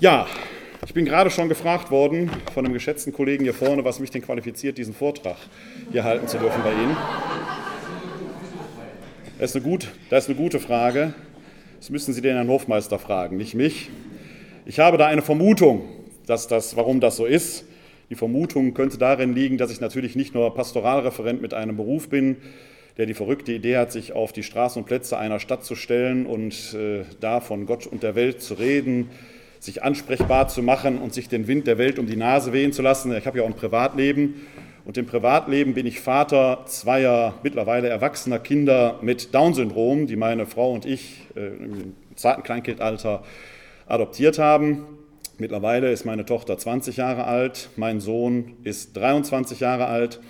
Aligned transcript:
Ja, 0.00 0.28
ich 0.86 0.94
bin 0.94 1.04
gerade 1.04 1.28
schon 1.28 1.48
gefragt 1.48 1.90
worden 1.90 2.30
von 2.54 2.64
einem 2.64 2.72
geschätzten 2.72 3.12
Kollegen 3.12 3.42
hier 3.42 3.52
vorne, 3.52 3.84
was 3.84 3.98
mich 3.98 4.12
denn 4.12 4.22
qualifiziert, 4.22 4.78
diesen 4.78 4.94
Vortrag 4.94 5.34
hier 5.90 6.04
halten 6.04 6.28
zu 6.28 6.38
dürfen 6.38 6.62
bei 6.62 6.70
Ihnen. 6.70 6.96
Das 9.40 9.50
ist 9.50 9.56
eine, 9.56 9.64
gut, 9.64 9.88
das 10.08 10.22
ist 10.22 10.30
eine 10.30 10.38
gute 10.38 10.60
Frage. 10.60 11.14
Das 11.80 11.90
müssen 11.90 12.14
Sie 12.14 12.20
den 12.20 12.36
Herrn 12.36 12.46
Hofmeister 12.46 13.00
fragen, 13.00 13.38
nicht 13.38 13.56
mich. 13.56 13.90
Ich 14.66 14.78
habe 14.78 14.98
da 14.98 15.08
eine 15.08 15.20
Vermutung, 15.20 15.82
dass 16.26 16.46
das, 16.46 16.76
warum 16.76 17.00
das 17.00 17.16
so 17.16 17.26
ist. 17.26 17.64
Die 18.08 18.14
Vermutung 18.14 18.74
könnte 18.74 18.98
darin 18.98 19.34
liegen, 19.34 19.58
dass 19.58 19.72
ich 19.72 19.80
natürlich 19.80 20.14
nicht 20.14 20.32
nur 20.32 20.54
Pastoralreferent 20.54 21.42
mit 21.42 21.54
einem 21.54 21.76
Beruf 21.76 22.08
bin, 22.08 22.36
der 22.98 23.06
die 23.06 23.14
verrückte 23.14 23.52
Idee 23.52 23.78
hat, 23.78 23.90
sich 23.90 24.12
auf 24.12 24.32
die 24.32 24.44
Straßen 24.44 24.80
und 24.80 24.86
Plätze 24.86 25.18
einer 25.18 25.40
Stadt 25.40 25.64
zu 25.64 25.74
stellen 25.74 26.24
und 26.24 26.72
äh, 26.74 27.02
da 27.18 27.40
von 27.40 27.66
Gott 27.66 27.88
und 27.88 28.04
der 28.04 28.14
Welt 28.14 28.40
zu 28.40 28.54
reden, 28.54 29.10
sich 29.60 29.82
ansprechbar 29.82 30.48
zu 30.48 30.62
machen 30.62 30.98
und 30.98 31.14
sich 31.14 31.28
den 31.28 31.46
Wind 31.46 31.66
der 31.66 31.78
Welt 31.78 31.98
um 31.98 32.06
die 32.06 32.16
Nase 32.16 32.52
wehen 32.52 32.72
zu 32.72 32.82
lassen. 32.82 33.14
Ich 33.16 33.26
habe 33.26 33.38
ja 33.38 33.44
auch 33.44 33.48
ein 33.48 33.54
Privatleben 33.54 34.46
und 34.84 34.96
im 34.96 35.06
Privatleben 35.06 35.74
bin 35.74 35.86
ich 35.86 36.00
Vater 36.00 36.64
zweier 36.66 37.34
mittlerweile 37.42 37.88
erwachsener 37.88 38.38
Kinder 38.38 38.98
mit 39.02 39.34
Down-Syndrom, 39.34 40.06
die 40.06 40.16
meine 40.16 40.46
Frau 40.46 40.72
und 40.72 40.86
ich 40.86 41.26
äh, 41.36 41.48
im 41.48 41.94
zarten 42.14 42.42
Kleinkindalter 42.42 43.22
adoptiert 43.86 44.38
haben. 44.38 44.86
Mittlerweile 45.36 45.92
ist 45.92 46.04
meine 46.04 46.24
Tochter 46.24 46.58
20 46.58 46.96
Jahre 46.96 47.24
alt, 47.24 47.68
mein 47.76 48.00
Sohn 48.00 48.56
ist 48.64 48.96
23 48.96 49.60
Jahre 49.60 49.86
alt. 49.86 50.20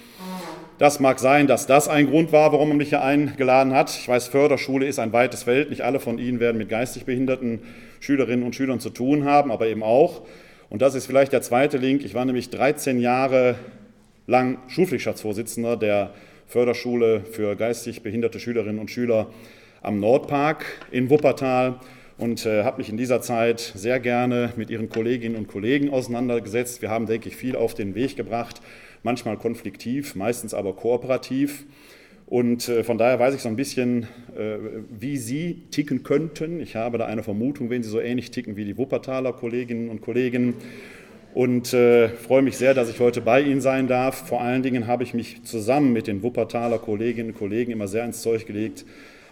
Das 0.78 1.00
mag 1.00 1.18
sein, 1.18 1.46
dass 1.46 1.66
das 1.66 1.88
ein 1.88 2.08
Grund 2.08 2.30
war, 2.30 2.52
warum 2.52 2.68
man 2.68 2.78
mich 2.78 2.90
hier 2.90 3.02
eingeladen 3.02 3.74
hat. 3.74 3.90
Ich 3.90 4.08
weiß, 4.08 4.28
Förderschule 4.28 4.86
ist 4.86 4.98
ein 4.98 5.12
weites 5.12 5.44
Feld. 5.44 5.70
Nicht 5.70 5.82
alle 5.82 5.98
von 5.98 6.18
Ihnen 6.18 6.40
werden 6.40 6.58
mit 6.58 6.68
geistig 6.68 7.04
behinderten 7.04 7.62
Schülerinnen 8.00 8.44
und 8.44 8.54
Schülern 8.54 8.80
zu 8.80 8.90
tun 8.90 9.24
haben, 9.24 9.50
aber 9.50 9.66
eben 9.66 9.82
auch. 9.82 10.22
Und 10.70 10.82
das 10.82 10.94
ist 10.94 11.06
vielleicht 11.06 11.32
der 11.32 11.42
zweite 11.42 11.78
Link. 11.78 12.04
Ich 12.04 12.14
war 12.14 12.24
nämlich 12.24 12.50
13 12.50 13.00
Jahre 13.00 13.56
lang 14.26 14.58
Schulpflichtschaftsvorsitzender 14.68 15.76
der 15.76 16.12
Förderschule 16.46 17.22
für 17.30 17.56
geistig 17.56 18.02
behinderte 18.02 18.40
Schülerinnen 18.40 18.78
und 18.78 18.90
Schüler 18.90 19.28
am 19.82 20.00
Nordpark 20.00 20.64
in 20.90 21.10
Wuppertal 21.10 21.80
und 22.18 22.44
äh, 22.46 22.64
habe 22.64 22.78
mich 22.78 22.88
in 22.88 22.96
dieser 22.96 23.20
Zeit 23.20 23.60
sehr 23.60 24.00
gerne 24.00 24.52
mit 24.56 24.70
Ihren 24.70 24.88
Kolleginnen 24.88 25.36
und 25.36 25.48
Kollegen 25.48 25.90
auseinandergesetzt. 25.90 26.82
Wir 26.82 26.90
haben, 26.90 27.06
denke 27.06 27.28
ich, 27.28 27.36
viel 27.36 27.56
auf 27.56 27.74
den 27.74 27.94
Weg 27.94 28.16
gebracht, 28.16 28.60
manchmal 29.02 29.36
konfliktiv, 29.36 30.14
meistens 30.14 30.52
aber 30.52 30.74
kooperativ. 30.74 31.64
Und 32.28 32.68
äh, 32.68 32.84
von 32.84 32.98
daher 32.98 33.18
weiß 33.18 33.34
ich 33.34 33.40
so 33.40 33.48
ein 33.48 33.56
bisschen, 33.56 34.02
äh, 34.36 34.58
wie 34.90 35.16
Sie 35.16 35.62
ticken 35.70 36.02
könnten. 36.02 36.60
Ich 36.60 36.76
habe 36.76 36.98
da 36.98 37.06
eine 37.06 37.22
Vermutung, 37.22 37.70
wenn 37.70 37.82
Sie 37.82 37.88
so 37.88 38.00
ähnlich 38.00 38.30
ticken 38.30 38.56
wie 38.56 38.66
die 38.66 38.76
Wuppertaler 38.76 39.32
Kolleginnen 39.32 39.88
und 39.88 40.02
Kollegen 40.02 40.54
und 41.32 41.72
äh, 41.72 42.08
freue 42.10 42.42
mich 42.42 42.58
sehr, 42.58 42.74
dass 42.74 42.90
ich 42.90 43.00
heute 43.00 43.22
bei 43.22 43.40
Ihnen 43.40 43.62
sein 43.62 43.86
darf. 43.86 44.28
Vor 44.28 44.42
allen 44.42 44.62
Dingen 44.62 44.86
habe 44.86 45.04
ich 45.04 45.14
mich 45.14 45.42
zusammen 45.44 45.94
mit 45.94 46.06
den 46.06 46.22
Wuppertaler 46.22 46.78
Kolleginnen 46.78 47.30
und 47.30 47.38
Kollegen 47.38 47.72
immer 47.72 47.88
sehr 47.88 48.04
ins 48.04 48.20
Zeug 48.20 48.44
gelegt, 48.44 48.84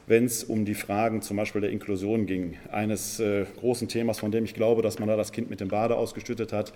wenn 0.07 0.25
es 0.25 0.45
um 0.45 0.65
die 0.65 0.75
Fragen 0.75 1.23
zum 1.23 1.37
Beispiel 1.37 1.61
der 1.61 1.71
Inklusion 1.71 2.27
ging. 2.27 2.57
Eines 2.71 3.19
äh, 3.21 3.45
großen 3.59 3.89
Themas, 3.89 4.19
von 4.19 4.31
dem 4.31 4.45
ich 4.45 4.55
glaube, 4.55 4.83
dass 4.83 4.99
man 4.99 5.09
da 5.09 5.17
das 5.17 5.33
Kind 5.33 5.51
mit 5.51 5.61
dem 5.61 5.69
Bade 5.69 5.97
ausgestüttet 5.97 6.53
hat. 6.53 6.73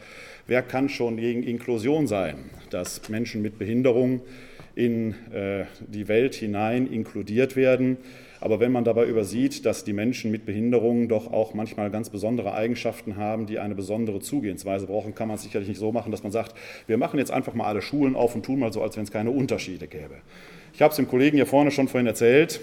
Wer 0.47 0.63
kann 0.63 0.89
schon 0.89 1.17
gegen 1.17 1.43
Inklusion 1.43 2.07
sein? 2.07 2.37
Dass 2.71 3.09
Menschen 3.09 3.43
mit 3.43 3.59
Behinderung 3.59 4.21
in 4.75 5.15
äh, 5.33 5.65
die 5.87 6.09
Welt 6.09 6.35
hinein 6.35 6.87
inkludiert 6.87 7.57
werden. 7.57 7.99
Aber 8.41 8.59
wenn 8.59 8.73
man 8.73 8.85
dabei 8.85 9.05
übersieht, 9.05 9.67
dass 9.67 9.85
die 9.85 9.93
Menschen 9.93 10.31
mit 10.31 10.47
Behinderungen 10.47 11.09
doch 11.09 11.31
auch 11.31 11.53
manchmal 11.53 11.91
ganz 11.91 12.09
besondere 12.09 12.55
Eigenschaften 12.55 13.17
haben, 13.17 13.47
die 13.47 13.59
eine 13.59 13.75
besondere 13.75 14.21
Zugehensweise 14.21 14.87
brauchen, 14.87 15.15
kann 15.15 15.29
man 15.29 15.37
es 15.37 15.43
sicherlich 15.43 15.69
nicht 15.69 15.79
so 15.79 15.93
machen, 15.93 16.11
dass 16.11 16.23
man 16.23 16.33
sagt, 16.33 16.55
wir 16.87 16.97
machen 16.97 17.19
jetzt 17.19 17.31
einfach 17.31 17.53
mal 17.53 17.67
alle 17.67 17.83
Schulen 17.83 18.17
auf 18.17 18.35
und 18.35 18.45
tun 18.45 18.59
mal 18.59 18.73
so, 18.73 18.83
als 18.83 18.97
wenn 18.97 19.05
es 19.05 19.11
keine 19.11 19.31
Unterschiede 19.31 19.87
gäbe. 19.87 20.15
Ich 20.73 20.81
habe 20.81 20.91
es 20.91 20.97
dem 20.97 21.09
Kollegen 21.09 21.37
hier 21.37 21.47
vorne 21.47 21.71
schon 21.71 21.89
vorhin 21.89 22.07
erzählt. 22.07 22.61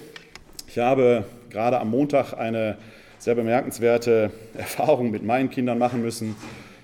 Ich 0.78 0.84
habe 0.84 1.24
gerade 1.50 1.80
am 1.80 1.90
Montag 1.90 2.34
eine 2.34 2.78
sehr 3.18 3.34
bemerkenswerte 3.34 4.30
Erfahrung 4.56 5.10
mit 5.10 5.24
meinen 5.24 5.50
Kindern 5.50 5.80
machen 5.80 6.04
müssen. 6.04 6.36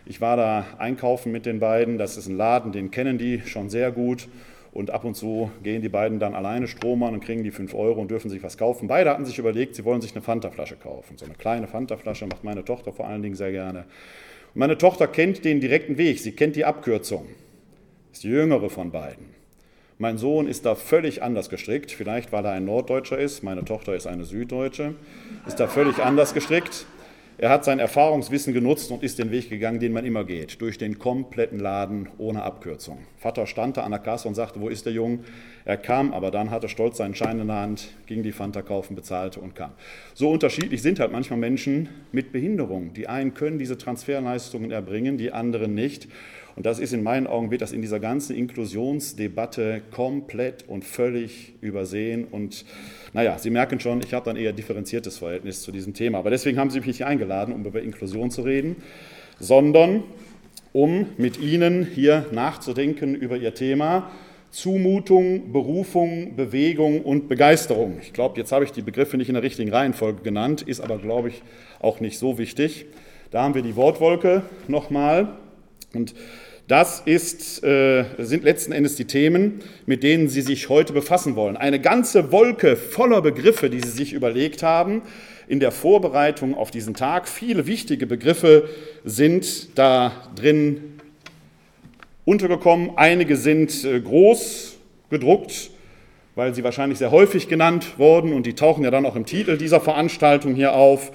Ich 0.08 0.20
war 0.20 0.36
da 0.36 0.66
einkaufen 0.80 1.32
mit 1.32 1.46
den 1.46 1.60
beiden. 1.60 2.00
Das 2.00 2.18
ist 2.18 2.26
ein 2.26 2.36
Laden, 2.36 2.72
den 2.72 2.90
kennen 2.90 3.20
die 3.20 3.42
schon 3.46 3.70
sehr 3.70 3.92
gut. 3.92 4.30
Und 4.72 4.90
ab 4.90 5.04
und 5.04 5.14
zu 5.14 5.52
gehen 5.62 5.84
die 5.84 5.90
beiden 5.90 6.18
dann 6.18 6.34
alleine 6.34 6.68
Strom 6.68 7.04
an 7.04 7.14
und 7.14 7.24
kriegen 7.24 7.44
die 7.44 7.52
5 7.52 7.76
Euro 7.76 8.02
und 8.02 8.10
dürfen 8.10 8.32
sich 8.32 8.42
was 8.42 8.58
kaufen. 8.58 8.88
Beide 8.88 9.12
hatten 9.12 9.26
sich 9.26 9.38
überlegt, 9.38 9.76
sie 9.76 9.86
wollen 9.86 10.02
sich 10.02 10.16
eine 10.16 10.24
Fanta-Flasche 10.24 10.78
kaufen. 10.78 11.20
So 11.20 11.26
eine 11.26 11.36
kleine 11.36 11.68
Fanta-Flasche 11.68 12.26
macht 12.26 12.44
meine 12.44 12.66
Tochter 12.66 12.94
vor 12.94 13.06
allen 13.06 13.22
Dingen 13.22 13.36
sehr 13.36 13.52
gerne. 13.52 13.82
Und 14.56 14.60
meine 14.60 14.80
Tochter 14.80 15.06
kennt 15.06 15.46
den 15.46 15.62
direkten 15.62 16.00
Weg, 16.00 16.18
sie 16.18 16.32
kennt 16.32 16.56
die 16.56 16.66
Abkürzung. 16.66 17.28
Ist 18.12 18.24
die 18.24 18.30
jüngere 18.30 18.72
von 18.72 18.90
beiden. 18.90 19.33
Mein 20.00 20.18
Sohn 20.18 20.48
ist 20.48 20.66
da 20.66 20.76
völlig 20.76 21.22
anders 21.22 21.50
gestrickt, 21.50 21.92
vielleicht 21.92 22.32
weil 22.32 22.46
er 22.46 22.52
ein 22.52 22.66
Norddeutscher 22.66 23.18
ist, 23.18 23.44
meine 23.44 23.64
Tochter 23.64 23.96
ist 23.96 24.08
eine 24.08 24.26
Süddeutsche, 24.26 24.96
ist 25.48 25.60
da 25.60 25.68
völlig 25.68 26.00
anders 26.00 26.34
gestrickt. 26.34 26.86
Er 27.40 27.50
hat 27.50 27.66
sein 27.66 27.80
Erfahrungswissen 27.80 28.54
genutzt 28.54 28.92
und 28.92 29.02
ist 29.02 29.18
den 29.18 29.32
Weg 29.32 29.50
gegangen, 29.50 29.80
den 29.80 29.92
man 29.92 30.06
immer 30.06 30.24
geht, 30.24 30.62
durch 30.62 30.78
den 30.78 31.00
kompletten 31.00 31.60
Laden 31.60 32.08
ohne 32.20 32.44
Abkürzung. 32.44 33.00
Vater 33.18 33.48
stand 33.48 33.78
da 33.78 33.84
an 33.84 33.92
der 33.92 34.00
Kasse 34.00 34.28
und 34.28 34.36
sagte, 34.36 34.62
wo 34.62 34.70
ist 34.70 34.86
der 34.86 34.94
Junge? 34.94 35.20
Er 35.66 35.78
kam, 35.78 36.14
aber 36.14 36.30
dann 36.30 36.52
hatte 36.52 36.70
stolz 36.70 36.98
seinen 36.98 37.16
Schein 37.16 37.40
in 37.40 37.48
der 37.48 37.56
Hand, 37.56 37.90
ging 38.06 38.22
die 38.22 38.32
Fanta 38.32 38.62
kaufen, 38.62 38.96
bezahlte 38.96 39.40
und 39.40 39.56
kam. 39.56 39.72
So 40.14 40.30
unterschiedlich 40.30 40.84
sind 40.84 41.00
halt 41.00 41.12
manchmal 41.12 41.40
Menschen 41.40 41.90
mit 42.12 42.32
Behinderung. 42.32 42.94
Die 42.94 43.08
einen 43.08 43.34
können 43.34 43.58
diese 43.58 43.80
Transferleistungen 43.80 44.70
erbringen, 44.70 45.18
die 45.18 45.32
anderen 45.32 45.74
nicht. 45.74 46.08
Und 46.56 46.66
das 46.66 46.80
ist 46.80 46.94
in 46.94 47.02
meinen 47.02 47.26
Augen, 47.26 47.50
wird 47.50 47.62
das 47.62 47.72
in 47.72 47.82
dieser 47.82 48.00
ganzen 48.00 48.36
Inklusionsdebatte 48.36 49.82
komplett 49.92 50.68
und 50.68 50.86
völlig 50.86 51.54
übersehen. 51.62 52.26
Und 52.30 52.66
naja, 53.14 53.40
Sie 53.40 53.50
merken 53.50 53.80
schon, 53.80 54.02
ich 54.02 54.14
habe 54.14 54.26
dann 54.26 54.36
eher 54.36 54.54
differenziertes 54.54 55.18
Verhältnis 55.18 55.62
zu 55.62 55.72
diesem 55.72 55.94
Thema. 55.94 56.20
Aber 56.20 56.30
deswegen 56.30 56.60
haben 56.60 56.70
Sie 56.70 56.80
mich 56.80 56.88
nicht 56.88 57.06
eingeladen, 57.06 57.54
um 57.54 57.66
über 57.66 57.82
Inklusion 57.82 58.30
zu 58.30 58.44
reden, 58.44 58.76
sondern 59.40 60.04
um 60.74 61.08
mit 61.18 61.40
Ihnen 61.40 61.86
hier 61.86 62.28
nachzudenken 62.32 63.16
über 63.16 63.38
Ihr 63.38 63.54
Thema. 63.54 64.12
Zumutung, 64.52 65.52
Berufung, 65.52 66.36
Bewegung 66.36 67.02
und 67.02 67.28
Begeisterung. 67.28 67.98
Ich 68.04 68.14
glaube, 68.14 68.40
jetzt 68.40 68.52
habe 68.52 68.64
ich 68.64 68.72
die 68.72 68.84
Begriffe 68.84 69.18
nicht 69.18 69.28
in 69.28 69.34
der 69.34 69.42
richtigen 69.42 69.74
Reihenfolge 69.74 70.22
genannt, 70.22 70.62
ist 70.62 70.80
aber, 70.80 71.00
glaube 71.00 71.30
ich, 71.30 71.42
auch 71.80 72.00
nicht 72.00 72.20
so 72.20 72.38
wichtig. 72.38 72.86
Da 73.32 73.42
haben 73.42 73.56
wir 73.56 73.64
die 73.64 73.76
Wortwolke 73.76 74.44
nochmal. 74.68 75.40
Und 75.96 76.16
das 76.68 77.02
ist, 77.06 77.64
äh, 77.64 78.06
sind 78.18 78.44
letzten 78.44 78.72
Endes 78.72 78.96
die 78.96 79.06
Themen, 79.06 79.60
mit 79.86 80.02
denen 80.02 80.30
Sie 80.30 80.42
sich 80.42 80.70
heute 80.70 80.94
befassen 80.94 81.36
wollen. 81.36 81.58
Eine 81.58 81.80
ganze 81.80 82.32
Wolke 82.32 82.76
voller 82.78 83.22
Begriffe, 83.22 83.70
die 83.70 83.80
Sie 83.80 83.90
sich 83.90 84.14
überlegt 84.14 84.64
haben 84.64 85.02
in 85.48 85.60
der 85.60 85.72
Vorbereitung 85.72 86.56
auf 86.56 86.72
diesen 86.72 86.94
Tag. 86.94 87.28
Viele 87.28 87.68
wichtige 87.68 88.08
Begriffe 88.08 88.70
sind 89.04 89.78
da 89.78 90.14
drin 90.36 91.00
untergekommen. 92.26 92.92
Einige 92.96 93.36
sind 93.36 93.84
äh, 93.84 94.00
groß 94.00 94.78
gedruckt, 95.10 95.70
weil 96.36 96.56
sie 96.56 96.64
wahrscheinlich 96.64 96.98
sehr 96.98 97.12
häufig 97.12 97.50
genannt 97.50 98.00
wurden 98.00 98.34
und 98.34 98.46
die 98.46 98.56
tauchen 98.56 98.84
ja 98.84 98.90
dann 98.90 99.06
auch 99.06 99.16
im 99.16 99.26
Titel 99.26 99.58
dieser 99.58 99.82
Veranstaltung 99.82 100.56
hier 100.56 100.74
auf. 100.74 101.12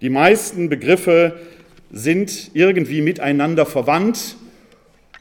Die 0.00 0.10
meisten 0.10 0.68
Begriffe 0.68 1.40
sind 1.90 2.50
irgendwie 2.54 3.00
miteinander 3.00 3.66
verwandt 3.66 4.36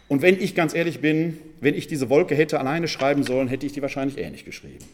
und 0.08 0.22
wenn 0.22 0.40
ich 0.42 0.56
ganz 0.56 0.74
ehrlich 0.74 1.00
bin, 1.00 1.38
wenn 1.60 1.76
ich 1.76 1.88
diese 1.88 2.10
Wolke 2.10 2.36
hätte 2.36 2.60
alleine 2.60 2.88
schreiben 2.88 3.24
sollen, 3.24 3.48
hätte 3.48 3.66
ich 3.66 3.74
die 3.74 3.82
wahrscheinlich 3.82 4.18
ähnlich 4.18 4.46
geschrieben. 4.46 4.86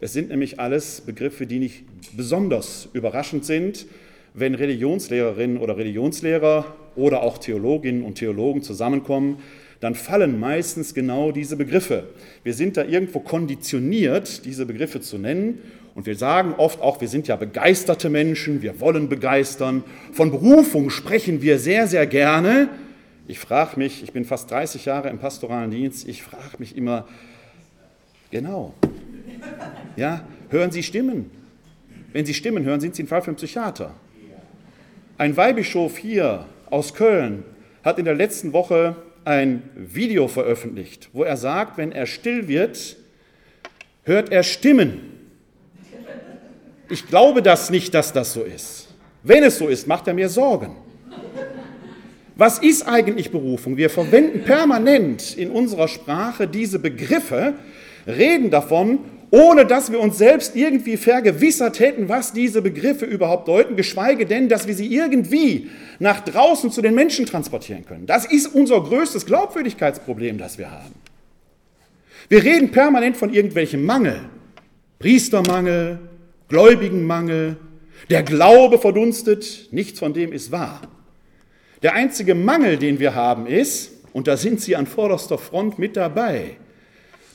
Es 0.00 0.12
sind 0.12 0.30
nämlich 0.30 0.58
alles 0.58 1.02
Begriffe, 1.02 1.46
die 1.46 1.58
nicht 1.58 1.84
besonders 2.16 2.88
überraschend 2.92 3.44
sind, 3.44 3.86
wenn 4.34 4.54
Religionslehrerinnen 4.54 5.58
oder 5.58 5.76
Religionslehrer 5.76 6.76
oder 6.96 7.22
auch 7.22 7.38
Theologinnen 7.38 8.02
und 8.02 8.16
Theologen 8.16 8.62
zusammenkommen, 8.62 9.38
dann 9.80 9.94
fallen 9.94 10.38
meistens 10.38 10.94
genau 10.94 11.32
diese 11.32 11.56
Begriffe. 11.56 12.04
Wir 12.44 12.54
sind 12.54 12.76
da 12.76 12.84
irgendwo 12.84 13.20
konditioniert, 13.20 14.44
diese 14.44 14.64
Begriffe 14.66 15.00
zu 15.00 15.18
nennen. 15.18 15.58
Und 15.94 16.06
wir 16.06 16.16
sagen 16.16 16.54
oft 16.56 16.80
auch, 16.80 17.00
wir 17.00 17.08
sind 17.08 17.28
ja 17.28 17.36
begeisterte 17.36 18.08
Menschen, 18.08 18.62
wir 18.62 18.80
wollen 18.80 19.08
begeistern. 19.08 19.84
Von 20.12 20.30
Berufung 20.30 20.88
sprechen 20.90 21.42
wir 21.42 21.58
sehr, 21.58 21.86
sehr 21.86 22.06
gerne. 22.06 22.68
Ich 23.28 23.38
frage 23.38 23.78
mich, 23.78 24.02
ich 24.02 24.12
bin 24.12 24.24
fast 24.24 24.50
30 24.50 24.86
Jahre 24.86 25.10
im 25.10 25.18
pastoralen 25.18 25.70
Dienst, 25.70 26.08
ich 26.08 26.22
frage 26.22 26.58
mich 26.58 26.76
immer, 26.76 27.06
genau, 28.30 28.74
ja, 29.96 30.24
hören 30.50 30.70
Sie 30.70 30.82
Stimmen? 30.82 31.30
Wenn 32.12 32.26
Sie 32.26 32.34
Stimmen 32.34 32.64
hören, 32.64 32.80
sind 32.80 32.94
Sie 32.94 33.04
ein 33.04 33.06
Fall 33.06 33.22
für 33.22 33.28
einen 33.28 33.36
Psychiater. 33.36 33.94
Ein 35.18 35.36
Weihbischof 35.36 35.98
hier 35.98 36.46
aus 36.68 36.94
Köln 36.94 37.44
hat 37.84 37.98
in 37.98 38.04
der 38.04 38.14
letzten 38.14 38.52
Woche 38.52 38.96
ein 39.24 39.62
Video 39.76 40.26
veröffentlicht, 40.26 41.10
wo 41.12 41.22
er 41.22 41.36
sagt, 41.36 41.78
wenn 41.78 41.92
er 41.92 42.06
still 42.06 42.48
wird, 42.48 42.96
hört 44.04 44.32
er 44.32 44.42
Stimmen. 44.42 45.11
Ich 46.92 47.08
glaube 47.08 47.40
das 47.40 47.70
nicht, 47.70 47.94
dass 47.94 48.12
das 48.12 48.34
so 48.34 48.42
ist. 48.42 48.88
Wenn 49.22 49.42
es 49.44 49.56
so 49.56 49.68
ist, 49.68 49.86
macht 49.86 50.08
er 50.08 50.12
mir 50.12 50.28
Sorgen. 50.28 50.76
Was 52.36 52.58
ist 52.58 52.86
eigentlich 52.86 53.30
Berufung? 53.30 53.78
Wir 53.78 53.88
verwenden 53.88 54.42
permanent 54.44 55.34
in 55.38 55.50
unserer 55.50 55.88
Sprache 55.88 56.46
diese 56.46 56.78
Begriffe, 56.78 57.54
reden 58.06 58.50
davon, 58.50 58.98
ohne 59.30 59.64
dass 59.64 59.90
wir 59.90 60.00
uns 60.00 60.18
selbst 60.18 60.54
irgendwie 60.54 60.98
vergewissert 60.98 61.80
hätten, 61.80 62.10
was 62.10 62.34
diese 62.34 62.60
Begriffe 62.60 63.06
überhaupt 63.06 63.48
deuten, 63.48 63.74
geschweige 63.74 64.26
denn, 64.26 64.50
dass 64.50 64.66
wir 64.66 64.74
sie 64.74 64.94
irgendwie 64.94 65.70
nach 65.98 66.20
draußen 66.20 66.70
zu 66.70 66.82
den 66.82 66.94
Menschen 66.94 67.24
transportieren 67.24 67.86
können. 67.86 68.04
Das 68.04 68.26
ist 68.26 68.48
unser 68.48 68.82
größtes 68.82 69.24
Glaubwürdigkeitsproblem, 69.24 70.36
das 70.36 70.58
wir 70.58 70.70
haben. 70.70 70.94
Wir 72.28 72.44
reden 72.44 72.70
permanent 72.70 73.16
von 73.16 73.32
irgendwelchem 73.32 73.82
Mangel. 73.82 74.20
Priestermangel, 74.98 75.98
Gläubigenmangel, 76.52 77.56
der 78.10 78.22
Glaube 78.22 78.78
verdunstet, 78.78 79.68
nichts 79.70 79.98
von 79.98 80.12
dem 80.12 80.34
ist 80.34 80.52
wahr. 80.52 80.82
Der 81.82 81.94
einzige 81.94 82.34
Mangel, 82.34 82.76
den 82.76 83.00
wir 83.00 83.14
haben, 83.14 83.46
ist, 83.46 83.92
und 84.12 84.26
da 84.28 84.36
sind 84.36 84.60
Sie 84.60 84.76
an 84.76 84.86
vorderster 84.86 85.38
Front 85.38 85.78
mit 85.78 85.96
dabei, 85.96 86.58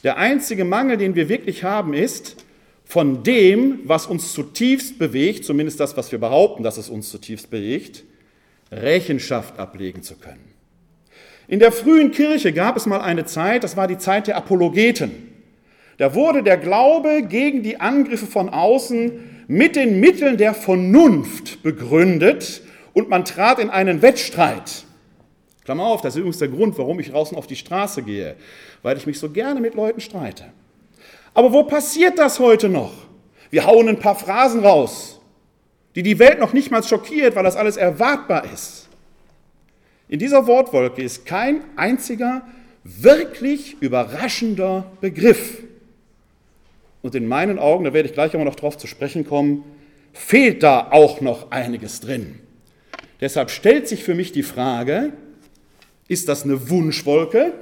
der 0.03 0.17
einzige 0.17 0.65
Mangel, 0.65 0.97
den 0.97 1.15
wir 1.15 1.29
wirklich 1.29 1.63
haben, 1.63 1.95
ist, 1.95 2.45
von 2.85 3.23
dem, 3.23 3.79
was 3.85 4.05
uns 4.05 4.33
zutiefst 4.33 4.99
bewegt, 4.99 5.45
zumindest 5.45 5.79
das, 5.79 5.97
was 5.97 6.11
wir 6.11 6.19
behaupten, 6.19 6.61
dass 6.61 6.77
es 6.77 6.87
uns 6.87 7.09
zutiefst 7.09 7.49
bewegt, 7.49 8.03
Rechenschaft 8.71 9.57
ablegen 9.57 10.03
zu 10.03 10.15
können. 10.15 10.53
In 11.47 11.57
der 11.57 11.71
frühen 11.71 12.11
Kirche 12.11 12.53
gab 12.53 12.77
es 12.77 12.85
mal 12.85 13.01
eine 13.01 13.25
Zeit, 13.25 13.63
das 13.63 13.75
war 13.75 13.87
die 13.87 13.97
Zeit 13.97 14.27
der 14.27 14.37
Apologeten. 14.37 15.26
Da 15.97 16.13
wurde 16.13 16.43
der 16.43 16.57
Glaube 16.57 17.23
gegen 17.27 17.63
die 17.63 17.79
Angriffe 17.79 18.27
von 18.27 18.49
außen 18.49 19.45
mit 19.47 19.75
den 19.75 19.99
Mitteln 19.99 20.37
der 20.37 20.53
Vernunft 20.53 21.63
begründet 21.63 22.61
und 22.93 23.09
man 23.09 23.25
trat 23.25 23.59
in 23.59 23.69
einen 23.69 24.01
Wettstreit. 24.01 24.85
Klammer 25.63 25.85
auf, 25.85 26.01
das 26.01 26.13
ist 26.15 26.19
übrigens 26.19 26.37
der 26.37 26.47
Grund, 26.47 26.77
warum 26.77 26.99
ich 26.99 27.11
draußen 27.11 27.37
auf 27.37 27.47
die 27.47 27.55
Straße 27.55 28.03
gehe, 28.03 28.35
weil 28.83 28.97
ich 28.97 29.05
mich 29.05 29.19
so 29.19 29.29
gerne 29.29 29.59
mit 29.59 29.75
Leuten 29.75 29.99
streite. 29.99 30.45
Aber 31.33 31.51
wo 31.51 31.63
passiert 31.63 32.17
das 32.19 32.39
heute 32.39 32.69
noch? 32.69 32.93
Wir 33.49 33.65
hauen 33.65 33.89
ein 33.89 33.99
paar 33.99 34.15
Phrasen 34.15 34.63
raus, 34.63 35.19
die 35.95 36.03
die 36.03 36.19
Welt 36.19 36.39
noch 36.39 36.53
nicht 36.53 36.71
mal 36.71 36.83
schockiert, 36.83 37.35
weil 37.35 37.43
das 37.43 37.55
alles 37.55 37.77
erwartbar 37.77 38.45
ist. 38.53 38.87
In 40.09 40.19
dieser 40.19 40.47
Wortwolke 40.47 41.01
ist 41.01 41.25
kein 41.25 41.61
einziger 41.75 42.43
wirklich 42.83 43.75
überraschender 43.81 44.89
Begriff. 45.01 45.63
Und 47.07 47.15
in 47.15 47.25
meinen 47.25 47.57
Augen, 47.57 47.85
da 47.85 47.93
werde 47.93 48.09
ich 48.09 48.13
gleich 48.13 48.35
aber 48.35 48.43
noch 48.43 48.55
drauf 48.55 48.77
zu 48.77 48.85
sprechen 48.85 49.25
kommen, 49.25 49.63
fehlt 50.11 50.61
da 50.61 50.89
auch 50.91 51.21
noch 51.21 51.51
einiges 51.51 52.01
drin. 52.01 52.35
Deshalb 53.21 53.49
stellt 53.49 53.87
sich 53.87 54.03
für 54.03 54.13
mich 54.13 54.33
die 54.33 54.43
Frage, 54.43 55.13
ist 56.09 56.27
das 56.27 56.43
eine 56.43 56.69
Wunschwolke, 56.69 57.53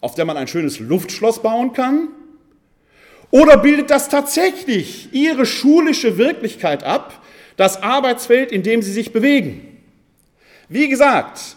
auf 0.00 0.14
der 0.14 0.24
man 0.24 0.38
ein 0.38 0.48
schönes 0.48 0.80
Luftschloss 0.80 1.42
bauen 1.42 1.74
kann? 1.74 2.08
Oder 3.30 3.58
bildet 3.58 3.90
das 3.90 4.08
tatsächlich 4.08 5.10
Ihre 5.12 5.44
schulische 5.44 6.16
Wirklichkeit 6.16 6.84
ab, 6.84 7.22
das 7.58 7.82
Arbeitsfeld, 7.82 8.50
in 8.50 8.62
dem 8.62 8.80
Sie 8.80 8.92
sich 8.92 9.12
bewegen? 9.12 9.76
Wie 10.70 10.88
gesagt, 10.88 11.55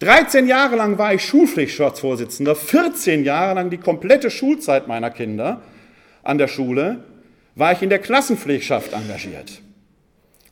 13 0.00 0.46
Jahre 0.46 0.76
lang 0.76 0.98
war 0.98 1.14
ich 1.14 1.24
Schulpflichtschaftsvorsitzender, 1.24 2.54
14 2.54 3.24
Jahre 3.24 3.54
lang 3.54 3.70
die 3.70 3.78
komplette 3.78 4.30
Schulzeit 4.30 4.88
meiner 4.88 5.10
Kinder 5.10 5.62
an 6.22 6.36
der 6.38 6.48
Schule 6.48 7.04
war 7.54 7.72
ich 7.72 7.80
in 7.80 7.88
der 7.88 7.98
Klassenpflegschaft 7.98 8.92
engagiert. 8.92 9.62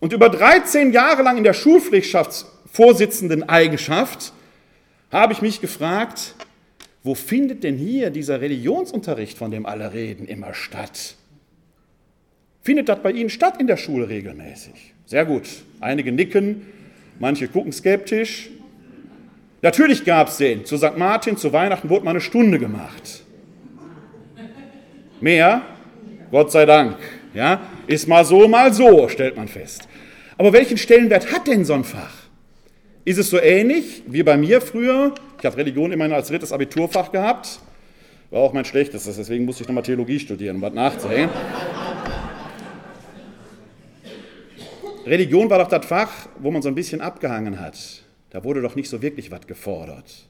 Und 0.00 0.12
über 0.14 0.30
13 0.30 0.92
Jahre 0.92 1.22
lang 1.22 1.36
in 1.36 1.44
der 1.44 1.52
Schulpflichtschaftsvorsitzenden 1.52 3.46
Eigenschaft 3.48 4.32
habe 5.12 5.34
ich 5.34 5.42
mich 5.42 5.60
gefragt, 5.60 6.34
wo 7.02 7.14
findet 7.14 7.64
denn 7.64 7.76
hier 7.76 8.08
dieser 8.08 8.40
Religionsunterricht, 8.40 9.36
von 9.36 9.50
dem 9.50 9.66
alle 9.66 9.92
reden, 9.92 10.26
immer 10.26 10.54
statt? 10.54 11.16
Findet 12.62 12.88
das 12.88 13.02
bei 13.02 13.12
Ihnen 13.12 13.28
statt 13.28 13.60
in 13.60 13.66
der 13.66 13.76
Schule 13.76 14.08
regelmäßig? 14.08 14.94
Sehr 15.04 15.26
gut. 15.26 15.46
Einige 15.80 16.12
nicken, 16.12 16.62
manche 17.18 17.46
gucken 17.48 17.72
skeptisch. 17.72 18.48
Natürlich 19.64 20.04
gab 20.04 20.28
es 20.28 20.36
den. 20.36 20.66
Zu 20.66 20.76
St. 20.76 20.98
Martin, 20.98 21.38
zu 21.38 21.50
Weihnachten 21.50 21.88
wurde 21.88 22.04
mal 22.04 22.10
eine 22.10 22.20
Stunde 22.20 22.58
gemacht. 22.58 23.22
Mehr, 25.22 25.62
Gott 26.30 26.52
sei 26.52 26.66
Dank, 26.66 26.98
ja, 27.32 27.62
ist 27.86 28.06
mal 28.06 28.26
so, 28.26 28.46
mal 28.46 28.74
so, 28.74 29.08
stellt 29.08 29.38
man 29.38 29.48
fest. 29.48 29.88
Aber 30.36 30.52
welchen 30.52 30.76
Stellenwert 30.76 31.32
hat 31.32 31.46
denn 31.46 31.64
so 31.64 31.72
ein 31.72 31.82
Fach? 31.82 32.12
Ist 33.06 33.16
es 33.16 33.30
so 33.30 33.40
ähnlich 33.40 34.02
wie 34.06 34.22
bei 34.22 34.36
mir 34.36 34.60
früher? 34.60 35.14
Ich 35.38 35.46
habe 35.46 35.56
Religion 35.56 35.92
immerhin 35.92 36.12
als 36.12 36.28
drittes 36.28 36.52
Abiturfach 36.52 37.10
gehabt. 37.10 37.58
War 38.30 38.42
auch 38.42 38.52
mein 38.52 38.66
schlechtestes, 38.66 39.16
deswegen 39.16 39.46
musste 39.46 39.62
ich 39.62 39.68
nochmal 39.68 39.84
Theologie 39.84 40.20
studieren, 40.20 40.56
um 40.56 40.62
was 40.62 40.74
nachzuhängen. 40.74 41.30
Religion 45.06 45.48
war 45.48 45.58
doch 45.58 45.68
das 45.68 45.86
Fach, 45.86 46.10
wo 46.38 46.50
man 46.50 46.60
so 46.60 46.68
ein 46.68 46.74
bisschen 46.74 47.00
abgehangen 47.00 47.58
hat. 47.58 48.03
Da 48.34 48.42
wurde 48.42 48.60
doch 48.60 48.74
nicht 48.74 48.90
so 48.90 49.00
wirklich 49.00 49.30
was 49.30 49.46
gefordert. 49.46 50.26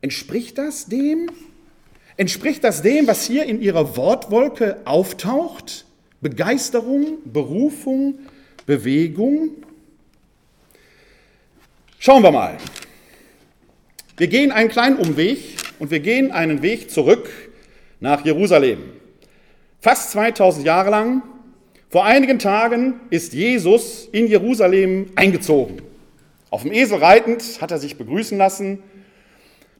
Entspricht 0.00 0.56
das 0.56 0.86
dem? 0.86 1.30
Entspricht 2.16 2.64
das 2.64 2.80
dem, 2.80 3.06
was 3.06 3.26
hier 3.26 3.44
in 3.44 3.60
Ihrer 3.60 3.98
Wortwolke 3.98 4.78
auftaucht? 4.86 5.84
Begeisterung, 6.22 7.18
Berufung, 7.26 8.20
Bewegung. 8.64 9.50
Schauen 11.98 12.22
wir 12.22 12.30
mal. 12.30 12.56
Wir 14.16 14.28
gehen 14.28 14.50
einen 14.50 14.70
kleinen 14.70 14.96
Umweg 14.96 15.38
und 15.78 15.90
wir 15.90 16.00
gehen 16.00 16.32
einen 16.32 16.62
Weg 16.62 16.90
zurück 16.90 17.28
nach 18.00 18.24
Jerusalem. 18.24 18.78
Fast 19.80 20.12
2000 20.12 20.64
Jahre 20.64 20.88
lang. 20.88 21.22
Vor 21.90 22.06
einigen 22.06 22.38
Tagen 22.38 23.00
ist 23.10 23.34
Jesus 23.34 24.08
in 24.12 24.28
Jerusalem 24.28 25.10
eingezogen. 25.14 25.82
Auf 26.56 26.62
dem 26.62 26.72
Esel 26.72 26.96
reitend 27.00 27.60
hat 27.60 27.70
er 27.70 27.76
sich 27.76 27.98
begrüßen 27.98 28.38
lassen. 28.38 28.78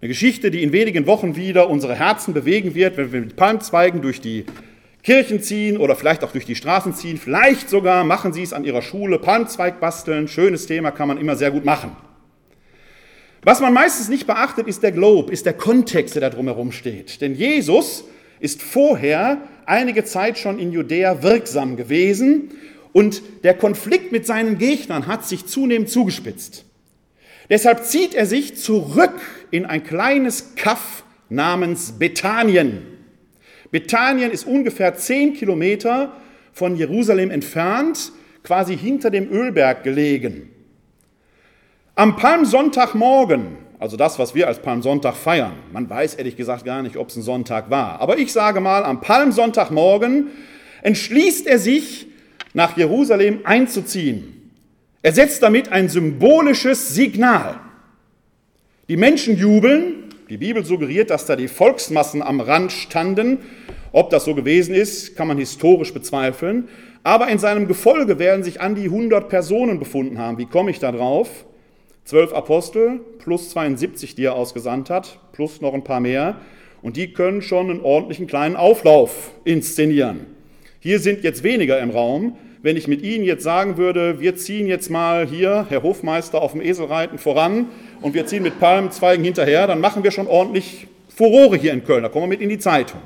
Eine 0.02 0.08
Geschichte, 0.08 0.50
die 0.50 0.62
in 0.62 0.72
wenigen 0.72 1.06
Wochen 1.06 1.34
wieder 1.34 1.70
unsere 1.70 1.94
Herzen 1.94 2.34
bewegen 2.34 2.74
wird, 2.74 2.98
wenn 2.98 3.12
wir 3.12 3.20
mit 3.20 3.34
Palmzweigen 3.34 4.02
durch 4.02 4.20
die 4.20 4.44
Kirchen 5.02 5.40
ziehen 5.40 5.78
oder 5.78 5.96
vielleicht 5.96 6.22
auch 6.22 6.32
durch 6.32 6.44
die 6.44 6.54
Straßen 6.54 6.94
ziehen. 6.94 7.16
Vielleicht 7.16 7.70
sogar 7.70 8.04
machen 8.04 8.34
Sie 8.34 8.42
es 8.42 8.52
an 8.52 8.62
Ihrer 8.64 8.82
Schule, 8.82 9.18
Palmzweig 9.18 9.80
basteln. 9.80 10.28
Schönes 10.28 10.66
Thema 10.66 10.90
kann 10.90 11.08
man 11.08 11.16
immer 11.16 11.34
sehr 11.34 11.50
gut 11.50 11.64
machen. 11.64 11.96
Was 13.42 13.60
man 13.60 13.72
meistens 13.72 14.10
nicht 14.10 14.26
beachtet, 14.26 14.68
ist 14.68 14.82
der 14.82 14.92
Globe, 14.92 15.32
ist 15.32 15.46
der 15.46 15.54
Kontext, 15.54 16.14
der 16.14 16.20
da 16.20 16.28
drumherum 16.28 16.72
steht. 16.72 17.22
Denn 17.22 17.34
Jesus 17.34 18.04
ist 18.38 18.62
vorher 18.62 19.38
einige 19.64 20.04
Zeit 20.04 20.36
schon 20.36 20.58
in 20.58 20.72
Judäa 20.72 21.22
wirksam 21.22 21.78
gewesen 21.78 22.50
und 22.92 23.22
der 23.44 23.54
Konflikt 23.54 24.12
mit 24.12 24.24
seinen 24.26 24.58
Gegnern 24.58 25.06
hat 25.06 25.26
sich 25.26 25.46
zunehmend 25.46 25.88
zugespitzt. 25.88 26.65
Deshalb 27.48 27.84
zieht 27.84 28.14
er 28.14 28.26
sich 28.26 28.56
zurück 28.56 29.20
in 29.50 29.66
ein 29.66 29.84
kleines 29.84 30.54
Kaff 30.56 31.04
namens 31.28 31.92
Bethanien. 31.92 32.82
Bethanien 33.70 34.30
ist 34.30 34.46
ungefähr 34.46 34.94
zehn 34.94 35.34
Kilometer 35.34 36.12
von 36.52 36.76
Jerusalem 36.76 37.30
entfernt, 37.30 38.12
quasi 38.42 38.76
hinter 38.76 39.10
dem 39.10 39.30
Ölberg 39.30 39.82
gelegen. 39.82 40.50
Am 41.94 42.16
Palmsonntagmorgen, 42.16 43.58
also 43.78 43.96
das, 43.96 44.18
was 44.18 44.34
wir 44.34 44.46
als 44.48 44.60
Palmsonntag 44.60 45.16
feiern, 45.16 45.54
man 45.72 45.88
weiß 45.88 46.14
ehrlich 46.14 46.36
gesagt 46.36 46.64
gar 46.64 46.82
nicht, 46.82 46.96
ob 46.96 47.08
es 47.08 47.16
ein 47.16 47.22
Sonntag 47.22 47.70
war, 47.70 48.00
aber 48.00 48.18
ich 48.18 48.32
sage 48.32 48.60
mal, 48.60 48.84
am 48.84 49.00
Palmsonntagmorgen 49.00 50.28
entschließt 50.82 51.46
er 51.46 51.58
sich, 51.58 52.06
nach 52.54 52.74
Jerusalem 52.76 53.40
einzuziehen. 53.44 54.35
Er 55.06 55.12
setzt 55.12 55.40
damit 55.44 55.70
ein 55.70 55.88
symbolisches 55.88 56.92
Signal. 56.92 57.60
Die 58.88 58.96
Menschen 58.96 59.36
jubeln, 59.36 60.12
die 60.28 60.36
Bibel 60.36 60.64
suggeriert, 60.64 61.10
dass 61.10 61.26
da 61.26 61.36
die 61.36 61.46
Volksmassen 61.46 62.22
am 62.22 62.40
Rand 62.40 62.72
standen. 62.72 63.38
Ob 63.92 64.10
das 64.10 64.24
so 64.24 64.34
gewesen 64.34 64.74
ist, 64.74 65.14
kann 65.14 65.28
man 65.28 65.38
historisch 65.38 65.94
bezweifeln. 65.94 66.68
Aber 67.04 67.28
in 67.28 67.38
seinem 67.38 67.68
Gefolge 67.68 68.18
werden 68.18 68.42
sich 68.42 68.60
an 68.60 68.74
die 68.74 68.86
100 68.86 69.28
Personen 69.28 69.78
befunden 69.78 70.18
haben. 70.18 70.38
Wie 70.38 70.46
komme 70.46 70.72
ich 70.72 70.80
da 70.80 70.90
drauf? 70.90 71.44
Zwölf 72.04 72.32
Apostel 72.32 72.98
plus 73.20 73.50
72, 73.50 74.16
die 74.16 74.24
er 74.24 74.34
ausgesandt 74.34 74.90
hat, 74.90 75.20
plus 75.30 75.60
noch 75.60 75.74
ein 75.74 75.84
paar 75.84 76.00
mehr. 76.00 76.40
Und 76.82 76.96
die 76.96 77.12
können 77.12 77.42
schon 77.42 77.70
einen 77.70 77.80
ordentlichen 77.80 78.26
kleinen 78.26 78.56
Auflauf 78.56 79.30
inszenieren. 79.44 80.26
Hier 80.80 80.98
sind 80.98 81.22
jetzt 81.22 81.44
weniger 81.44 81.78
im 81.78 81.90
Raum. 81.90 82.36
Wenn 82.62 82.76
ich 82.76 82.88
mit 82.88 83.02
Ihnen 83.02 83.24
jetzt 83.24 83.42
sagen 83.42 83.76
würde, 83.76 84.20
wir 84.20 84.36
ziehen 84.36 84.66
jetzt 84.66 84.90
mal 84.90 85.26
hier, 85.26 85.66
Herr 85.68 85.82
Hofmeister, 85.82 86.40
auf 86.40 86.52
dem 86.52 86.60
Esel 86.60 86.86
reiten 86.86 87.18
voran, 87.18 87.66
und 88.00 88.14
wir 88.14 88.26
ziehen 88.26 88.42
mit 88.42 88.58
Palmzweigen 88.58 89.24
hinterher, 89.24 89.66
dann 89.66 89.80
machen 89.80 90.04
wir 90.04 90.10
schon 90.10 90.26
ordentlich 90.26 90.86
Furore 91.14 91.56
hier 91.56 91.72
in 91.72 91.84
Köln. 91.84 92.02
Da 92.02 92.08
kommen 92.08 92.24
wir 92.24 92.28
mit 92.28 92.40
in 92.40 92.48
die 92.48 92.58
Zeitung. 92.58 93.00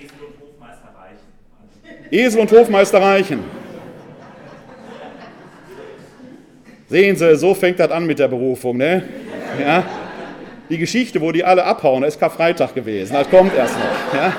Esel 0.00 0.18
und 0.20 0.40
Hofmeister 0.40 0.88
reichen. 0.96 2.10
Esel 2.10 2.40
und 2.40 2.52
Hofmeister 2.52 3.00
reichen. 3.00 3.40
Sehen 6.88 7.16
Sie, 7.16 7.36
so 7.36 7.54
fängt 7.54 7.80
das 7.80 7.90
an 7.90 8.06
mit 8.06 8.18
der 8.18 8.28
Berufung. 8.28 8.76
Ne? 8.76 9.02
Ja? 9.60 9.84
Die 10.70 10.78
Geschichte, 10.78 11.20
wo 11.20 11.32
die 11.32 11.44
alle 11.44 11.64
abhauen, 11.64 12.02
das 12.02 12.14
ist 12.14 12.20
Karfreitag 12.20 12.74
gewesen. 12.74 13.14
Das 13.14 13.28
kommt 13.28 13.54
erst 13.56 13.74
noch. 13.74 14.14
Ja? 14.14 14.32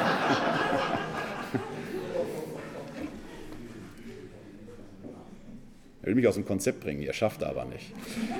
Er 6.06 6.10
will 6.10 6.16
mich 6.16 6.28
aus 6.28 6.36
dem 6.36 6.46
Konzept 6.46 6.82
bringen, 6.82 7.02
er 7.02 7.14
schafft 7.14 7.42
er 7.42 7.50
aber 7.50 7.66
nicht. 7.66 7.92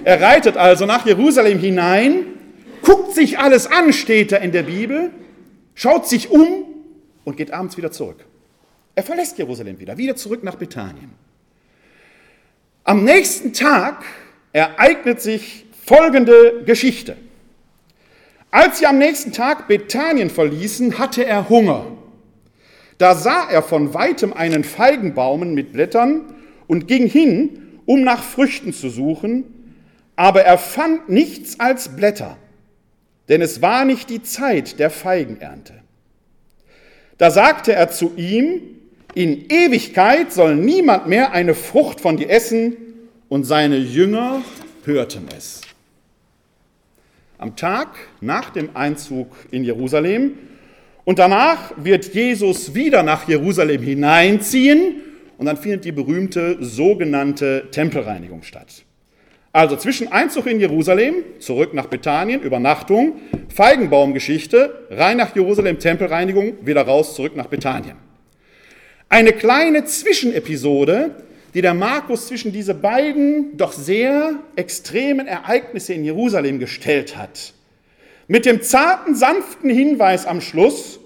Er 0.04 0.22
reitet 0.22 0.56
also 0.56 0.86
nach 0.86 1.04
Jerusalem 1.04 1.58
hinein, 1.58 2.28
guckt 2.84 3.16
sich 3.16 3.40
alles 3.40 3.66
an, 3.66 3.92
steht 3.92 4.32
da 4.32 4.38
in 4.38 4.52
der 4.52 4.62
Bibel, 4.62 5.10
schaut 5.74 6.08
sich 6.08 6.30
um 6.30 6.46
und 7.24 7.38
geht 7.38 7.50
abends 7.52 7.76
wieder 7.76 7.92
zurück. 7.92 8.24
Er 8.94 9.02
verlässt 9.02 9.40
Jerusalem 9.40 9.80
wieder, 9.80 9.98
wieder 9.98 10.16
zurück 10.16 10.44
nach 10.44 10.54
Bethanien. 10.54 11.10
Am 12.84 13.04
nächsten 13.04 13.52
Tag 13.52 14.04
ereignet 14.54 15.20
sich 15.20 15.66
folgende 15.84 16.62
Geschichte. 16.68 17.18
Als 18.52 18.78
sie 18.78 18.86
am 18.86 19.00
nächsten 19.00 19.32
Tag 19.32 19.68
Bethanien 19.68 20.30
verließen, 20.30 21.00
hatte 21.00 21.26
er 21.26 21.50
Hunger. 21.50 21.88
Da 23.00 23.16
sah 23.16 23.50
er 23.50 23.64
von 23.64 23.96
weitem 23.96 24.34
einen 24.34 24.64
Feigenbaum 24.64 25.56
mit 25.56 25.74
Blättern 25.74 26.35
und 26.68 26.88
ging 26.88 27.08
hin, 27.08 27.80
um 27.86 28.04
nach 28.04 28.24
Früchten 28.24 28.74
zu 28.74 28.90
suchen, 28.90 29.46
aber 30.16 30.44
er 30.44 30.58
fand 30.58 31.10
nichts 31.10 31.60
als 31.60 31.96
Blätter, 31.96 32.38
denn 33.30 33.42
es 33.42 33.62
war 33.62 33.86
nicht 33.86 34.10
die 34.10 34.24
Zeit 34.24 34.80
der 34.80 34.90
Feigenernte. 34.90 35.74
Da 37.18 37.32
sagte 37.32 37.74
er 37.74 37.90
zu 37.90 38.14
ihm, 38.16 38.62
in 39.14 39.50
Ewigkeit 39.50 40.34
soll 40.34 40.56
niemand 40.56 41.08
mehr 41.08 41.32
eine 41.32 41.54
Frucht 41.56 42.02
von 42.02 42.18
dir 42.18 42.30
essen, 42.30 42.78
und 43.28 43.44
seine 43.44 43.78
Jünger 43.78 44.44
hörten 44.84 45.26
es. 45.36 45.62
Am 47.38 47.56
Tag 47.56 47.90
nach 48.22 48.52
dem 48.52 48.70
Einzug 48.76 49.28
in 49.52 49.64
Jerusalem 49.64 50.34
und 51.04 51.20
danach 51.20 51.74
wird 51.76 52.14
Jesus 52.14 52.74
wieder 52.76 53.04
nach 53.04 53.28
Jerusalem 53.28 53.82
hineinziehen 53.82 55.02
und 55.38 55.46
dann 55.46 55.58
findet 55.58 55.86
die 55.86 55.92
berühmte 55.92 56.58
sogenannte 56.60 57.68
Tempelreinigung 57.72 58.44
statt. 58.44 58.84
Also 59.52 59.78
zwischen 59.78 60.12
Einzug 60.12 60.48
in 60.48 60.60
Jerusalem, 60.60 61.16
zurück 61.40 61.74
nach 61.74 61.86
Bethanien, 61.86 62.42
Übernachtung, 62.42 63.22
Feigenbaumgeschichte, 63.48 64.88
rein 64.90 65.18
nach 65.18 65.34
Jerusalem, 65.34 65.80
Tempelreinigung, 65.80 66.66
wieder 66.66 66.82
raus, 66.82 67.16
zurück 67.16 67.38
nach 67.38 67.48
Bethanien. 67.48 67.96
Eine 69.08 69.32
kleine 69.32 69.86
Zwischenepisode, 69.86 71.24
die 71.54 71.62
der 71.62 71.74
Markus 71.74 72.28
zwischen 72.28 72.52
diese 72.52 72.74
beiden 72.74 73.56
doch 73.56 73.72
sehr 73.72 74.34
extremen 74.58 75.26
Ereignisse 75.26 75.94
in 75.94 76.04
Jerusalem 76.04 76.60
gestellt 76.60 77.16
hat. 77.16 77.54
Mit 78.28 78.46
dem 78.46 78.62
zarten, 78.62 79.16
sanften 79.16 79.70
Hinweis 79.70 80.26
am 80.26 80.42
Schluss, 80.42 81.00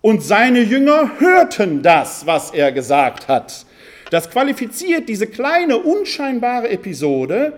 und 0.00 0.22
seine 0.22 0.60
Jünger 0.60 1.18
hörten 1.18 1.82
das, 1.82 2.24
was 2.26 2.52
er 2.52 2.70
gesagt 2.70 3.26
hat. 3.26 3.65
Das 4.10 4.30
qualifiziert 4.30 5.08
diese 5.08 5.26
kleine, 5.26 5.78
unscheinbare 5.78 6.68
Episode 6.68 7.54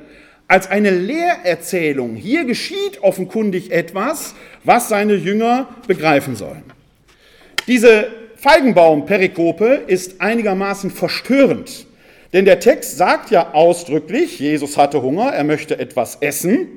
als 0.46 0.70
eine 0.70 0.90
Lehrerzählung. 0.90 2.16
Hier 2.16 2.44
geschieht 2.44 3.02
offenkundig 3.02 3.70
etwas, 3.70 4.34
was 4.64 4.88
seine 4.88 5.14
Jünger 5.14 5.68
begreifen 5.86 6.36
sollen. 6.36 6.64
Diese 7.66 8.08
Feigenbaum-Perikope 8.36 9.82
ist 9.86 10.22
einigermaßen 10.22 10.90
verstörend, 10.90 11.86
denn 12.32 12.46
der 12.46 12.60
Text 12.60 12.96
sagt 12.96 13.30
ja 13.30 13.52
ausdrücklich, 13.52 14.38
Jesus 14.38 14.78
hatte 14.78 15.02
Hunger, 15.02 15.32
er 15.32 15.44
möchte 15.44 15.78
etwas 15.78 16.16
essen 16.20 16.68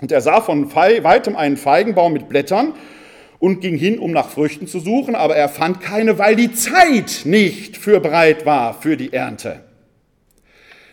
und 0.00 0.12
er 0.12 0.22
sah 0.22 0.40
von 0.40 0.74
weitem 0.74 1.36
einen 1.36 1.58
Feigenbaum 1.58 2.14
mit 2.14 2.28
Blättern 2.28 2.74
und 3.40 3.60
ging 3.60 3.76
hin, 3.76 3.98
um 3.98 4.12
nach 4.12 4.28
Früchten 4.28 4.68
zu 4.68 4.78
suchen, 4.78 5.16
aber 5.16 5.34
er 5.34 5.48
fand 5.48 5.80
keine, 5.80 6.18
weil 6.18 6.36
die 6.36 6.52
Zeit 6.52 7.22
nicht 7.24 7.76
für 7.76 7.98
bereit 7.98 8.46
war 8.46 8.74
für 8.80 8.96
die 8.96 9.12
Ernte. 9.12 9.64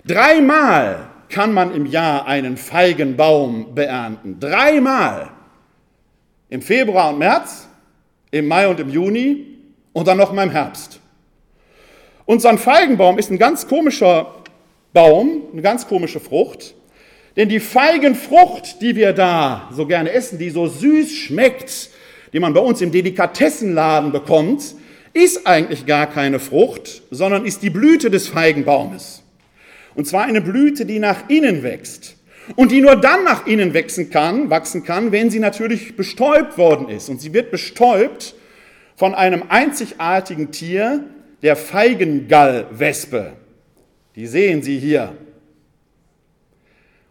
Dreimal 0.06 1.10
kann 1.30 1.54
man 1.54 1.75
im 1.75 1.86
Jahr 1.86 2.25
einen 2.25 2.56
Feigenbaum 2.56 3.75
beernten. 3.75 4.39
Dreimal. 4.39 5.30
Im 6.50 6.62
Februar 6.62 7.10
und 7.12 7.20
März, 7.20 7.68
im 8.32 8.48
Mai 8.48 8.70
und 8.70 8.80
im 8.80 8.89
Juni 8.89 9.46
und 9.92 10.08
dann 10.08 10.18
noch 10.18 10.32
mal 10.32 10.44
im 10.44 10.51
Herbst. 10.51 11.01
Und 12.25 12.42
so 12.42 12.50
Feigenbaum 12.58 13.20
ist 13.20 13.30
ein 13.30 13.38
ganz 13.38 13.68
komischer 13.68 14.36
Baum, 14.94 15.44
eine 15.51 15.62
ganz 15.62 15.86
komische 15.86 16.22
Frucht. 16.22 16.75
Denn 17.36 17.50
die 17.50 17.60
Feigenfrucht, 17.60 18.82
die 18.82 18.96
wir 18.96 19.12
da 19.12 19.70
so 19.74 19.86
gerne 19.86 20.12
essen, 20.12 20.39
die 20.39 20.50
so 20.50 20.68
süß 20.68 21.12
schmeckt, 21.12 21.89
die 22.34 22.39
man 22.39 22.53
bei 22.53 22.60
uns 22.60 22.81
im 22.81 22.91
Delikatessenladen 22.91 24.12
bekommt, 24.12 24.75
ist 25.13 25.48
eigentlich 25.48 25.86
gar 25.86 26.07
keine 26.07 26.39
Frucht, 26.39 27.03
sondern 27.12 27.46
ist 27.46 27.63
die 27.63 27.69
Blüte 27.69 28.10
des 28.10 28.27
Feigenbaumes. 28.27 29.24
Und 29.96 30.05
zwar 30.05 30.25
eine 30.25 30.41
Blüte, 30.41 30.86
die 30.86 31.00
nach 31.00 31.29
innen 31.29 31.63
wächst. 31.63 32.15
Und 32.55 32.72
die 32.72 32.81
nur 32.81 32.96
dann 32.96 33.24
nach 33.24 33.46
innen 33.46 33.74
wachsen 33.74 34.10
kann, 34.10 34.50
wachsen 34.50 34.84
kann, 34.84 35.12
wenn 35.12 35.29
sie 35.29 35.39
natürlich 35.39 35.98
bestäubt 35.98 36.57
worden 36.57 36.88
ist. 36.88 37.10
Und 37.10 37.19
sie 37.19 37.34
wird 37.34 37.51
bestäubt 37.51 38.36
von 38.96 39.13
einem 39.13 39.43
einzigartigen 39.50 40.51
Tier, 40.51 41.03
der 41.41 41.55
Feigengallwespe. 41.55 43.34
Die 44.15 44.25
sehen 44.25 44.63
Sie 44.63 44.79
hier. 44.79 45.13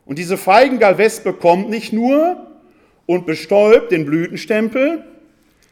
Und 0.04 0.18
diese 0.18 0.37
Feigengallwespe 0.37 1.32
kommt 1.32 1.68
nicht 1.70 1.92
nur 1.92 2.46
und 3.06 3.26
bestäubt 3.26 3.92
den 3.92 4.04
Blütenstempel. 4.04 5.04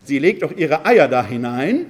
Sie 0.05 0.19
legt 0.19 0.45
auch 0.45 0.53
ihre 0.53 0.87
Eier 0.87 1.09
da 1.09 1.25
hinein. 1.25 1.87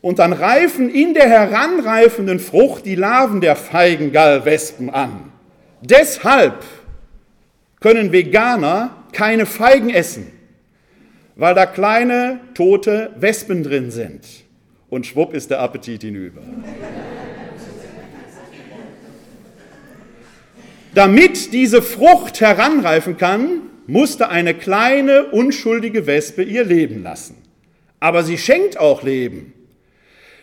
Und 0.00 0.18
dann 0.18 0.32
reifen 0.32 0.90
in 0.90 1.14
der 1.14 1.28
heranreifenden 1.28 2.38
Frucht 2.38 2.84
die 2.84 2.94
Larven 2.94 3.40
der 3.40 3.56
Feigengallwespen 3.56 4.90
an. 4.90 5.32
Deshalb 5.80 6.62
können 7.80 8.12
Veganer 8.12 9.04
keine 9.12 9.46
Feigen 9.46 9.90
essen, 9.90 10.26
weil 11.36 11.54
da 11.54 11.66
kleine 11.66 12.40
tote 12.54 13.12
Wespen 13.16 13.62
drin 13.62 13.90
sind. 13.90 14.26
Und 14.90 15.06
schwupp 15.06 15.34
ist 15.34 15.50
der 15.50 15.60
Appetit 15.60 16.02
hinüber. 16.02 16.42
Damit 20.94 21.52
diese 21.52 21.82
Frucht 21.82 22.40
heranreifen 22.40 23.16
kann, 23.16 23.62
musste 23.86 24.28
eine 24.28 24.54
kleine, 24.54 25.26
unschuldige 25.26 26.06
Wespe 26.06 26.42
ihr 26.42 26.64
Leben 26.64 27.02
lassen. 27.02 27.36
Aber 28.00 28.22
sie 28.22 28.38
schenkt 28.38 28.78
auch 28.78 29.02
Leben. 29.02 29.52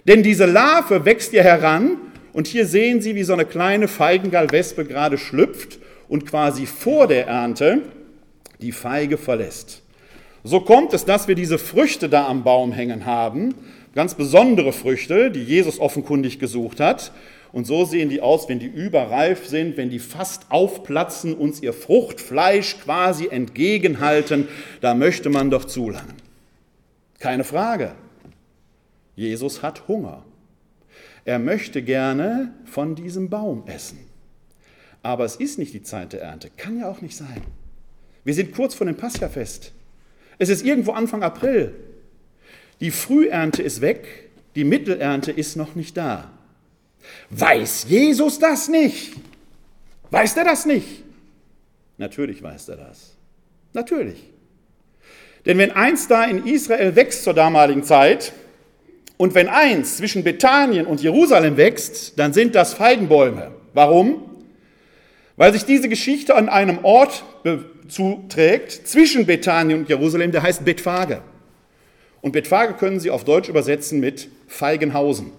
Denn 0.07 0.23
diese 0.23 0.45
Larve 0.45 1.05
wächst 1.05 1.33
ihr 1.33 1.43
heran 1.43 1.97
und 2.33 2.47
hier 2.47 2.65
sehen 2.65 3.01
Sie, 3.01 3.15
wie 3.15 3.23
so 3.23 3.33
eine 3.33 3.45
kleine 3.45 3.87
Feigengallwespe 3.87 4.85
gerade 4.85 5.17
schlüpft 5.17 5.79
und 6.07 6.25
quasi 6.25 6.65
vor 6.65 7.07
der 7.07 7.27
Ernte 7.27 7.81
die 8.61 8.71
Feige 8.71 9.17
verlässt. 9.17 9.81
So 10.43 10.61
kommt 10.61 10.93
es, 10.93 11.05
dass 11.05 11.27
wir 11.27 11.35
diese 11.35 11.59
Früchte 11.59 12.09
da 12.09 12.27
am 12.27 12.43
Baum 12.43 12.71
hängen 12.71 13.05
haben, 13.05 13.53
ganz 13.93 14.15
besondere 14.15 14.73
Früchte, 14.73 15.29
die 15.29 15.43
Jesus 15.43 15.79
offenkundig 15.79 16.39
gesucht 16.39 16.79
hat. 16.79 17.11
Und 17.51 17.67
so 17.67 17.83
sehen 17.85 18.09
die 18.09 18.21
aus, 18.21 18.47
wenn 18.47 18.59
die 18.59 18.67
überreif 18.67 19.45
sind, 19.45 19.75
wenn 19.75 19.89
die 19.89 19.99
fast 19.99 20.49
aufplatzen, 20.49 21.33
uns 21.33 21.61
ihr 21.61 21.73
Fruchtfleisch 21.73 22.79
quasi 22.79 23.27
entgegenhalten, 23.27 24.47
da 24.79 24.93
möchte 24.93 25.29
man 25.29 25.49
doch 25.49 25.65
zulangen. 25.65 26.15
Keine 27.19 27.43
Frage. 27.43 27.93
Jesus 29.15 29.61
hat 29.61 29.87
Hunger. 29.87 30.23
Er 31.25 31.39
möchte 31.39 31.83
gerne 31.83 32.53
von 32.65 32.95
diesem 32.95 33.29
Baum 33.29 33.63
essen. 33.67 33.99
Aber 35.03 35.25
es 35.25 35.35
ist 35.35 35.59
nicht 35.59 35.73
die 35.73 35.83
Zeit 35.83 36.13
der 36.13 36.21
Ernte. 36.21 36.49
Kann 36.55 36.79
ja 36.79 36.89
auch 36.89 37.01
nicht 37.01 37.15
sein. 37.15 37.41
Wir 38.23 38.33
sind 38.33 38.55
kurz 38.55 38.73
vor 38.73 38.85
dem 38.85 38.97
Paschafest. 38.97 39.73
Es 40.37 40.49
ist 40.49 40.65
irgendwo 40.65 40.91
Anfang 40.93 41.21
April. 41.21 41.73
Die 42.79 42.91
Frühernte 42.91 43.61
ist 43.61 43.81
weg, 43.81 44.29
die 44.55 44.63
Mittelernte 44.63 45.31
ist 45.31 45.55
noch 45.55 45.75
nicht 45.75 45.97
da. 45.97 46.31
Weiß 47.29 47.85
Jesus 47.87 48.39
das 48.39 48.67
nicht? 48.67 49.13
Weiß 50.09 50.35
er 50.37 50.43
das 50.43 50.65
nicht? 50.65 51.03
Natürlich 51.97 52.41
weiß 52.41 52.69
er 52.69 52.77
das. 52.77 53.15
Natürlich. 53.73 54.31
Denn 55.45 55.57
wenn 55.57 55.71
eins 55.71 56.07
da 56.07 56.25
in 56.25 56.45
Israel 56.45 56.95
wächst 56.95 57.23
zur 57.23 57.33
damaligen 57.33 57.83
Zeit 57.83 58.33
und 59.17 59.33
wenn 59.33 59.47
eins 59.47 59.97
zwischen 59.97 60.23
Bethanien 60.23 60.85
und 60.85 61.01
Jerusalem 61.01 61.57
wächst, 61.57 62.19
dann 62.19 62.33
sind 62.33 62.55
das 62.55 62.73
Feigenbäume. 62.73 63.51
Warum? 63.73 64.43
Weil 65.37 65.53
sich 65.53 65.65
diese 65.65 65.89
Geschichte 65.89 66.35
an 66.35 66.49
einem 66.49 66.83
Ort 66.83 67.23
zuträgt 67.87 68.87
zwischen 68.87 69.25
Bethanien 69.25 69.79
und 69.79 69.89
Jerusalem, 69.89 70.31
der 70.31 70.43
heißt 70.43 70.65
Bethphage. 70.65 71.21
Und 72.21 72.33
Bethphage 72.33 72.73
können 72.73 72.99
Sie 72.99 73.09
auf 73.09 73.23
Deutsch 73.23 73.49
übersetzen 73.49 73.99
mit 73.99 74.29
Feigenhausen. 74.47 75.31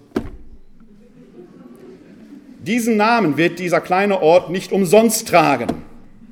Diesen 2.63 2.95
Namen 2.95 3.35
wird 3.35 3.59
dieser 3.59 3.81
kleine 3.81 4.21
Ort 4.21 4.49
nicht 4.49 4.71
umsonst 4.71 5.27
tragen. 5.27 5.67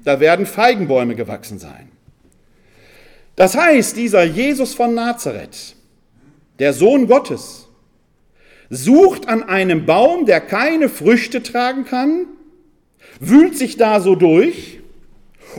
Da 0.06 0.20
werden 0.20 0.46
Feigenbäume 0.46 1.16
gewachsen 1.16 1.60
sein. 1.60 1.90
Das 3.36 3.56
heißt, 3.56 3.98
dieser 3.98 4.24
Jesus 4.24 4.74
von 4.74 4.94
Nazareth, 4.94 5.76
der 6.60 6.74
Sohn 6.74 7.08
Gottes, 7.08 7.68
sucht 8.70 9.28
an 9.28 9.44
einem 9.44 9.86
Baum, 9.86 10.26
der 10.26 10.40
keine 10.40 10.88
Früchte 10.88 11.44
tragen 11.44 11.84
kann, 11.84 12.26
wühlt 13.20 13.58
sich 13.58 13.76
da 13.76 14.00
so 14.00 14.16
durch, 14.16 14.80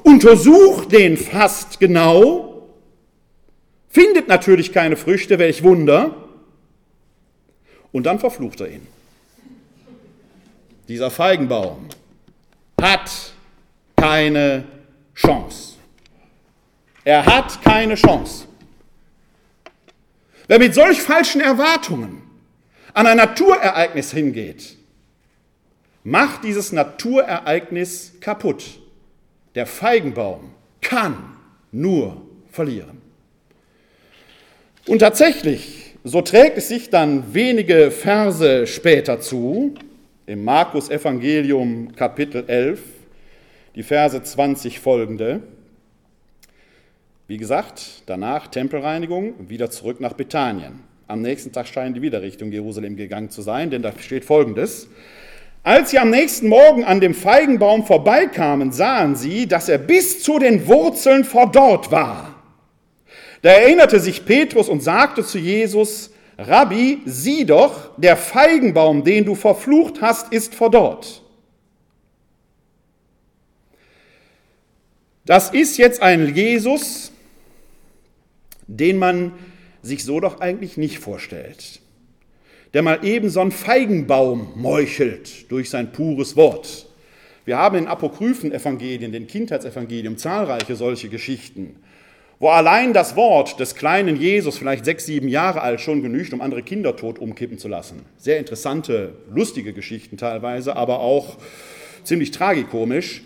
untersucht 0.04 0.92
den 0.92 1.18
fast 1.18 1.80
genau, 1.80 2.68
findet 3.88 4.26
natürlich 4.26 4.72
keine 4.72 4.96
Früchte, 4.96 5.38
welch 5.38 5.62
Wunder, 5.62 6.16
und 7.92 8.06
dann 8.06 8.18
verflucht 8.18 8.60
er 8.62 8.70
ihn. 8.70 8.86
Dieser 10.88 11.10
Feigenbaum 11.10 11.88
hat 12.80 13.10
keine 13.96 14.64
Chance. 15.14 15.74
Er 17.04 17.24
hat 17.24 17.62
keine 17.62 17.94
Chance. 17.94 18.46
Wer 20.48 20.58
mit 20.58 20.74
solch 20.74 21.00
falschen 21.00 21.40
Erwartungen 21.40 22.22
an 22.94 23.06
ein 23.06 23.16
Naturereignis 23.16 24.12
hingeht, 24.12 24.76
macht 26.04 26.44
dieses 26.44 26.72
Naturereignis 26.72 28.14
kaputt. 28.20 28.64
Der 29.54 29.66
Feigenbaum 29.66 30.52
kann 30.80 31.36
nur 31.70 32.22
verlieren. 32.50 33.00
Und 34.86 34.98
tatsächlich, 34.98 35.94
so 36.02 36.22
trägt 36.22 36.58
es 36.58 36.68
sich 36.68 36.90
dann 36.90 37.32
wenige 37.34 37.90
Verse 37.90 38.66
später 38.66 39.20
zu, 39.20 39.74
im 40.26 40.44
Markus 40.44 40.88
Evangelium 40.88 41.94
Kapitel 41.96 42.44
11, 42.46 42.80
die 43.74 43.82
Verse 43.82 44.22
20 44.22 44.78
folgende. 44.78 45.42
Wie 47.26 47.38
gesagt, 47.38 48.02
danach 48.06 48.46
Tempelreinigung, 48.46 49.34
wieder 49.48 49.70
zurück 49.70 50.00
nach 50.00 50.12
Bethanien. 50.12 50.80
Am 51.08 51.22
nächsten 51.22 51.52
Tag 51.52 51.66
scheinen 51.66 51.94
die 51.94 52.02
wieder 52.02 52.22
Richtung 52.22 52.52
Jerusalem 52.52 52.96
gegangen 52.96 53.30
zu 53.30 53.42
sein, 53.42 53.70
denn 53.70 53.82
da 53.82 53.92
steht 53.98 54.24
folgendes. 54.24 54.88
Als 55.64 55.90
sie 55.90 55.98
am 55.98 56.10
nächsten 56.10 56.48
Morgen 56.48 56.84
an 56.84 57.00
dem 57.00 57.14
Feigenbaum 57.14 57.84
vorbeikamen, 57.84 58.70
sahen 58.72 59.16
sie, 59.16 59.46
dass 59.46 59.68
er 59.68 59.78
bis 59.78 60.22
zu 60.22 60.38
den 60.38 60.66
Wurzeln 60.68 61.24
verdorrt 61.24 61.90
war. 61.90 62.36
Da 63.42 63.50
erinnerte 63.50 63.98
sich 63.98 64.24
Petrus 64.24 64.68
und 64.68 64.82
sagte 64.82 65.24
zu 65.24 65.38
Jesus, 65.38 66.11
Rabbi, 66.46 66.98
sieh 67.04 67.44
doch, 67.44 67.90
der 67.96 68.16
Feigenbaum, 68.16 69.04
den 69.04 69.24
du 69.24 69.34
verflucht 69.34 70.00
hast, 70.00 70.32
ist 70.32 70.54
verdorrt. 70.54 71.22
Das 75.24 75.50
ist 75.50 75.78
jetzt 75.78 76.02
ein 76.02 76.34
Jesus, 76.34 77.12
den 78.66 78.98
man 78.98 79.32
sich 79.82 80.04
so 80.04 80.20
doch 80.20 80.40
eigentlich 80.40 80.76
nicht 80.76 80.98
vorstellt, 80.98 81.80
der 82.74 82.82
mal 82.82 83.04
eben 83.04 83.28
so 83.30 83.40
einen 83.40 83.52
Feigenbaum 83.52 84.52
meuchelt 84.56 85.50
durch 85.50 85.70
sein 85.70 85.92
pures 85.92 86.36
Wort. 86.36 86.86
Wir 87.44 87.58
haben 87.58 87.76
in 87.76 87.88
apokryphen 87.88 88.52
Evangelien, 88.52 89.12
den 89.12 89.26
Kindheitsevangelium, 89.26 90.16
zahlreiche 90.16 90.76
solche 90.76 91.08
Geschichten, 91.08 91.76
wo 92.42 92.48
allein 92.48 92.92
das 92.92 93.14
Wort 93.14 93.60
des 93.60 93.76
kleinen 93.76 94.16
Jesus, 94.16 94.58
vielleicht 94.58 94.84
sechs, 94.84 95.06
sieben 95.06 95.28
Jahre 95.28 95.60
alt, 95.60 95.80
schon 95.80 96.02
genügt, 96.02 96.32
um 96.32 96.40
andere 96.40 96.64
Kinder 96.64 96.96
tot 96.96 97.20
umkippen 97.20 97.56
zu 97.56 97.68
lassen. 97.68 98.04
Sehr 98.18 98.40
interessante, 98.40 99.12
lustige 99.32 99.72
Geschichten 99.72 100.16
teilweise, 100.16 100.74
aber 100.74 100.98
auch 100.98 101.36
ziemlich 102.02 102.32
tragikomisch. 102.32 103.22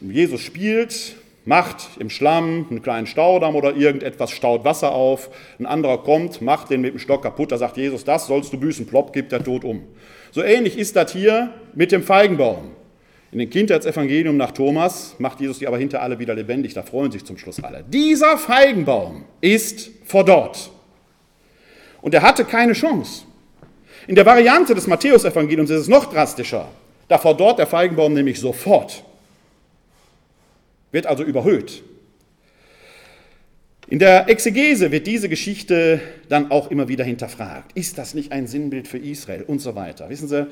Jesus 0.00 0.40
spielt, 0.40 1.16
macht 1.44 1.98
im 1.98 2.08
Schlamm 2.08 2.64
einen 2.70 2.80
kleinen 2.80 3.06
Staudamm 3.06 3.56
oder 3.56 3.76
irgendetwas, 3.76 4.30
staut 4.30 4.64
Wasser 4.64 4.92
auf, 4.92 5.28
ein 5.58 5.66
anderer 5.66 6.02
kommt, 6.02 6.40
macht 6.40 6.70
den 6.70 6.80
mit 6.80 6.94
dem 6.94 6.98
Stock 6.98 7.24
kaputt, 7.24 7.52
da 7.52 7.58
sagt 7.58 7.76
Jesus, 7.76 8.04
das 8.04 8.26
sollst 8.26 8.54
du 8.54 8.58
büßen, 8.58 8.86
plopp, 8.86 9.12
gibt 9.12 9.32
der 9.32 9.44
Tod 9.44 9.64
um. 9.64 9.82
So 10.30 10.42
ähnlich 10.42 10.78
ist 10.78 10.96
das 10.96 11.12
hier 11.12 11.52
mit 11.74 11.92
dem 11.92 12.02
Feigenbaum. 12.02 12.70
In 13.32 13.38
den 13.38 13.50
Kindheitsevangelium 13.50 14.36
nach 14.36 14.52
Thomas 14.52 15.16
macht 15.18 15.40
Jesus 15.40 15.58
die 15.58 15.66
aber 15.66 15.78
hinter 15.78 16.00
alle 16.00 16.18
wieder 16.18 16.34
lebendig, 16.34 16.74
da 16.74 16.82
freuen 16.82 17.10
sich 17.10 17.24
zum 17.24 17.36
Schluss 17.36 17.62
alle. 17.62 17.84
Dieser 17.88 18.38
Feigenbaum 18.38 19.24
ist 19.40 19.90
verdorrt. 20.04 20.70
Und 22.00 22.14
er 22.14 22.22
hatte 22.22 22.44
keine 22.44 22.72
Chance. 22.72 23.24
In 24.06 24.14
der 24.14 24.24
Variante 24.24 24.74
des 24.74 24.86
Matthäusevangeliums 24.86 25.70
ist 25.70 25.80
es 25.80 25.88
noch 25.88 26.06
drastischer. 26.12 26.68
Da 27.08 27.18
verdorrt 27.18 27.58
der 27.58 27.66
Feigenbaum 27.66 28.14
nämlich 28.14 28.38
sofort 28.38 29.04
wird 30.92 31.06
also 31.06 31.24
überhöht. 31.24 31.82
In 33.88 33.98
der 33.98 34.28
Exegese 34.28 34.90
wird 34.90 35.06
diese 35.06 35.28
Geschichte 35.28 36.00
dann 36.28 36.50
auch 36.50 36.70
immer 36.70 36.88
wieder 36.88 37.04
hinterfragt. 37.04 37.72
Ist 37.74 37.98
das 37.98 38.14
nicht 38.14 38.32
ein 38.32 38.46
Sinnbild 38.46 38.88
für 38.88 38.98
Israel 38.98 39.42
und 39.42 39.60
so 39.60 39.74
weiter? 39.76 40.08
Wissen 40.08 40.26
Sie, 40.26 40.46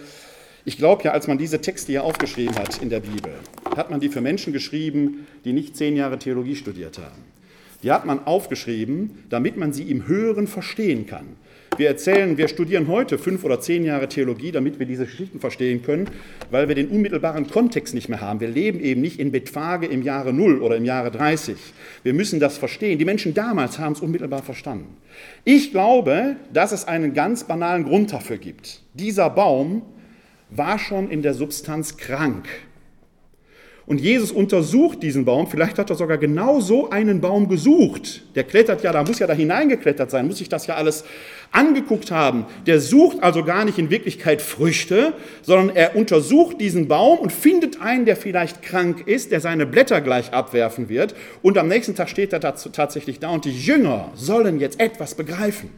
ich 0.64 0.78
glaube 0.78 1.04
ja, 1.04 1.12
als 1.12 1.26
man 1.26 1.38
diese 1.38 1.60
Texte 1.60 1.92
hier 1.92 2.04
aufgeschrieben 2.04 2.56
hat 2.56 2.80
in 2.80 2.88
der 2.88 3.00
Bibel, 3.00 3.34
hat 3.76 3.90
man 3.90 4.00
die 4.00 4.08
für 4.08 4.20
Menschen 4.20 4.52
geschrieben, 4.52 5.26
die 5.44 5.52
nicht 5.52 5.76
zehn 5.76 5.96
Jahre 5.96 6.18
Theologie 6.18 6.56
studiert 6.56 6.98
haben. 6.98 7.22
Die 7.82 7.92
hat 7.92 8.06
man 8.06 8.26
aufgeschrieben, 8.26 9.24
damit 9.28 9.58
man 9.58 9.74
sie 9.74 9.90
im 9.90 10.08
Hören 10.08 10.46
verstehen 10.46 11.06
kann. 11.06 11.36
Wir 11.76 11.88
erzählen, 11.88 12.38
wir 12.38 12.48
studieren 12.48 12.88
heute 12.88 13.18
fünf 13.18 13.44
oder 13.44 13.60
zehn 13.60 13.84
Jahre 13.84 14.08
Theologie, 14.08 14.52
damit 14.52 14.78
wir 14.78 14.86
diese 14.86 15.04
Geschichten 15.04 15.40
verstehen 15.40 15.82
können, 15.82 16.08
weil 16.50 16.68
wir 16.68 16.76
den 16.76 16.88
unmittelbaren 16.88 17.50
Kontext 17.50 17.94
nicht 17.94 18.08
mehr 18.08 18.20
haben. 18.20 18.40
Wir 18.40 18.48
leben 18.48 18.80
eben 18.80 19.00
nicht 19.00 19.18
in 19.18 19.32
Betfage 19.32 19.86
im 19.86 20.02
Jahre 20.02 20.32
Null 20.32 20.62
oder 20.62 20.76
im 20.76 20.84
Jahre 20.84 21.10
30. 21.10 21.56
Wir 22.04 22.14
müssen 22.14 22.40
das 22.40 22.56
verstehen. 22.56 22.98
Die 22.98 23.04
Menschen 23.04 23.34
damals 23.34 23.78
haben 23.78 23.92
es 23.92 24.00
unmittelbar 24.00 24.42
verstanden. 24.42 24.96
Ich 25.44 25.72
glaube, 25.72 26.36
dass 26.52 26.72
es 26.72 26.86
einen 26.86 27.12
ganz 27.12 27.44
banalen 27.44 27.84
Grund 27.84 28.12
dafür 28.12 28.38
gibt. 28.38 28.80
Dieser 28.94 29.28
Baum 29.28 29.82
war 30.50 30.78
schon 30.78 31.10
in 31.10 31.22
der 31.22 31.34
Substanz 31.34 31.96
krank. 31.96 32.48
Und 33.86 34.00
Jesus 34.00 34.32
untersucht 34.32 35.02
diesen 35.02 35.26
Baum, 35.26 35.46
vielleicht 35.46 35.78
hat 35.78 35.90
er 35.90 35.96
sogar 35.96 36.16
genau 36.16 36.60
so 36.60 36.88
einen 36.88 37.20
Baum 37.20 37.48
gesucht. 37.48 38.22
Der 38.34 38.44
klettert 38.44 38.82
ja, 38.82 38.92
da 38.92 39.04
muss 39.04 39.18
ja 39.18 39.26
da 39.26 39.34
hineingeklettert 39.34 40.10
sein, 40.10 40.26
muss 40.26 40.38
sich 40.38 40.48
das 40.48 40.66
ja 40.66 40.76
alles 40.76 41.04
angeguckt 41.52 42.10
haben. 42.10 42.46
Der 42.66 42.80
sucht 42.80 43.22
also 43.22 43.44
gar 43.44 43.66
nicht 43.66 43.78
in 43.78 43.90
Wirklichkeit 43.90 44.40
Früchte, 44.40 45.12
sondern 45.42 45.76
er 45.76 45.96
untersucht 45.96 46.62
diesen 46.62 46.88
Baum 46.88 47.18
und 47.18 47.30
findet 47.30 47.82
einen, 47.82 48.06
der 48.06 48.16
vielleicht 48.16 48.62
krank 48.62 49.06
ist, 49.06 49.32
der 49.32 49.40
seine 49.40 49.66
Blätter 49.66 50.00
gleich 50.00 50.32
abwerfen 50.32 50.88
wird. 50.88 51.14
Und 51.42 51.58
am 51.58 51.68
nächsten 51.68 51.94
Tag 51.94 52.08
steht 52.08 52.32
er 52.32 52.40
tatsächlich 52.40 53.20
da 53.20 53.28
und 53.28 53.44
die 53.44 53.52
Jünger 53.52 54.10
sollen 54.14 54.60
jetzt 54.60 54.80
etwas 54.80 55.14
begreifen. 55.14 55.68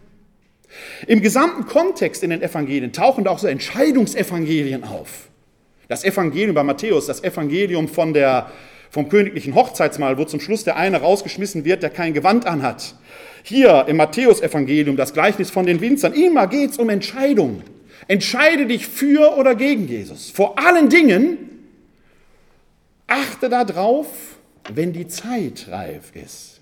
Im 1.06 1.20
gesamten 1.22 1.66
Kontext 1.66 2.22
in 2.22 2.30
den 2.30 2.42
Evangelien 2.42 2.92
tauchen 2.92 3.24
da 3.24 3.30
auch 3.30 3.38
so 3.38 3.46
Entscheidungsevangelien 3.46 4.84
auf. 4.84 5.28
Das 5.88 6.04
Evangelium 6.04 6.54
bei 6.54 6.62
Matthäus, 6.62 7.06
das 7.06 7.22
Evangelium 7.22 7.88
von 7.88 8.12
der, 8.12 8.50
vom 8.90 9.08
königlichen 9.08 9.54
Hochzeitsmahl, 9.54 10.18
wo 10.18 10.24
zum 10.24 10.40
Schluss 10.40 10.64
der 10.64 10.76
eine 10.76 11.00
rausgeschmissen 11.00 11.64
wird, 11.64 11.82
der 11.82 11.90
kein 11.90 12.12
Gewand 12.14 12.46
anhat. 12.46 12.94
Hier 13.42 13.84
im 13.86 13.96
Matthäus-Evangelium, 13.98 14.96
das 14.96 15.12
Gleichnis 15.12 15.50
von 15.50 15.66
den 15.66 15.80
Winzern, 15.80 16.12
immer 16.12 16.48
geht 16.48 16.70
es 16.70 16.78
um 16.78 16.88
Entscheidungen. 16.88 17.62
Entscheide 18.08 18.66
dich 18.66 18.86
für 18.86 19.36
oder 19.36 19.54
gegen 19.54 19.86
Jesus. 19.86 20.30
Vor 20.30 20.58
allen 20.58 20.88
Dingen 20.88 21.38
achte 23.06 23.48
darauf, 23.48 24.06
wenn 24.72 24.92
die 24.92 25.06
Zeit 25.06 25.66
reif 25.70 26.14
ist. 26.14 26.55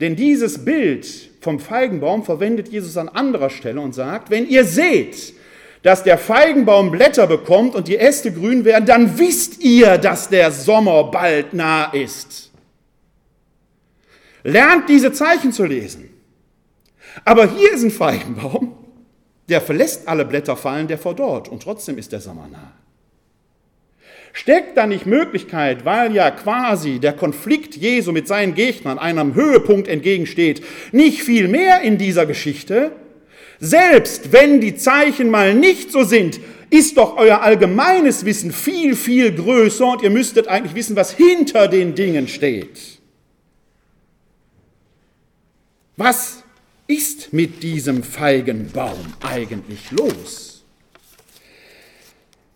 Denn 0.00 0.16
dieses 0.16 0.64
Bild 0.64 1.06
vom 1.40 1.60
Feigenbaum 1.60 2.24
verwendet 2.24 2.68
Jesus 2.68 2.96
an 2.96 3.08
anderer 3.08 3.50
Stelle 3.50 3.80
und 3.80 3.94
sagt, 3.94 4.30
wenn 4.30 4.48
ihr 4.48 4.64
seht, 4.64 5.34
dass 5.82 6.02
der 6.02 6.16
Feigenbaum 6.18 6.90
Blätter 6.90 7.26
bekommt 7.26 7.74
und 7.74 7.88
die 7.88 7.98
Äste 7.98 8.32
grün 8.32 8.64
werden, 8.64 8.86
dann 8.86 9.18
wisst 9.18 9.62
ihr, 9.62 9.98
dass 9.98 10.28
der 10.28 10.50
Sommer 10.50 11.04
bald 11.04 11.52
nah 11.52 11.92
ist. 11.92 12.50
Lernt 14.42 14.88
diese 14.88 15.12
Zeichen 15.12 15.52
zu 15.52 15.64
lesen. 15.64 16.10
Aber 17.24 17.46
hier 17.46 17.72
ist 17.72 17.84
ein 17.84 17.90
Feigenbaum, 17.90 18.76
der 19.48 19.60
verlässt 19.60 20.08
alle 20.08 20.24
Blätter 20.24 20.56
fallen, 20.56 20.88
der 20.88 20.98
verdorrt 20.98 21.48
und 21.48 21.62
trotzdem 21.62 21.98
ist 21.98 22.12
der 22.12 22.20
Sommer 22.20 22.48
nah. 22.50 22.72
Steckt 24.36 24.76
da 24.76 24.88
nicht 24.88 25.06
Möglichkeit, 25.06 25.84
weil 25.84 26.12
ja 26.12 26.32
quasi 26.32 26.98
der 26.98 27.12
Konflikt 27.12 27.76
Jesu 27.76 28.10
mit 28.10 28.26
seinen 28.26 28.56
Gegnern 28.56 28.98
einem 28.98 29.36
Höhepunkt 29.36 29.86
entgegensteht, 29.86 30.60
nicht 30.90 31.22
viel 31.22 31.46
mehr 31.46 31.82
in 31.82 31.98
dieser 31.98 32.26
Geschichte, 32.26 32.90
selbst 33.60 34.32
wenn 34.32 34.60
die 34.60 34.74
Zeichen 34.74 35.30
mal 35.30 35.54
nicht 35.54 35.92
so 35.92 36.02
sind, 36.02 36.40
ist 36.68 36.96
doch 36.96 37.16
euer 37.16 37.42
allgemeines 37.42 38.24
Wissen 38.24 38.50
viel, 38.50 38.96
viel 38.96 39.32
größer 39.32 39.86
und 39.86 40.02
ihr 40.02 40.10
müsstet 40.10 40.48
eigentlich 40.48 40.74
wissen, 40.74 40.96
was 40.96 41.12
hinter 41.12 41.68
den 41.68 41.94
Dingen 41.94 42.26
steht. 42.26 42.80
Was 45.96 46.42
ist 46.88 47.32
mit 47.32 47.62
diesem 47.62 48.02
Feigenbaum 48.02 49.14
eigentlich 49.22 49.92
los? 49.92 50.53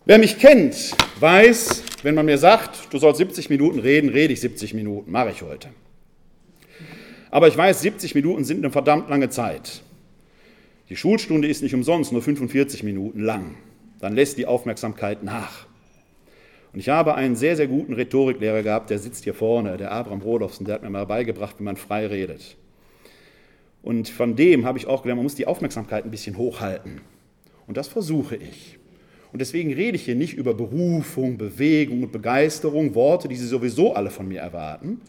Wer 0.09 0.17
mich 0.17 0.39
kennt, 0.39 0.95
weiß, 1.19 1.83
wenn 2.01 2.15
man 2.15 2.25
mir 2.25 2.39
sagt, 2.39 2.91
du 2.91 2.97
sollst 2.97 3.19
70 3.19 3.51
Minuten 3.51 3.77
reden, 3.77 4.09
rede 4.09 4.33
ich 4.33 4.41
70 4.41 4.73
Minuten, 4.73 5.11
mache 5.11 5.29
ich 5.29 5.43
heute. 5.43 5.69
Aber 7.29 7.47
ich 7.47 7.55
weiß, 7.55 7.81
70 7.81 8.15
Minuten 8.15 8.43
sind 8.43 8.57
eine 8.57 8.71
verdammt 8.71 9.07
lange 9.11 9.29
Zeit. 9.29 9.83
Die 10.89 10.95
Schulstunde 10.95 11.47
ist 11.47 11.61
nicht 11.61 11.75
umsonst 11.75 12.11
nur 12.11 12.23
45 12.23 12.81
Minuten 12.81 13.19
lang. 13.19 13.53
Dann 13.99 14.15
lässt 14.15 14.39
die 14.39 14.47
Aufmerksamkeit 14.47 15.21
nach. 15.21 15.67
Und 16.73 16.79
ich 16.79 16.89
habe 16.89 17.13
einen 17.13 17.35
sehr, 17.35 17.55
sehr 17.55 17.67
guten 17.67 17.93
Rhetoriklehrer 17.93 18.63
gehabt, 18.63 18.89
der 18.89 18.97
sitzt 18.97 19.25
hier 19.25 19.35
vorne, 19.35 19.77
der 19.77 19.91
Abraham 19.91 20.23
Rodolfsen, 20.23 20.65
der 20.65 20.73
hat 20.73 20.81
mir 20.81 20.89
mal 20.89 21.05
beigebracht, 21.05 21.57
wie 21.59 21.63
man 21.65 21.77
frei 21.77 22.07
redet. 22.07 22.57
Und 23.83 24.09
von 24.09 24.35
dem 24.35 24.65
habe 24.65 24.79
ich 24.79 24.87
auch 24.87 25.03
gelernt, 25.03 25.19
man 25.19 25.25
muss 25.25 25.35
die 25.35 25.45
Aufmerksamkeit 25.45 26.03
ein 26.03 26.09
bisschen 26.09 26.35
hochhalten. 26.35 27.01
Und 27.67 27.77
das 27.77 27.87
versuche 27.87 28.37
ich. 28.37 28.78
Und 29.31 29.39
deswegen 29.39 29.73
rede 29.73 29.95
ich 29.95 30.05
hier 30.05 30.15
nicht 30.15 30.33
über 30.33 30.53
Berufung, 30.53 31.37
Bewegung 31.37 32.03
und 32.03 32.11
Begeisterung, 32.11 32.95
Worte, 32.95 33.27
die 33.27 33.35
Sie 33.35 33.45
sowieso 33.45 33.93
alle 33.93 34.09
von 34.09 34.27
mir 34.27 34.41
erwarten, 34.41 35.01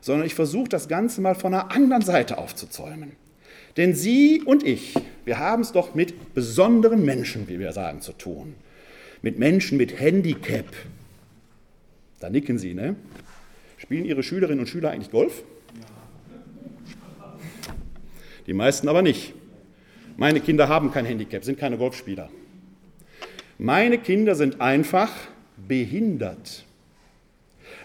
sondern 0.00 0.26
ich 0.26 0.34
versuche 0.34 0.68
das 0.68 0.88
Ganze 0.88 1.20
mal 1.20 1.34
von 1.34 1.54
einer 1.54 1.70
anderen 1.70 2.02
Seite 2.02 2.38
aufzuzäumen. 2.38 3.12
Denn 3.76 3.94
Sie 3.94 4.42
und 4.42 4.62
ich, 4.62 4.94
wir 5.24 5.38
haben 5.38 5.62
es 5.62 5.72
doch 5.72 5.94
mit 5.94 6.34
besonderen 6.34 7.04
Menschen, 7.04 7.48
wie 7.48 7.58
wir 7.58 7.72
sagen, 7.72 8.00
zu 8.00 8.12
tun. 8.12 8.54
Mit 9.22 9.38
Menschen 9.38 9.78
mit 9.78 9.98
Handicap. 9.98 10.66
Da 12.20 12.30
nicken 12.30 12.58
Sie, 12.58 12.74
ne? 12.74 12.96
Spielen 13.78 14.04
Ihre 14.04 14.22
Schülerinnen 14.22 14.60
und 14.60 14.66
Schüler 14.66 14.90
eigentlich 14.90 15.10
Golf? 15.10 15.42
Die 18.46 18.54
meisten 18.54 18.88
aber 18.88 19.02
nicht. 19.02 19.34
Meine 20.16 20.40
Kinder 20.40 20.68
haben 20.68 20.92
kein 20.92 21.04
Handicap, 21.04 21.44
sind 21.44 21.58
keine 21.58 21.76
Golfspieler. 21.76 22.30
Meine 23.58 23.98
Kinder 23.98 24.34
sind 24.34 24.60
einfach 24.60 25.10
behindert. 25.56 26.64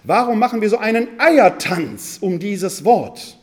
Warum 0.03 0.39
machen 0.39 0.61
wir 0.61 0.69
so 0.69 0.77
einen 0.77 1.07
Eiertanz 1.19 2.17
um 2.19 2.39
dieses 2.39 2.83
Wort? 2.83 3.37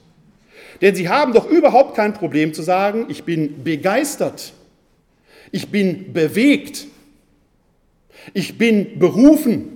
Denn 0.80 0.94
sie 0.94 1.08
haben 1.08 1.32
doch 1.32 1.48
überhaupt 1.48 1.96
kein 1.96 2.14
Problem 2.14 2.52
zu 2.52 2.62
sagen, 2.62 3.06
ich 3.08 3.24
bin 3.24 3.64
begeistert, 3.64 4.52
ich 5.50 5.68
bin 5.68 6.12
bewegt, 6.12 6.86
ich 8.34 8.58
bin 8.58 8.98
berufen. 8.98 9.74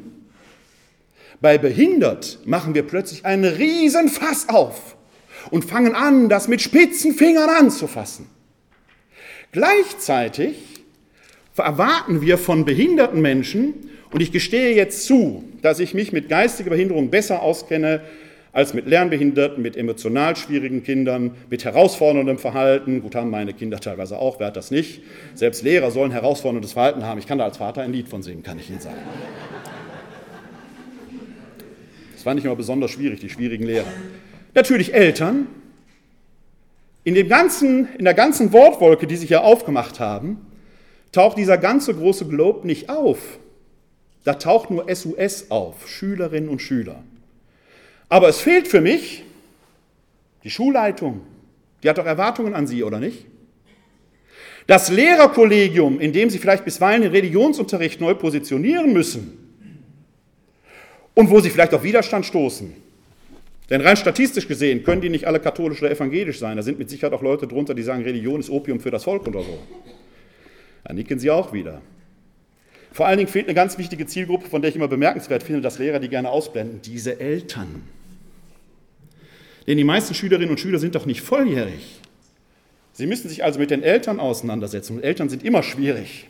Bei 1.41 1.59
behindert 1.59 2.39
machen 2.45 2.75
wir 2.75 2.85
plötzlich 2.85 3.25
einen 3.25 3.45
riesen 3.45 4.09
Fass 4.09 4.49
auf 4.49 4.97
und 5.51 5.65
fangen 5.65 5.95
an, 5.95 6.29
das 6.29 6.47
mit 6.47 6.61
spitzen 6.63 7.15
Fingern 7.15 7.51
anzufassen. 7.51 8.27
Gleichzeitig 9.51 10.72
erwarten 11.57 12.21
wir 12.23 12.39
von 12.39 12.65
behinderten 12.65 13.21
Menschen, 13.21 13.75
und 14.13 14.21
ich 14.21 14.31
gestehe 14.31 14.75
jetzt 14.75 15.07
zu, 15.07 15.43
dass 15.63 15.81
ich 15.81 15.95
mich 15.95 16.13
mit 16.13 16.29
geistiger 16.29 16.71
Behinderung 16.71 17.09
besser 17.11 17.43
auskenne 17.43 18.03
als 18.53 18.75
mit 18.75 18.87
Lernbehinderten, 18.87 19.63
mit 19.63 19.79
emotional 19.79 20.37
schwierigen 20.37 20.83
Kindern, 20.83 21.31
mit 21.49 21.65
herausforderndem 21.65 22.37
Verhalten. 22.39 23.01
Gut, 23.01 23.15
haben 23.15 23.31
meine 23.31 23.55
Kinder 23.55 23.81
teilweise 23.81 24.19
auch, 24.19 24.39
wer 24.39 24.49
hat 24.49 24.57
das 24.57 24.71
nicht? 24.71 25.01
Selbst 25.35 25.63
Lehrer 25.63 25.91
sollen 25.91 26.11
herausforderndes 26.11 26.75
Verhalten 26.75 27.05
haben. 27.05 27.19
Ich 27.19 27.27
kann 27.27 27.39
da 27.39 27.45
als 27.45 27.57
Vater 27.57 27.81
ein 27.81 27.93
Lied 27.93 28.09
von 28.09 28.23
singen, 28.23 28.43
kann 28.43 28.59
ich 28.59 28.69
Ihnen 28.69 28.81
sagen. 28.81 28.99
Das 32.13 32.23
fand 32.23 32.39
ich 32.39 32.45
immer 32.45 32.57
besonders 32.57 32.91
schwierig, 32.91 33.21
die 33.21 33.31
schwierigen 33.31 33.65
Lehrer. 33.65 33.87
Natürlich 34.55 34.93
Eltern. 34.93 35.47
In, 37.05 37.15
dem 37.15 37.29
ganzen, 37.29 37.89
in 37.99 38.05
der 38.05 38.15
ganzen 38.15 38.53
Wortwolke, 38.53 39.07
die 39.07 39.17
sich 39.17 39.29
hier 39.29 39.43
aufgemacht 39.43 39.99
haben, 39.99 40.37
taucht 41.13 41.39
dieser 41.39 41.59
ganze 41.59 41.95
große 41.95 42.27
Globe 42.27 42.67
nicht 42.67 42.89
auf. 42.89 43.39
Da 44.25 44.35
taucht 44.35 44.71
nur 44.71 44.87
SUS 44.95 45.51
auf, 45.51 45.89
Schülerinnen 45.89 46.49
und 46.49 46.61
Schüler. 46.61 47.03
Aber 48.09 48.29
es 48.29 48.41
fehlt 48.41 48.69
für 48.69 48.81
mich 48.81 49.25
die 50.45 50.51
Schulleitung. 50.51 51.21
Die 51.83 51.89
hat 51.89 51.99
doch 51.99 52.07
Erwartungen 52.07 52.55
an 52.55 52.67
Sie, 52.67 52.83
oder 52.83 53.01
nicht? 53.01 53.27
Das 54.67 54.91
Lehrerkollegium, 54.91 55.99
in 55.99 56.13
dem 56.13 56.31
Sie 56.31 56.39
vielleicht 56.39 56.65
bisweilen 56.65 57.03
den 57.03 57.11
Religionsunterricht 57.11 58.01
neu 58.01 58.15
positionieren 58.15 58.93
müssen 58.93 59.39
und 61.15 61.31
wo 61.31 61.41
Sie 61.41 61.51
vielleicht 61.51 61.75
auf 61.75 61.83
Widerstand 61.83 62.27
stoßen. 62.27 62.73
Denn 63.71 63.81
rein 63.81 63.97
statistisch 63.97 64.47
gesehen 64.47 64.85
können 64.85 65.01
die 65.01 65.09
nicht 65.09 65.27
alle 65.27 65.41
katholisch 65.41 65.81
oder 65.83 65.91
evangelisch 65.91 66.39
sein. 66.39 66.57
Da 66.57 66.63
sind 66.63 66.79
mit 66.79 66.91
Sicherheit 66.91 67.13
auch 67.13 67.23
Leute 67.23 67.47
drunter, 67.47 67.75
die 67.75 67.83
sagen, 67.83 68.03
Religion 68.03 68.39
ist 68.39 68.51
Opium 68.51 68.79
für 68.79 68.91
das 68.91 69.05
Volk 69.05 69.27
oder 69.27 69.41
so. 69.41 69.59
Da 70.85 70.93
nicken 70.93 71.19
sie 71.19 71.31
auch 71.31 71.53
wieder. 71.53 71.81
Vor 72.93 73.07
allen 73.07 73.19
Dingen 73.19 73.31
fehlt 73.31 73.47
eine 73.47 73.55
ganz 73.55 73.79
wichtige 73.79 74.07
Zielgruppe, 74.07 74.49
von 74.49 74.61
der 74.61 74.69
ich 74.69 74.77
immer 74.77 74.89
bemerkenswert 74.89 75.43
finde, 75.43 75.63
dass 75.63 75.79
Lehrer 75.79 75.99
die 75.99 76.09
gerne 76.09 76.31
ausblenden, 76.31 76.83
diese 76.83 77.19
Eltern. 77.19 77.83
Denn 79.67 79.79
die 79.79 79.85
meisten 79.85 80.15
Schülerinnen 80.15 80.51
und 80.51 80.61
Schüler 80.61 80.79
sind 80.79 80.95
doch 80.95 81.07
nicht 81.07 81.23
volljährig. 81.23 82.01
Sie 82.93 83.07
müssen 83.07 83.29
sich 83.29 83.45
also 83.45 83.59
mit 83.59 83.71
den 83.71 83.83
Eltern 83.83 84.21
auseinandersetzen 84.21 84.97
und 84.97 85.05
Eltern 85.05 85.29
sind 85.29 85.43
immer 85.43 85.63
schwierig. 85.63 86.29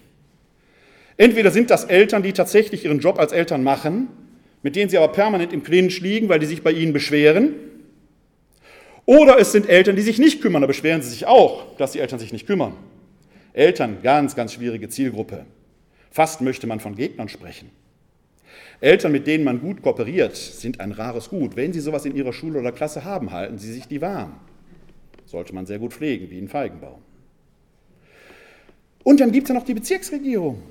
Entweder 1.17 1.51
sind 1.51 1.71
das 1.71 1.85
Eltern, 1.85 2.23
die 2.23 2.33
tatsächlich 2.33 2.85
ihren 2.85 3.01
Job 3.01 3.19
als 3.19 3.33
Eltern 3.33 3.65
machen, 3.65 4.09
mit 4.63 4.77
denen 4.77 4.89
sie 4.89 4.99
aber 4.99 5.13
permanent 5.13 5.53
im 5.53 5.65
Clinch 5.65 6.01
liegen, 6.01 6.29
weil 6.29 6.39
die 6.39 6.47
sich 6.47 6.63
bei 6.63 6.71
ihnen 6.71 6.93
beschweren, 6.93 7.55
oder 9.05 9.39
es 9.39 9.51
sind 9.51 9.69
Eltern, 9.69 9.97
die 9.97 10.03
sich 10.03 10.19
nicht 10.19 10.41
kümmern, 10.41 10.63
da 10.63 10.69
beschweren 10.69 11.03
sie 11.03 11.11
sich 11.11 11.27
auch, 11.27 11.77
dass 11.77 11.93
die 11.93 11.99
Eltern 11.99 12.21
sich 12.21 12.33
nicht 12.33 12.47
kümmern. 12.47 12.75
Eltern, 13.53 13.99
ganz, 14.03 14.35
ganz 14.35 14.53
schwierige 14.53 14.89
Zielgruppe. 14.89 15.45
Fast 16.11 16.41
möchte 16.41 16.67
man 16.67 16.81
von 16.81 16.95
Gegnern 16.95 17.29
sprechen. 17.29 17.71
Eltern, 18.81 19.13
mit 19.13 19.27
denen 19.27 19.45
man 19.45 19.61
gut 19.61 19.83
kooperiert, 19.83 20.37
sind 20.37 20.81
ein 20.81 20.93
rares 20.93 21.29
Gut. 21.29 21.57
Wenn 21.57 21.73
Sie 21.73 21.81
sowas 21.81 22.05
in 22.05 22.17
Ihrer 22.17 22.33
Schule 22.33 22.59
oder 22.59 22.73
Klasse 22.73 23.05
haben, 23.05 23.31
halten 23.31 23.59
Sie 23.59 23.73
sich 23.73 23.87
die 23.87 24.01
warm. 24.01 24.35
Sollte 25.25 25.55
man 25.55 25.67
sehr 25.67 25.79
gut 25.79 25.93
pflegen, 25.93 26.31
wie 26.31 26.39
in 26.39 26.49
Feigenbaum. 26.49 27.01
Und 29.05 29.21
dann 29.21 29.33
gibt 29.33 29.45
es 29.45 29.49
ja 29.49 29.55
noch 29.55 29.65
die 29.65 29.75
Bezirksregierung. 29.75 30.63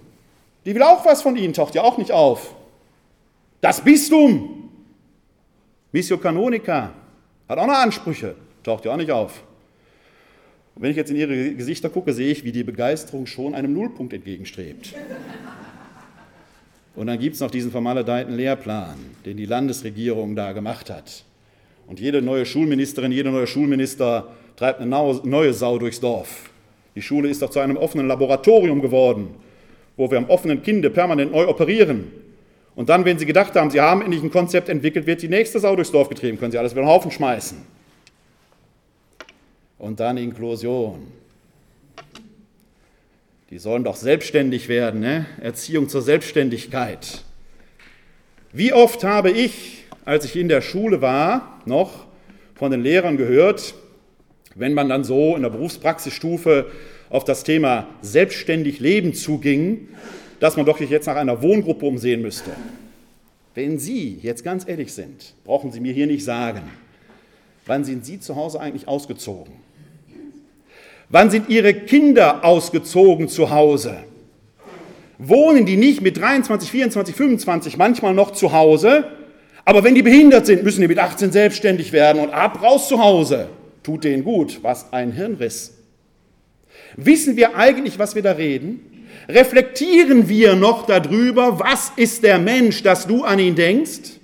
Die 0.66 0.76
will 0.76 0.84
auch 0.84 1.06
was 1.06 1.22
von 1.22 1.36
Ihnen, 1.36 1.54
taucht 1.54 1.76
ja 1.76 1.84
auch 1.84 1.98
nicht 1.98 2.12
auf. 2.12 2.56
Das 3.62 3.82
Bistum, 3.82 4.70
Missio 5.92 6.18
Canonica, 6.18 6.94
hat 7.48 7.58
auch 7.58 7.68
noch 7.68 7.80
Ansprüche, 7.80 8.36
taucht 8.64 8.86
ja 8.86 8.94
auch 8.94 8.98
nicht 8.98 9.12
auf. 9.12 9.44
Und 10.82 10.86
wenn 10.86 10.92
ich 10.94 10.98
jetzt 10.98 11.12
in 11.12 11.18
ihre 11.18 11.54
Gesichter 11.54 11.90
gucke, 11.90 12.12
sehe 12.12 12.32
ich, 12.32 12.44
wie 12.44 12.52
die 12.52 12.64
Begeisterung 12.64 13.28
schon 13.28 13.54
einem 13.54 13.72
Nullpunkt 13.72 14.14
entgegenstrebt. 14.14 14.96
Und 16.96 17.06
dann 17.06 17.20
gibt 17.20 17.36
es 17.36 17.40
noch 17.40 17.52
diesen 17.52 17.70
vermaledeiten 17.70 18.34
Lehrplan, 18.34 18.96
den 19.24 19.38
die 19.38 19.46
Landesregierung 19.46 20.36
da 20.36 20.54
gemacht 20.54 20.90
hat. 20.90 21.24
Und 21.86 22.00
jede 22.00 22.24
neue 22.24 22.48
Schulministerin, 22.48 23.12
jeder 23.12 23.30
neue 23.30 23.46
Schulminister 23.46 24.30
treibt 24.56 24.82
eine 24.82 24.90
neue 24.90 25.54
Sau 25.54 25.78
durchs 25.78 26.00
Dorf. 26.00 26.50
Die 26.96 27.04
Schule 27.04 27.30
ist 27.30 27.44
doch 27.44 27.52
zu 27.52 27.60
einem 27.60 27.78
offenen 27.78 28.08
Laboratorium 28.08 28.82
geworden, 28.82 29.28
wo 29.98 30.10
wir 30.10 30.18
am 30.18 30.32
offenen 30.32 30.64
Kinde 30.64 30.90
permanent 30.90 31.32
neu 31.32 31.48
operieren. 31.48 32.08
Und 32.74 32.90
dann, 32.90 33.06
wenn 33.06 33.20
Sie 33.20 33.28
gedacht 33.28 33.54
haben, 33.54 33.70
Sie 33.70 33.82
haben 33.82 34.02
endlich 34.02 34.24
ein 34.24 34.32
Konzept 34.32 34.68
entwickelt, 34.68 35.06
wird 35.06 35.22
die 35.22 35.28
nächste 35.28 35.60
Sau 35.60 35.76
durchs 35.76 35.92
Dorf 35.92 36.10
getrieben, 36.10 36.40
können 36.40 36.52
Sie 36.52 36.58
alles 36.58 36.72
über 36.72 36.82
den 36.82 36.90
Haufen 36.90 37.12
schmeißen 37.12 37.60
und 39.82 40.00
dann 40.00 40.18
Inklusion. 40.18 41.08
Die 43.50 43.58
sollen 43.58 43.84
doch 43.84 43.96
selbstständig 43.96 44.70
werden, 44.70 45.00
ne? 45.00 45.26
Erziehung 45.42 45.90
zur 45.90 46.04
Selbstständigkeit. 46.04 47.24
Wie 48.54 48.74
oft 48.74 49.04
habe 49.04 49.32
ich, 49.32 49.86
als 50.06 50.26
ich 50.26 50.36
in 50.36 50.50
der 50.50 50.62
Schule 50.62 51.02
war, 51.02 51.62
noch 51.66 52.06
von 52.54 52.70
den 52.70 52.82
Lehrern 52.82 53.18
gehört, 53.18 53.74
wenn 54.54 54.76
man 54.76 54.88
dann 54.88 55.04
so 55.04 55.36
in 55.36 55.42
der 55.42 55.50
Berufspraxisstufe 55.50 56.70
auf 57.10 57.24
das 57.24 57.44
Thema 57.44 57.88
selbstständig 58.04 58.80
Leben 58.80 59.16
zuging, 59.16 59.90
dass 60.40 60.58
man 60.58 60.66
doch 60.68 60.78
sich 60.78 60.92
jetzt 60.92 61.08
nach 61.08 61.16
einer 61.16 61.42
Wohngruppe 61.42 61.88
umsehen 61.88 62.22
müsste. 62.22 62.52
Wenn 63.56 63.80
Sie 63.80 64.20
jetzt 64.22 64.44
ganz 64.44 64.68
ehrlich 64.68 64.94
sind, 64.94 65.34
brauchen 65.44 65.72
Sie 65.72 65.80
mir 65.80 65.92
hier 65.92 66.08
nicht 66.08 66.24
sagen, 66.24 66.62
wann 67.66 67.84
sind 67.84 68.06
Sie 68.06 68.20
zu 68.20 68.36
Hause 68.36 68.60
eigentlich 68.60 68.88
ausgezogen? 68.88 69.71
Wann 71.12 71.30
sind 71.30 71.50
ihre 71.50 71.74
Kinder 71.74 72.46
ausgezogen 72.46 73.28
zu 73.28 73.50
Hause? 73.52 73.98
Wohnen 75.18 75.66
die 75.66 75.76
nicht 75.76 76.02
mit 76.02 76.18
23, 76.18 76.72
24, 76.72 77.16
25 77.16 77.78
manchmal 77.78 78.14
noch 78.14 78.32
zu 78.32 78.54
Hause? 78.54 79.04
Aber 79.66 79.84
wenn 79.84 79.94
die 79.94 80.04
behindert 80.04 80.46
sind, 80.46 80.64
müssen 80.64 80.82
die 80.82 80.88
mit 80.88 81.00
18 81.00 81.32
selbstständig 81.32 81.92
werden 81.92 82.22
und 82.22 82.30
ab 82.30 82.64
raus 82.64 82.88
zu 82.88 83.00
Hause. 83.00 83.50
Tut 83.84 84.06
denen 84.06 84.24
gut. 84.24 84.60
Was 84.62 84.94
ein 84.94 85.12
Hirnriss. 85.12 85.74
Wissen 86.96 87.36
wir 87.36 87.56
eigentlich, 87.58 88.00
was 88.00 88.16
wir 88.16 88.22
da 88.22 88.32
reden? 88.32 89.08
Reflektieren 89.28 90.30
wir 90.30 90.56
noch 90.56 90.88
darüber, 90.88 91.60
was 91.60 91.92
ist 91.98 92.24
der 92.24 92.40
Mensch, 92.40 92.84
dass 92.84 93.06
du 93.06 93.24
an 93.24 93.38
ihn 93.40 93.56
denkst? 93.56 94.21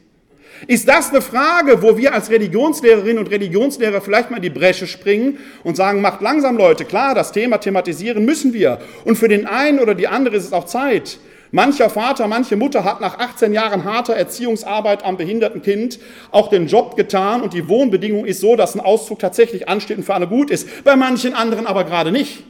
Ist 0.65 0.87
das 0.87 1.11
eine 1.11 1.21
Frage, 1.21 1.83
wo 1.83 1.97
wir 1.97 2.13
als 2.13 2.31
Religionslehrerinnen 2.31 3.19
und 3.19 3.29
Religionslehrer 3.29 4.01
vielleicht 4.01 4.31
mal 4.31 4.37
in 4.37 4.43
die 4.43 4.49
Bresche 4.49 4.87
springen 4.87 5.37
und 5.63 5.77
sagen, 5.77 6.01
macht 6.01 6.21
langsam 6.21 6.57
Leute, 6.57 6.85
klar, 6.85 7.13
das 7.13 7.31
Thema 7.31 7.59
thematisieren 7.59 8.25
müssen 8.25 8.53
wir. 8.53 8.79
Und 9.05 9.17
für 9.17 9.27
den 9.27 9.45
einen 9.45 9.79
oder 9.79 9.93
die 9.93 10.07
andere 10.07 10.35
ist 10.35 10.45
es 10.45 10.53
auch 10.53 10.65
Zeit, 10.65 11.19
Mancher 11.51 11.89
Vater, 11.89 12.27
manche 12.27 12.57
Mutter 12.57 12.83
hat 12.83 12.99
nach 12.99 13.19
18 13.19 13.53
Jahren 13.53 13.85
harter 13.85 14.13
Erziehungsarbeit 14.15 15.05
am 15.05 15.15
behinderten 15.15 15.61
Kind 15.61 15.97
auch 16.31 16.49
den 16.49 16.67
Job 16.67 16.97
getan 16.97 17.41
und 17.41 17.53
die 17.53 17.69
Wohnbedingung 17.69 18.25
ist 18.25 18.41
so, 18.41 18.55
dass 18.57 18.75
ein 18.75 18.81
Auszug 18.81 19.19
tatsächlich 19.19 19.69
ansteht 19.69 19.97
und 19.97 20.03
für 20.03 20.13
alle 20.13 20.27
gut 20.27 20.51
ist. 20.51 20.83
Bei 20.83 20.97
manchen 20.97 21.33
anderen 21.33 21.65
aber 21.65 21.85
gerade 21.85 22.11
nicht. 22.11 22.43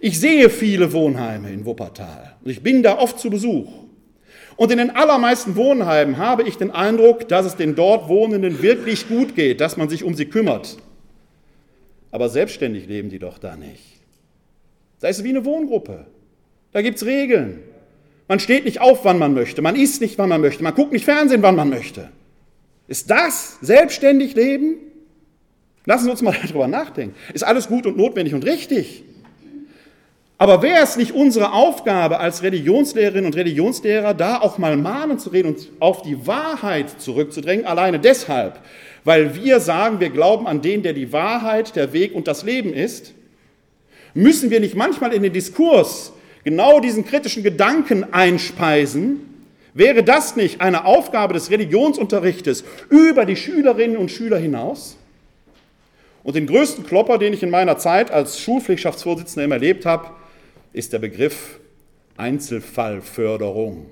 Ich 0.00 0.20
sehe 0.20 0.48
viele 0.48 0.92
Wohnheime 0.92 1.50
in 1.50 1.66
Wuppertal 1.66 2.36
und 2.42 2.50
ich 2.50 2.62
bin 2.62 2.82
da 2.82 2.98
oft 2.98 3.18
zu 3.18 3.28
Besuch. 3.28 3.85
Und 4.56 4.72
in 4.72 4.78
den 4.78 4.90
allermeisten 4.90 5.54
Wohnheimen 5.54 6.16
habe 6.16 6.42
ich 6.42 6.56
den 6.56 6.70
Eindruck, 6.70 7.28
dass 7.28 7.44
es 7.44 7.56
den 7.56 7.74
dort 7.74 8.08
Wohnenden 8.08 8.62
wirklich 8.62 9.08
gut 9.08 9.34
geht, 9.34 9.60
dass 9.60 9.76
man 9.76 9.88
sich 9.88 10.02
um 10.02 10.14
sie 10.14 10.26
kümmert. 10.26 10.78
Aber 12.10 12.28
selbstständig 12.28 12.86
leben 12.86 13.10
die 13.10 13.18
doch 13.18 13.38
da 13.38 13.56
nicht. 13.56 14.00
Da 15.00 15.08
ist 15.08 15.18
es 15.18 15.24
wie 15.24 15.28
eine 15.28 15.44
Wohngruppe. 15.44 16.06
Da 16.72 16.80
gibt 16.80 16.96
es 16.96 17.04
Regeln. 17.04 17.60
Man 18.28 18.40
steht 18.40 18.64
nicht 18.64 18.80
auf, 18.80 19.04
wann 19.04 19.18
man 19.18 19.34
möchte. 19.34 19.60
Man 19.60 19.76
isst 19.76 20.00
nicht, 20.00 20.18
wann 20.18 20.30
man 20.30 20.40
möchte. 20.40 20.62
Man 20.62 20.74
guckt 20.74 20.92
nicht 20.92 21.04
Fernsehen, 21.04 21.42
wann 21.42 21.56
man 21.56 21.68
möchte. 21.68 22.10
Ist 22.88 23.10
das 23.10 23.58
selbstständig 23.60 24.34
leben? 24.34 24.76
Lassen 25.84 26.04
Sie 26.04 26.10
uns 26.10 26.22
mal 26.22 26.34
darüber 26.42 26.66
nachdenken. 26.66 27.14
Ist 27.34 27.44
alles 27.44 27.68
gut 27.68 27.86
und 27.86 27.96
notwendig 27.96 28.34
und 28.34 28.44
richtig. 28.44 29.04
Aber 30.38 30.60
wäre 30.60 30.82
es 30.82 30.96
nicht 30.96 31.12
unsere 31.12 31.52
Aufgabe 31.52 32.20
als 32.20 32.42
Religionslehrerinnen 32.42 33.26
und 33.26 33.36
Religionslehrer, 33.36 34.12
da 34.12 34.38
auch 34.38 34.58
mal 34.58 34.76
mahnen 34.76 35.18
zu 35.18 35.30
reden 35.30 35.54
und 35.54 35.68
auf 35.80 36.02
die 36.02 36.26
Wahrheit 36.26 37.00
zurückzudrängen, 37.00 37.64
alleine 37.64 37.98
deshalb, 37.98 38.60
weil 39.04 39.34
wir 39.34 39.60
sagen, 39.60 39.98
wir 39.98 40.10
glauben 40.10 40.46
an 40.46 40.60
den, 40.60 40.82
der 40.82 40.92
die 40.92 41.12
Wahrheit, 41.12 41.74
der 41.74 41.94
Weg 41.94 42.14
und 42.14 42.28
das 42.28 42.42
Leben 42.42 42.74
ist? 42.74 43.14
Müssen 44.12 44.50
wir 44.50 44.60
nicht 44.60 44.74
manchmal 44.74 45.14
in 45.14 45.22
den 45.22 45.32
Diskurs 45.32 46.12
genau 46.44 46.80
diesen 46.80 47.06
kritischen 47.06 47.42
Gedanken 47.42 48.12
einspeisen? 48.12 49.20
Wäre 49.72 50.02
das 50.02 50.36
nicht 50.36 50.60
eine 50.60 50.84
Aufgabe 50.84 51.32
des 51.32 51.50
Religionsunterrichtes 51.50 52.64
über 52.90 53.24
die 53.24 53.36
Schülerinnen 53.36 53.96
und 53.96 54.10
Schüler 54.10 54.38
hinaus? 54.38 54.98
Und 56.22 56.34
den 56.34 56.46
größten 56.46 56.84
Klopper, 56.84 57.18
den 57.18 57.32
ich 57.32 57.42
in 57.42 57.50
meiner 57.50 57.78
Zeit 57.78 58.10
als 58.10 58.40
Schulpflichtschaftsvorsitzender 58.40 59.54
erlebt 59.54 59.86
habe, 59.86 60.10
ist 60.76 60.92
der 60.92 60.98
Begriff 60.98 61.58
Einzelfallförderung. 62.18 63.86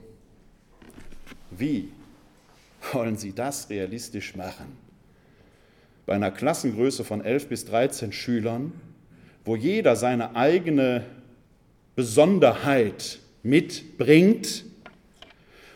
Wie 1.51 1.89
wollen 2.93 3.17
Sie 3.17 3.33
das 3.33 3.71
realistisch 3.71 4.37
machen? 4.37 4.77
Bei 6.05 6.13
einer 6.13 6.31
Klassengröße 6.31 7.03
von 7.03 7.25
11 7.25 7.49
bis 7.49 7.65
13 7.65 8.13
Schülern, 8.13 8.73
wo 9.47 9.57
jeder 9.57 9.97
seine 9.97 10.37
eigene 10.37 11.07
Besonderheit 11.97 13.19
mitbringt, 13.43 14.67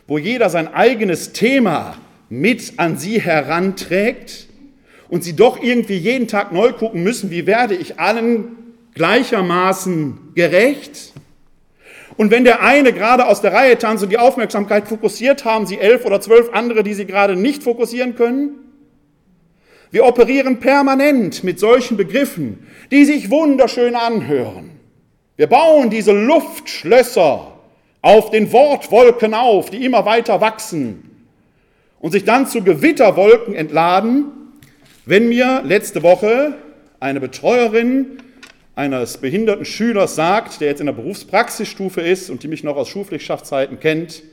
wo 0.05 0.19
jeder 0.19 0.51
sein 0.51 0.67
eigenes 0.67 1.33
Thema 1.33 1.97
mit 2.29 2.73
an 2.77 2.99
Sie 2.99 3.19
heranträgt 3.19 4.47
und 5.07 5.23
Sie 5.23 5.35
doch 5.35 5.59
irgendwie 5.59 5.97
jeden 5.97 6.27
Tag 6.27 6.51
neu 6.51 6.71
gucken 6.71 7.01
müssen, 7.01 7.31
wie 7.31 7.47
werde 7.47 7.73
ich 7.73 7.99
allen 7.99 8.58
gleichermaßen 8.99 10.33
gerecht. 10.35 11.13
Und 12.17 12.31
wenn 12.31 12.43
der 12.43 12.61
eine 12.61 12.91
gerade 12.91 13.27
aus 13.27 13.39
der 13.39 13.53
Reihe 13.53 13.77
tanzt 13.77 14.03
und 14.03 14.09
die 14.09 14.17
Aufmerksamkeit 14.17 14.89
fokussiert, 14.89 15.45
haben 15.45 15.65
sie 15.65 15.79
elf 15.79 16.05
oder 16.05 16.19
zwölf 16.19 16.49
andere, 16.51 16.83
die 16.83 16.93
sie 16.93 17.05
gerade 17.05 17.37
nicht 17.37 17.63
fokussieren 17.63 18.15
können. 18.15 18.55
Wir 19.89 20.05
operieren 20.05 20.59
permanent 20.59 21.45
mit 21.45 21.59
solchen 21.59 21.95
Begriffen, 21.95 22.67
die 22.91 23.05
sich 23.05 23.31
wunderschön 23.31 23.95
anhören. 23.95 24.71
Wir 25.37 25.47
bauen 25.47 25.89
diese 25.89 26.11
Luftschlösser 26.11 27.53
auf 28.01 28.31
den 28.31 28.51
Wortwolken 28.51 29.33
auf, 29.33 29.69
die 29.69 29.85
immer 29.85 30.05
weiter 30.05 30.41
wachsen 30.41 31.09
und 32.01 32.11
sich 32.11 32.25
dann 32.25 32.47
zu 32.47 32.65
Gewitterwolken 32.65 33.55
entladen, 33.55 34.25
wenn 35.05 35.29
mir 35.29 35.61
letzte 35.63 36.03
Woche 36.03 36.55
eine 36.99 37.21
Betreuerin 37.21 38.17
eines 38.79 39.17
behinderten 39.17 39.65
Schülers 39.65 40.15
sagt, 40.15 40.61
der 40.61 40.69
jetzt 40.69 40.79
in 40.79 40.85
der 40.85 40.93
Berufspraxisstufe 40.93 41.99
ist 41.99 42.29
und 42.29 42.43
die 42.43 42.47
mich 42.47 42.63
noch 42.63 42.77
aus 42.77 42.87
Schulpflichtschaftszeiten 42.87 43.77
kennt, 43.81 44.23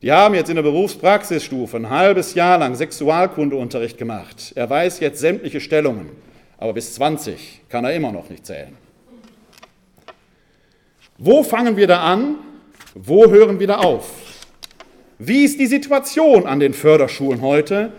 die 0.00 0.12
haben 0.12 0.36
jetzt 0.36 0.48
in 0.48 0.54
der 0.54 0.62
Berufspraxisstufe 0.62 1.76
ein 1.76 1.90
halbes 1.90 2.34
Jahr 2.34 2.58
lang 2.58 2.76
Sexualkundeunterricht 2.76 3.98
gemacht. 3.98 4.52
Er 4.54 4.70
weiß 4.70 5.00
jetzt 5.00 5.18
sämtliche 5.18 5.60
Stellungen, 5.60 6.10
aber 6.56 6.72
bis 6.72 6.94
20 6.94 7.62
kann 7.68 7.84
er 7.84 7.92
immer 7.94 8.12
noch 8.12 8.30
nicht 8.30 8.46
zählen. 8.46 8.76
Wo 11.18 11.42
fangen 11.42 11.76
wir 11.76 11.88
da 11.88 12.00
an? 12.00 12.36
Wo 12.94 13.28
hören 13.28 13.58
wir 13.58 13.66
da 13.66 13.78
auf? 13.78 14.08
Wie 15.18 15.44
ist 15.44 15.58
die 15.58 15.66
Situation 15.66 16.46
an 16.46 16.60
den 16.60 16.74
Förderschulen 16.74 17.40
heute? 17.40 17.92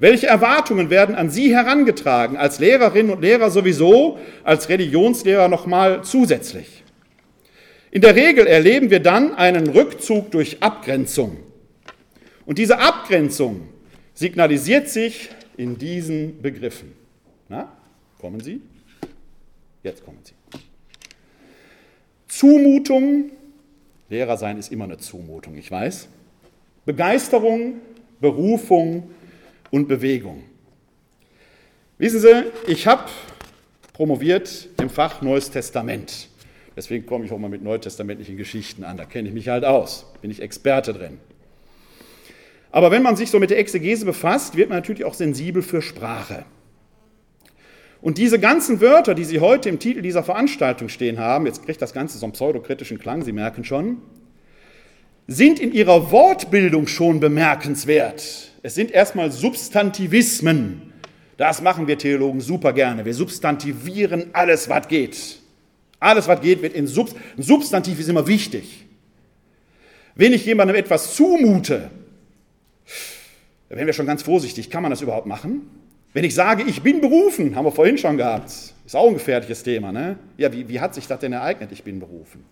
Welche 0.00 0.28
Erwartungen 0.28 0.90
werden 0.90 1.16
an 1.16 1.30
Sie 1.30 1.54
herangetragen, 1.54 2.36
als 2.36 2.60
Lehrerinnen 2.60 3.10
und 3.10 3.20
Lehrer 3.20 3.50
sowieso, 3.50 4.18
als 4.44 4.68
Religionslehrer 4.68 5.48
nochmal 5.48 6.04
zusätzlich? 6.04 6.84
In 7.90 8.02
der 8.02 8.14
Regel 8.14 8.46
erleben 8.46 8.90
wir 8.90 9.00
dann 9.00 9.34
einen 9.34 9.68
Rückzug 9.68 10.30
durch 10.30 10.62
Abgrenzung. 10.62 11.38
Und 12.46 12.58
diese 12.58 12.78
Abgrenzung 12.78 13.68
signalisiert 14.14 14.88
sich 14.88 15.30
in 15.56 15.78
diesen 15.78 16.40
Begriffen. 16.42 16.92
Na, 17.48 17.72
kommen 18.20 18.40
Sie? 18.40 18.60
Jetzt 19.82 20.04
kommen 20.04 20.18
Sie. 20.22 20.34
Zumutung, 22.28 23.30
Lehrer 24.08 24.36
sein 24.36 24.58
ist 24.58 24.70
immer 24.70 24.84
eine 24.84 24.98
Zumutung, 24.98 25.56
ich 25.56 25.70
weiß. 25.70 26.08
Begeisterung, 26.84 27.80
Berufung, 28.20 29.10
und 29.70 29.88
Bewegung. 29.88 30.44
Wissen 31.98 32.20
Sie, 32.20 32.44
ich 32.66 32.86
habe 32.86 33.04
promoviert 33.92 34.68
im 34.80 34.88
Fach 34.88 35.22
Neues 35.22 35.50
Testament. 35.50 36.28
Deswegen 36.76 37.06
komme 37.06 37.24
ich 37.24 37.32
auch 37.32 37.38
mal 37.38 37.50
mit 37.50 37.62
neutestamentlichen 37.62 38.36
Geschichten 38.36 38.84
an. 38.84 38.96
Da 38.96 39.04
kenne 39.04 39.28
ich 39.28 39.34
mich 39.34 39.48
halt 39.48 39.64
aus, 39.64 40.06
bin 40.22 40.30
ich 40.30 40.40
Experte 40.40 40.92
drin. 40.92 41.18
Aber 42.70 42.90
wenn 42.90 43.02
man 43.02 43.16
sich 43.16 43.30
so 43.30 43.40
mit 43.40 43.50
der 43.50 43.58
Exegese 43.58 44.04
befasst, 44.04 44.56
wird 44.56 44.68
man 44.68 44.78
natürlich 44.78 45.04
auch 45.04 45.14
sensibel 45.14 45.62
für 45.62 45.82
Sprache. 45.82 46.44
Und 48.00 48.18
diese 48.18 48.38
ganzen 48.38 48.80
Wörter, 48.80 49.14
die 49.14 49.24
Sie 49.24 49.40
heute 49.40 49.68
im 49.68 49.80
Titel 49.80 50.02
dieser 50.02 50.22
Veranstaltung 50.22 50.88
stehen 50.88 51.18
haben, 51.18 51.46
jetzt 51.46 51.64
kriegt 51.64 51.82
das 51.82 51.92
Ganze 51.92 52.18
so 52.18 52.26
einen 52.26 52.32
pseudokritischen 52.32 53.00
Klang, 53.00 53.24
Sie 53.24 53.32
merken 53.32 53.64
schon, 53.64 54.00
sind 55.26 55.58
in 55.58 55.72
ihrer 55.72 56.12
Wortbildung 56.12 56.86
schon 56.86 57.18
bemerkenswert. 57.18 58.47
Es 58.62 58.74
sind 58.74 58.90
erstmal 58.90 59.30
Substantivismen. 59.30 60.92
Das 61.36 61.62
machen 61.62 61.86
wir 61.86 61.96
Theologen 61.96 62.40
super 62.40 62.72
gerne. 62.72 63.04
Wir 63.04 63.14
substantivieren 63.14 64.30
alles, 64.32 64.68
was 64.68 64.88
geht. 64.88 65.38
Alles, 66.00 66.26
was 66.26 66.40
geht, 66.40 66.62
wird 66.62 66.74
in 66.74 66.86
Sub 66.86 67.10
ein 67.36 67.42
Substantiv 67.42 68.00
ist 68.00 68.08
immer 68.08 68.26
wichtig. 68.26 68.86
Wenn 70.14 70.32
ich 70.32 70.44
jemandem 70.44 70.76
etwas 70.76 71.14
zumute, 71.14 71.90
da 73.68 73.76
werden 73.76 73.86
wir 73.86 73.92
schon 73.92 74.06
ganz 74.06 74.22
vorsichtig. 74.22 74.70
Kann 74.70 74.82
man 74.82 74.90
das 74.90 75.00
überhaupt 75.00 75.26
machen? 75.26 75.70
Wenn 76.12 76.24
ich 76.24 76.34
sage, 76.34 76.64
ich 76.66 76.82
bin 76.82 77.00
berufen, 77.00 77.54
haben 77.54 77.66
wir 77.66 77.72
vorhin 77.72 77.98
schon 77.98 78.16
gehabt, 78.16 78.48
ist 78.48 78.96
auch 78.96 79.06
ein 79.06 79.14
gefährliches 79.14 79.62
Thema. 79.62 79.92
Ne? 79.92 80.18
Ja, 80.36 80.52
wie, 80.52 80.68
wie 80.68 80.80
hat 80.80 80.94
sich 80.94 81.06
das 81.06 81.20
denn 81.20 81.32
ereignet, 81.32 81.70
ich 81.70 81.84
bin 81.84 82.00
berufen? 82.00 82.44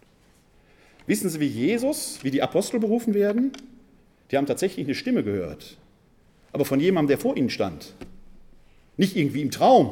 Wissen 1.07 1.29
Sie, 1.29 1.41
wie 1.41 1.47
Jesus, 1.47 2.21
wie 2.23 2.31
die 2.31 2.43
Apostel 2.43 2.79
berufen 2.79 3.15
werden? 3.15 3.53
Die 4.31 4.37
haben 4.37 4.47
tatsächlich 4.47 4.87
eine 4.87 4.95
Stimme 4.95 5.25
gehört 5.25 5.79
aber 6.57 6.65
von 6.65 6.81
jemandem, 6.81 7.09
der 7.09 7.19
vor 7.19 7.37
ihnen 7.37 7.51
stand. 7.51 7.93
Nicht 8.97 9.15
irgendwie 9.15 9.43
im 9.43 9.51
Traum. 9.51 9.91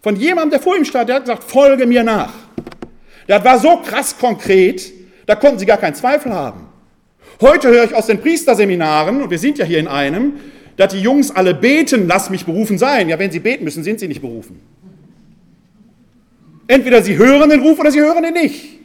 Von 0.00 0.14
jemandem, 0.14 0.50
der 0.50 0.60
vor 0.60 0.76
ihm 0.76 0.84
stand, 0.84 1.08
der 1.08 1.16
hat 1.16 1.24
gesagt, 1.24 1.42
folge 1.42 1.84
mir 1.84 2.04
nach. 2.04 2.32
Das 3.26 3.44
war 3.44 3.58
so 3.58 3.78
krass 3.78 4.16
konkret, 4.16 4.92
da 5.26 5.34
konnten 5.34 5.58
sie 5.58 5.66
gar 5.66 5.78
keinen 5.78 5.96
Zweifel 5.96 6.32
haben. 6.32 6.68
Heute 7.40 7.70
höre 7.70 7.82
ich 7.82 7.94
aus 7.96 8.06
den 8.06 8.20
Priesterseminaren, 8.20 9.20
und 9.20 9.30
wir 9.30 9.38
sind 9.40 9.58
ja 9.58 9.64
hier 9.64 9.80
in 9.80 9.88
einem, 9.88 10.34
dass 10.76 10.92
die 10.92 11.00
Jungs 11.00 11.32
alle 11.32 11.54
beten, 11.54 12.06
lass 12.06 12.30
mich 12.30 12.46
berufen 12.46 12.78
sein. 12.78 13.08
Ja, 13.08 13.18
wenn 13.18 13.32
sie 13.32 13.40
beten 13.40 13.64
müssen, 13.64 13.82
sind 13.82 13.98
sie 13.98 14.06
nicht 14.06 14.20
berufen. 14.20 14.60
Entweder 16.68 17.02
sie 17.02 17.18
hören 17.18 17.50
den 17.50 17.62
Ruf 17.62 17.80
oder 17.80 17.90
sie 17.90 17.98
hören 17.98 18.22
ihn 18.22 18.34
nicht. 18.34 18.78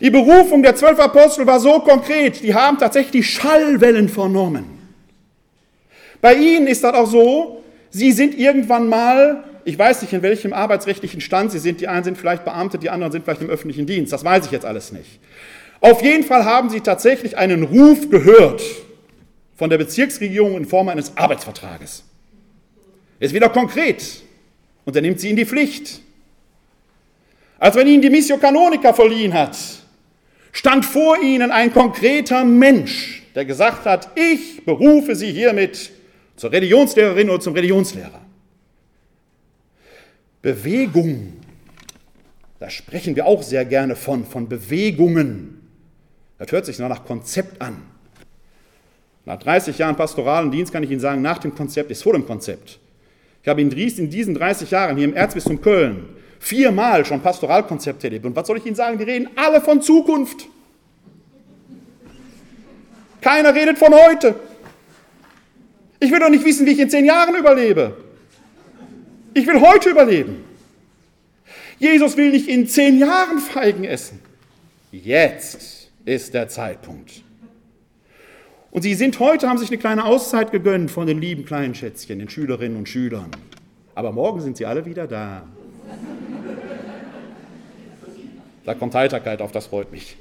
Die 0.00 0.10
Berufung 0.10 0.62
der 0.62 0.74
zwölf 0.76 0.98
Apostel 0.98 1.46
war 1.46 1.60
so 1.60 1.80
konkret, 1.80 2.42
die 2.42 2.54
haben 2.54 2.78
tatsächlich 2.78 3.28
Schallwellen 3.28 4.08
vernommen. 4.08 4.64
Bei 6.22 6.34
ihnen 6.34 6.66
ist 6.66 6.82
das 6.84 6.94
auch 6.94 7.06
so, 7.06 7.62
sie 7.90 8.12
sind 8.12 8.38
irgendwann 8.38 8.88
mal, 8.88 9.44
ich 9.64 9.78
weiß 9.78 10.00
nicht 10.02 10.12
in 10.12 10.22
welchem 10.22 10.52
arbeitsrechtlichen 10.54 11.20
Stand 11.20 11.52
sie 11.52 11.58
sind, 11.58 11.80
die 11.80 11.88
einen 11.88 12.04
sind 12.04 12.16
vielleicht 12.16 12.44
Beamte, 12.44 12.78
die 12.78 12.88
anderen 12.88 13.12
sind 13.12 13.24
vielleicht 13.24 13.42
im 13.42 13.50
öffentlichen 13.50 13.86
Dienst, 13.86 14.12
das 14.12 14.24
weiß 14.24 14.46
ich 14.46 14.52
jetzt 14.52 14.64
alles 14.64 14.90
nicht. 14.90 15.20
Auf 15.82 16.02
jeden 16.02 16.24
Fall 16.24 16.44
haben 16.44 16.70
sie 16.70 16.80
tatsächlich 16.80 17.36
einen 17.36 17.62
Ruf 17.64 18.08
gehört 18.10 18.62
von 19.56 19.68
der 19.68 19.78
Bezirksregierung 19.78 20.56
in 20.56 20.64
Form 20.64 20.88
eines 20.88 21.16
Arbeitsvertrages. 21.16 22.04
Ist 23.18 23.34
wieder 23.34 23.50
konkret 23.50 24.22
und 24.86 24.96
er 24.96 25.02
nimmt 25.02 25.20
sie 25.20 25.28
in 25.28 25.36
die 25.36 25.44
Pflicht. 25.44 26.00
Als 27.58 27.76
wenn 27.76 27.86
ihnen 27.86 28.00
die 28.00 28.08
Missio 28.08 28.38
Canonica 28.38 28.94
verliehen 28.94 29.34
hat, 29.34 29.56
stand 30.52 30.84
vor 30.84 31.20
ihnen 31.22 31.50
ein 31.50 31.72
konkreter 31.72 32.44
Mensch, 32.44 33.22
der 33.34 33.44
gesagt 33.44 33.86
hat, 33.86 34.10
ich 34.16 34.64
berufe 34.64 35.14
Sie 35.14 35.32
hiermit 35.32 35.90
zur 36.36 36.52
Religionslehrerin 36.52 37.30
oder 37.30 37.40
zum 37.40 37.54
Religionslehrer. 37.54 38.20
Bewegung, 40.42 41.34
da 42.58 42.70
sprechen 42.70 43.14
wir 43.14 43.26
auch 43.26 43.42
sehr 43.42 43.64
gerne 43.64 43.94
von, 43.94 44.24
von 44.24 44.48
Bewegungen. 44.48 45.60
Das 46.38 46.50
hört 46.50 46.66
sich 46.66 46.78
nach 46.78 47.04
Konzept 47.04 47.60
an. 47.60 47.82
Nach 49.26 49.38
30 49.38 49.76
Jahren 49.76 49.96
pastoralen 49.96 50.50
Dienst 50.50 50.72
kann 50.72 50.82
ich 50.82 50.90
Ihnen 50.90 51.00
sagen, 51.00 51.20
nach 51.20 51.38
dem 51.38 51.54
Konzept 51.54 51.90
ist 51.90 52.02
vor 52.02 52.14
dem 52.14 52.26
Konzept. 52.26 52.78
Ich 53.42 53.48
habe 53.48 53.60
in 53.60 53.70
Dries 53.70 53.98
in 53.98 54.10
diesen 54.10 54.34
30 54.34 54.70
Jahren 54.70 54.96
hier 54.96 55.04
im 55.04 55.14
Erzbistum 55.14 55.60
Köln 55.60 56.08
viermal 56.40 57.04
schon 57.04 57.20
Pastoralkonzepte 57.20 58.08
erlebt. 58.08 58.24
Und 58.24 58.34
was 58.34 58.48
soll 58.48 58.56
ich 58.56 58.66
Ihnen 58.66 58.74
sagen? 58.74 58.98
Die 58.98 59.04
reden 59.04 59.28
alle 59.36 59.60
von 59.60 59.80
Zukunft. 59.80 60.48
Keiner 63.20 63.54
redet 63.54 63.78
von 63.78 63.94
heute. 63.94 64.34
Ich 66.00 66.10
will 66.10 66.18
doch 66.18 66.30
nicht 66.30 66.44
wissen, 66.44 66.66
wie 66.66 66.72
ich 66.72 66.78
in 66.78 66.90
zehn 66.90 67.04
Jahren 67.04 67.36
überlebe. 67.36 67.94
Ich 69.34 69.46
will 69.46 69.60
heute 69.60 69.90
überleben. 69.90 70.42
Jesus 71.78 72.16
will 72.16 72.30
nicht 72.30 72.48
in 72.48 72.66
zehn 72.66 72.98
Jahren 72.98 73.38
Feigen 73.38 73.84
essen. 73.84 74.20
Jetzt 74.90 75.90
ist 76.06 76.32
der 76.34 76.48
Zeitpunkt. 76.48 77.22
Und 78.70 78.82
sie 78.82 78.94
sind 78.94 79.18
heute, 79.20 79.48
haben 79.48 79.58
sich 79.58 79.68
eine 79.68 79.78
kleine 79.78 80.04
Auszeit 80.04 80.52
gegönnt 80.52 80.90
von 80.90 81.06
den 81.06 81.20
lieben 81.20 81.44
kleinen 81.44 81.74
Schätzchen, 81.74 82.18
den 82.18 82.28
Schülerinnen 82.28 82.78
und 82.78 82.88
Schülern. 82.88 83.30
Aber 83.94 84.12
morgen 84.12 84.40
sind 84.40 84.56
sie 84.56 84.64
alle 84.64 84.86
wieder 84.86 85.06
da. 85.06 85.42
Da 88.64 88.74
kommt 88.74 88.94
Heiterkeit 88.94 89.42
auf, 89.42 89.52
das 89.52 89.66
freut 89.66 89.90
mich. 89.90 90.16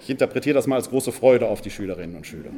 Ich 0.00 0.10
interpretiere 0.10 0.54
das 0.54 0.66
mal 0.66 0.76
als 0.76 0.90
große 0.90 1.12
Freude 1.12 1.48
auf 1.48 1.60
die 1.60 1.70
Schülerinnen 1.70 2.14
und 2.16 2.26
Schüler. 2.26 2.50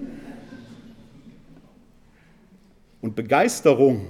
Und 3.00 3.14
Begeisterung. 3.14 4.06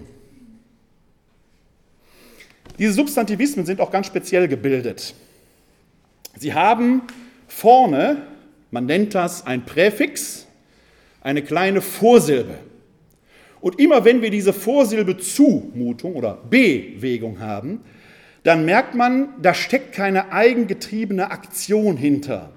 Diese 2.78 2.92
Substantivismen 2.92 3.66
sind 3.66 3.80
auch 3.80 3.90
ganz 3.90 4.06
speziell 4.06 4.48
gebildet. 4.48 5.14
Sie 6.36 6.54
haben 6.54 7.02
vorne, 7.46 8.22
man 8.70 8.86
nennt 8.86 9.14
das 9.14 9.46
ein 9.46 9.64
Präfix, 9.64 10.46
eine 11.20 11.42
kleine 11.42 11.82
Vorsilbe. 11.82 12.58
Und 13.60 13.78
immer 13.78 14.04
wenn 14.04 14.22
wir 14.22 14.30
diese 14.30 14.52
Vorsilbe 14.52 15.18
Zumutung 15.18 16.14
oder 16.14 16.38
Bewegung 16.48 17.40
haben, 17.40 17.80
dann 18.46 18.64
merkt 18.64 18.94
man, 18.94 19.30
da 19.42 19.54
steckt 19.54 19.92
keine 19.92 20.30
eigengetriebene 20.30 21.32
Aktion 21.32 21.96
hinter. 21.96 22.52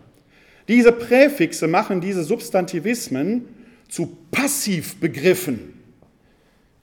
Diese 0.67 0.91
Präfixe 0.91 1.67
machen 1.67 1.99
diese 1.99 2.23
Substantivismen 2.23 3.45
zu 3.87 4.15
Passivbegriffen. 4.29 5.73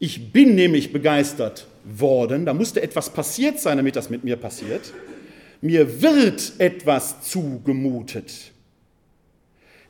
Ich 0.00 0.32
bin 0.32 0.56
nämlich 0.56 0.92
begeistert 0.92 1.68
worden, 1.84 2.46
da 2.46 2.52
musste 2.52 2.82
etwas 2.82 3.10
passiert 3.10 3.60
sein, 3.60 3.76
damit 3.76 3.94
das 3.94 4.10
mit 4.10 4.24
mir 4.24 4.34
passiert. 4.34 4.92
Mir 5.60 6.02
wird 6.02 6.54
etwas 6.58 7.22
zugemutet. 7.22 8.50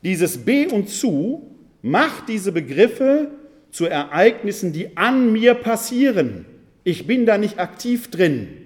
Dieses 0.03 0.37
B 0.37 0.67
und 0.67 0.91
zu 0.91 1.57
macht 1.81 2.29
diese 2.29 2.53
Begriffe 2.53 3.31
zu 3.71 3.87
Ereignissen, 3.87 4.75
die 4.75 4.95
an 4.95 5.33
mir 5.33 5.55
passieren. 5.55 6.45
Ich 6.85 7.07
bin 7.07 7.25
da 7.25 7.39
nicht 7.39 7.59
aktiv 7.59 8.11
drin. 8.11 8.66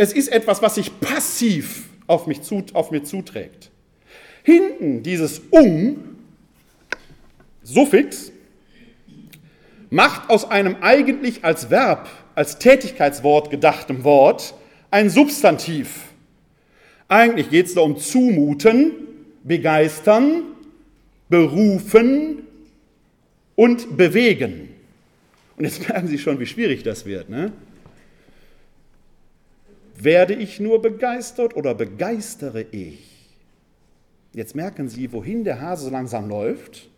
Es 0.00 0.14
ist 0.14 0.32
etwas, 0.32 0.62
was 0.62 0.76
sich 0.76 0.98
passiv 0.98 1.82
auf 2.06 2.26
mich, 2.26 2.40
zu, 2.40 2.64
auf 2.72 2.90
mir 2.90 3.02
zuträgt. 3.02 3.70
Hinten 4.42 5.02
dieses 5.02 5.42
um, 5.50 6.16
Suffix, 7.62 8.32
macht 9.90 10.30
aus 10.30 10.50
einem 10.50 10.76
eigentlich 10.80 11.44
als 11.44 11.68
Verb, 11.68 12.08
als 12.34 12.58
Tätigkeitswort 12.58 13.50
gedachtem 13.50 14.02
Wort 14.02 14.54
ein 14.90 15.10
Substantiv. 15.10 16.04
Eigentlich 17.06 17.50
geht 17.50 17.66
es 17.66 17.74
da 17.74 17.82
um 17.82 17.98
zumuten, 17.98 18.92
begeistern, 19.44 20.44
berufen 21.28 22.38
und 23.54 23.98
bewegen. 23.98 24.70
Und 25.58 25.66
jetzt 25.66 25.86
merken 25.86 26.08
Sie 26.08 26.18
schon, 26.18 26.40
wie 26.40 26.46
schwierig 26.46 26.84
das 26.84 27.04
wird. 27.04 27.28
Ne? 27.28 27.52
Werde 30.02 30.34
ich 30.34 30.60
nur 30.60 30.80
begeistert 30.80 31.54
oder 31.56 31.74
begeistere 31.74 32.62
ich? 32.70 33.00
Jetzt 34.32 34.54
merken 34.54 34.88
Sie, 34.88 35.12
wohin 35.12 35.44
der 35.44 35.60
Hase 35.60 35.90
langsam 35.90 36.28
läuft. 36.28 36.88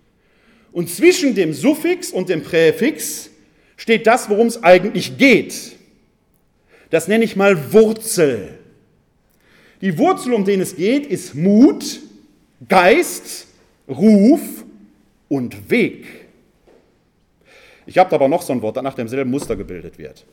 Und 0.71 0.89
zwischen 0.89 1.35
dem 1.35 1.53
Suffix 1.53 2.11
und 2.11 2.29
dem 2.29 2.43
Präfix 2.43 3.31
steht 3.77 4.07
das, 4.07 4.31
worum 4.31 4.47
es 4.47 4.63
eigentlich 4.63 5.17
geht. 5.19 5.77
Das 6.91 7.09
nenne 7.09 7.25
ich 7.25 7.37
mal 7.37 7.73
Wurzel. 7.73 8.59
Die 9.81 9.99
Wurzel, 9.99 10.35
um 10.35 10.45
den 10.45 10.61
es 10.61 10.77
geht, 10.77 11.07
ist 11.07 11.35
Mut, 11.35 12.01
Geist, 12.69 13.49
Ruf 13.89 14.41
und 15.29 15.71
Weg. 15.71 16.07
Ich 17.87 17.99
habe 17.99 18.15
aber 18.15 18.29
noch 18.29 18.43
so 18.43 18.53
ein 18.53 18.63
Wort, 18.63 18.77
das 18.77 18.85
nach 18.85 18.95
demselben 18.95 19.31
Muster 19.31 19.57
gebildet 19.57 19.99
wird. 19.99 20.25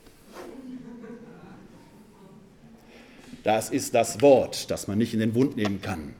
Das 3.43 3.69
ist 3.69 3.95
das 3.95 4.21
Wort, 4.21 4.69
das 4.69 4.88
man 4.88 4.97
nicht 4.97 5.13
in 5.13 5.19
den 5.19 5.34
Mund 5.34 5.56
nehmen 5.56 5.82
kann 5.82 6.13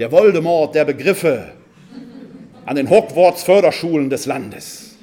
der 0.00 0.10
Voldemort 0.10 0.74
der 0.74 0.86
Begriffe 0.86 1.52
an 2.64 2.74
den 2.74 2.88
Hogwarts-Förderschulen 2.88 4.08
des 4.08 4.24
Landes. 4.24 4.96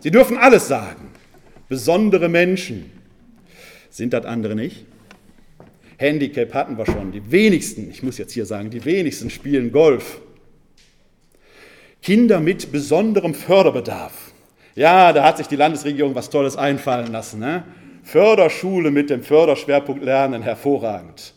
Sie 0.00 0.10
dürfen 0.10 0.38
alles 0.38 0.68
sagen. 0.68 1.10
Besondere 1.68 2.30
Menschen. 2.30 2.90
Sind 3.90 4.14
das 4.14 4.24
andere 4.24 4.56
nicht? 4.56 4.86
Handicap 5.98 6.54
hatten 6.54 6.78
wir 6.78 6.86
schon. 6.86 7.12
Die 7.12 7.30
wenigsten, 7.30 7.90
ich 7.90 8.02
muss 8.02 8.16
jetzt 8.16 8.32
hier 8.32 8.46
sagen, 8.46 8.70
die 8.70 8.86
wenigsten 8.86 9.28
spielen 9.28 9.70
Golf. 9.70 10.22
Kinder 12.00 12.40
mit 12.40 12.72
besonderem 12.72 13.34
Förderbedarf. 13.34 14.32
Ja, 14.74 15.12
da 15.12 15.24
hat 15.24 15.36
sich 15.36 15.46
die 15.46 15.56
Landesregierung 15.56 16.14
was 16.14 16.30
Tolles 16.30 16.56
einfallen 16.56 17.12
lassen. 17.12 17.38
Ne? 17.38 17.64
Förderschule 18.02 18.90
mit 18.90 19.10
dem 19.10 19.22
Förderschwerpunkt 19.22 20.04
Lernen, 20.04 20.42
hervorragend 20.42 21.34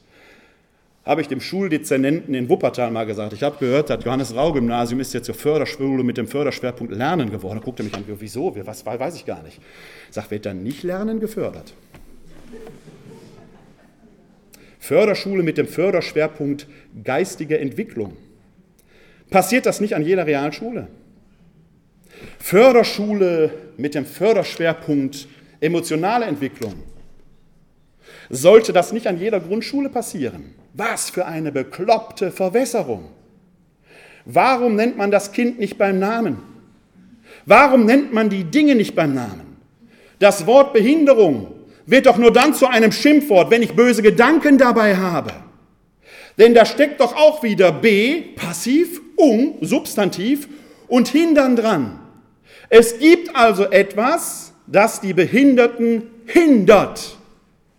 habe 1.05 1.21
ich 1.21 1.27
dem 1.27 1.39
Schuldezernenten 1.39 2.33
in 2.33 2.49
Wuppertal 2.49 2.89
mal 2.89 3.05
gesagt. 3.05 3.31
Ich 3.33 3.43
habe 3.43 3.57
gehört, 3.59 3.91
das 3.91 4.03
Johannes-Rau-Gymnasium 4.03 4.99
ist 4.99 5.13
jetzt 5.13 5.27
zur 5.27 5.35
Förderschule 5.35 6.03
mit 6.03 6.17
dem 6.17 6.27
Förderschwerpunkt 6.27 6.93
Lernen 6.93 7.29
geworden. 7.29 7.59
Da 7.59 7.63
guckte 7.63 7.83
mich 7.83 7.93
an, 7.93 8.03
wieso, 8.07 8.55
was, 8.65 8.85
weiß 8.85 9.15
ich 9.15 9.25
gar 9.25 9.43
nicht. 9.43 9.59
Ich 10.09 10.15
sage, 10.15 10.31
wird 10.31 10.47
dann 10.47 10.63
nicht 10.63 10.81
Lernen 10.81 11.19
gefördert? 11.19 11.73
Förderschule 14.79 15.43
mit 15.43 15.59
dem 15.59 15.67
Förderschwerpunkt 15.67 16.67
geistige 17.03 17.59
Entwicklung. 17.59 18.17
Passiert 19.29 19.67
das 19.67 19.81
nicht 19.81 19.95
an 19.95 20.03
jeder 20.03 20.25
Realschule? 20.25 20.87
Förderschule 22.39 23.51
mit 23.77 23.93
dem 23.93 24.05
Förderschwerpunkt 24.05 25.27
emotionale 25.65 26.25
Entwicklung. 26.25 26.75
Sollte 28.29 28.73
das 28.73 28.91
nicht 28.91 29.07
an 29.07 29.19
jeder 29.19 29.39
Grundschule 29.39 29.89
passieren? 29.89 30.55
Was 30.73 31.09
für 31.09 31.25
eine 31.25 31.51
bekloppte 31.51 32.31
Verwässerung. 32.31 33.09
Warum 34.25 34.75
nennt 34.75 34.97
man 34.97 35.11
das 35.11 35.31
Kind 35.31 35.59
nicht 35.59 35.77
beim 35.77 35.99
Namen? 35.99 36.37
Warum 37.45 37.85
nennt 37.85 38.13
man 38.13 38.29
die 38.29 38.43
Dinge 38.43 38.75
nicht 38.75 38.95
beim 38.95 39.13
Namen? 39.13 39.57
Das 40.19 40.45
Wort 40.47 40.73
Behinderung 40.73 41.51
wird 41.85 42.07
doch 42.07 42.17
nur 42.17 42.33
dann 42.33 42.53
zu 42.53 42.67
einem 42.67 42.91
Schimpfwort, 42.91 43.51
wenn 43.51 43.61
ich 43.61 43.75
böse 43.75 44.01
Gedanken 44.01 44.57
dabei 44.57 44.95
habe. 44.97 45.31
Denn 46.37 46.53
da 46.53 46.65
steckt 46.65 46.99
doch 46.99 47.15
auch 47.15 47.43
wieder 47.43 47.71
B, 47.71 48.21
passiv, 48.35 49.01
um, 49.15 49.55
Substantiv 49.61 50.49
und 50.87 51.07
hindern 51.07 51.55
dran. 51.55 51.99
Es 52.69 52.97
gibt 52.99 53.35
also 53.35 53.65
etwas, 53.65 54.53
das 54.67 55.01
die 55.01 55.13
Behinderten 55.13 56.03
hindert. 56.25 57.17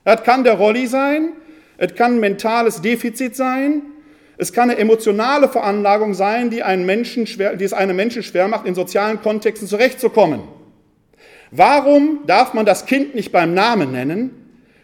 Das 0.05 0.23
kann 0.23 0.45
der 0.45 0.55
Rolli 0.55 0.87
sein, 0.87 1.33
es 1.79 1.95
kann 1.95 2.15
ein 2.15 2.21
mentales 2.21 2.81
Defizit 2.81 3.37
sein. 3.37 3.83
Es 4.39 4.53
kann 4.53 4.71
eine 4.71 4.79
emotionale 4.79 5.49
Veranlagung 5.49 6.13
sein, 6.13 6.51
die, 6.51 6.63
einen 6.63 6.85
Menschen 6.85 7.27
schwer, 7.27 7.57
die 7.57 7.65
es 7.65 7.73
einem 7.73 7.97
Menschen 7.97 8.23
schwer 8.23 8.49
macht, 8.49 8.67
in 8.67 8.75
sozialen 8.75 9.21
Kontexten 9.23 9.67
zurechtzukommen. 9.67 10.43
Warum 11.51 12.21
darf 12.27 12.53
man 12.53 12.67
das 12.67 12.85
Kind 12.87 13.15
nicht 13.15 13.33
beim 13.33 13.55
Namen 13.55 13.93
nennen? 13.93 14.31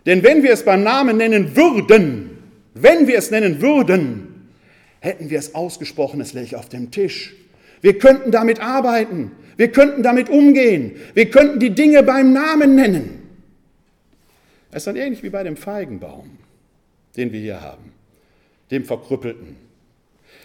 Denn 0.07 0.23
wenn 0.23 0.43
wir 0.43 0.53
es 0.53 0.65
beim 0.65 0.83
Namen 0.83 1.19
nennen 1.19 1.55
würden, 1.55 2.31
wenn 2.75 3.07
wir 3.07 3.19
es 3.19 3.31
nennen 3.31 3.61
würden, 3.61 4.49
hätten 5.01 5.29
wir 5.29 5.39
es 5.39 5.55
ausgesprochen, 5.55 6.21
es 6.21 6.33
läge 6.33 6.59
auf 6.59 6.69
dem 6.69 6.91
Tisch. 6.91 7.35
Wir 7.83 7.99
könnten 7.99 8.31
damit 8.31 8.61
arbeiten. 8.61 9.33
Wir 9.57 9.71
könnten 9.71 10.03
damit 10.03 10.29
umgehen. 10.29 10.97
Wir 11.15 11.31
könnten 11.31 11.61
die 11.61 11.71
Dinge 11.71 12.03
beim 12.03 12.33
Namen 12.33 12.75
nennen. 12.75 13.23
Es 14.71 14.79
ist 14.79 14.87
dann 14.87 14.97
ähnlich 14.97 15.23
wie 15.23 15.31
bei 15.31 15.43
dem 15.43 15.57
Feigenbaum. 15.57 16.39
den 17.17 17.33
wir 17.33 17.41
hier 17.41 17.61
haben, 17.61 17.93
dem 18.71 18.85
Verkrüppelten. 18.85 19.57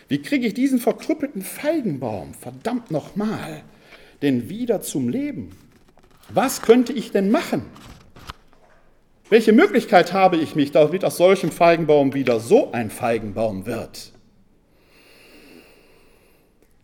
Wie 0.08 0.22
kriege 0.22 0.48
ich 0.48 0.54
diesen 0.54 0.80
verkrüppelten 0.80 1.42
Feigenbaum, 1.42 2.34
verdammt 2.34 2.92
nochmal, 2.92 3.64
denn 4.22 4.50
wieder 4.50 4.82
zum 4.82 5.10
Leben? 5.10 5.52
Was 6.30 6.62
könnte 6.62 6.94
ich 6.94 7.12
denn 7.12 7.32
machen? 7.32 7.66
Welche 9.30 9.52
Möglichkeit 9.52 10.14
habe 10.14 10.38
ich 10.38 10.56
mich, 10.56 10.72
damit 10.72 11.04
aus 11.04 11.18
solchem 11.18 11.52
Feigenbaum 11.52 12.14
wieder 12.14 12.40
so 12.40 12.72
ein 12.72 12.90
Feigenbaum 12.90 13.66
wird? 13.66 14.14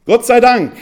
Gott 0.06 0.26
sei 0.26 0.42
Dank 0.42 0.74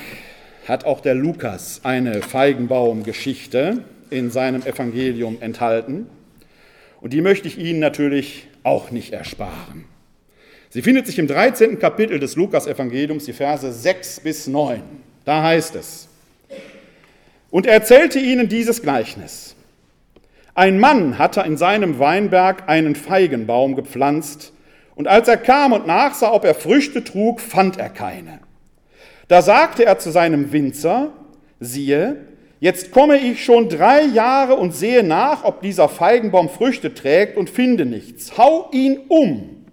hat 0.67 0.85
auch 0.85 0.99
der 1.01 1.15
Lukas 1.15 1.81
eine 1.83 2.21
Feigenbaumgeschichte 2.21 3.83
in 4.09 4.29
seinem 4.29 4.61
Evangelium 4.63 5.37
enthalten. 5.41 6.07
Und 7.01 7.13
die 7.13 7.21
möchte 7.21 7.47
ich 7.47 7.57
Ihnen 7.57 7.79
natürlich 7.79 8.47
auch 8.63 8.91
nicht 8.91 9.13
ersparen. 9.13 9.85
Sie 10.69 10.81
findet 10.81 11.07
sich 11.07 11.19
im 11.19 11.27
13. 11.27 11.79
Kapitel 11.79 12.19
des 12.19 12.35
Lukas-Evangeliums, 12.35 13.25
die 13.25 13.33
Verse 13.33 13.71
6 13.71 14.21
bis 14.21 14.47
9. 14.47 14.81
Da 15.25 15.43
heißt 15.43 15.75
es, 15.75 16.07
und 17.49 17.65
er 17.65 17.73
erzählte 17.73 18.17
ihnen 18.17 18.47
dieses 18.47 18.81
Gleichnis. 18.81 19.55
Ein 20.55 20.79
Mann 20.79 21.17
hatte 21.17 21.41
in 21.41 21.57
seinem 21.57 21.99
Weinberg 21.99 22.67
einen 22.67 22.95
Feigenbaum 22.95 23.75
gepflanzt, 23.75 24.53
und 24.95 25.07
als 25.07 25.27
er 25.27 25.37
kam 25.37 25.71
und 25.71 25.87
nachsah, 25.87 26.31
ob 26.31 26.45
er 26.45 26.53
Früchte 26.53 27.03
trug, 27.03 27.39
fand 27.41 27.77
er 27.77 27.89
keine. 27.89 28.40
Da 29.31 29.41
sagte 29.41 29.85
er 29.85 29.97
zu 29.97 30.11
seinem 30.11 30.51
Winzer, 30.51 31.13
siehe, 31.61 32.17
jetzt 32.59 32.91
komme 32.91 33.17
ich 33.17 33.45
schon 33.45 33.69
drei 33.69 34.01
Jahre 34.01 34.55
und 34.55 34.75
sehe 34.75 35.03
nach, 35.03 35.45
ob 35.45 35.61
dieser 35.61 35.87
Feigenbaum 35.87 36.49
Früchte 36.49 36.93
trägt 36.93 37.37
und 37.37 37.49
finde 37.49 37.85
nichts. 37.85 38.37
Hau 38.37 38.69
ihn 38.73 38.99
um. 39.07 39.63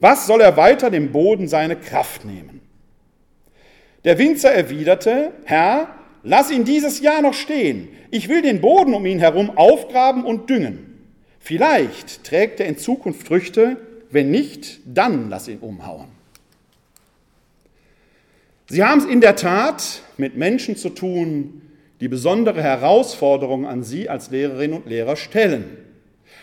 Was 0.00 0.26
soll 0.26 0.40
er 0.40 0.56
weiter 0.56 0.90
dem 0.90 1.12
Boden 1.12 1.46
seine 1.46 1.76
Kraft 1.76 2.24
nehmen? 2.24 2.60
Der 4.02 4.18
Winzer 4.18 4.50
erwiderte, 4.50 5.30
Herr, 5.44 5.86
lass 6.24 6.50
ihn 6.50 6.64
dieses 6.64 7.00
Jahr 7.00 7.22
noch 7.22 7.34
stehen. 7.34 7.86
Ich 8.10 8.28
will 8.28 8.42
den 8.42 8.60
Boden 8.60 8.94
um 8.94 9.06
ihn 9.06 9.20
herum 9.20 9.56
aufgraben 9.56 10.24
und 10.24 10.50
düngen. 10.50 11.08
Vielleicht 11.38 12.24
trägt 12.24 12.58
er 12.58 12.66
in 12.66 12.78
Zukunft 12.78 13.28
Früchte, 13.28 13.76
wenn 14.10 14.32
nicht, 14.32 14.80
dann 14.86 15.30
lass 15.30 15.46
ihn 15.46 15.58
umhauen. 15.60 16.19
Sie 18.70 18.84
haben 18.84 19.00
es 19.00 19.06
in 19.06 19.20
der 19.20 19.34
Tat 19.34 20.02
mit 20.16 20.36
Menschen 20.36 20.76
zu 20.76 20.90
tun, 20.90 21.60
die 22.00 22.06
besondere 22.06 22.62
Herausforderungen 22.62 23.66
an 23.66 23.82
Sie 23.82 24.08
als 24.08 24.30
Lehrerinnen 24.30 24.76
und 24.76 24.86
Lehrer 24.88 25.16
stellen. 25.16 25.64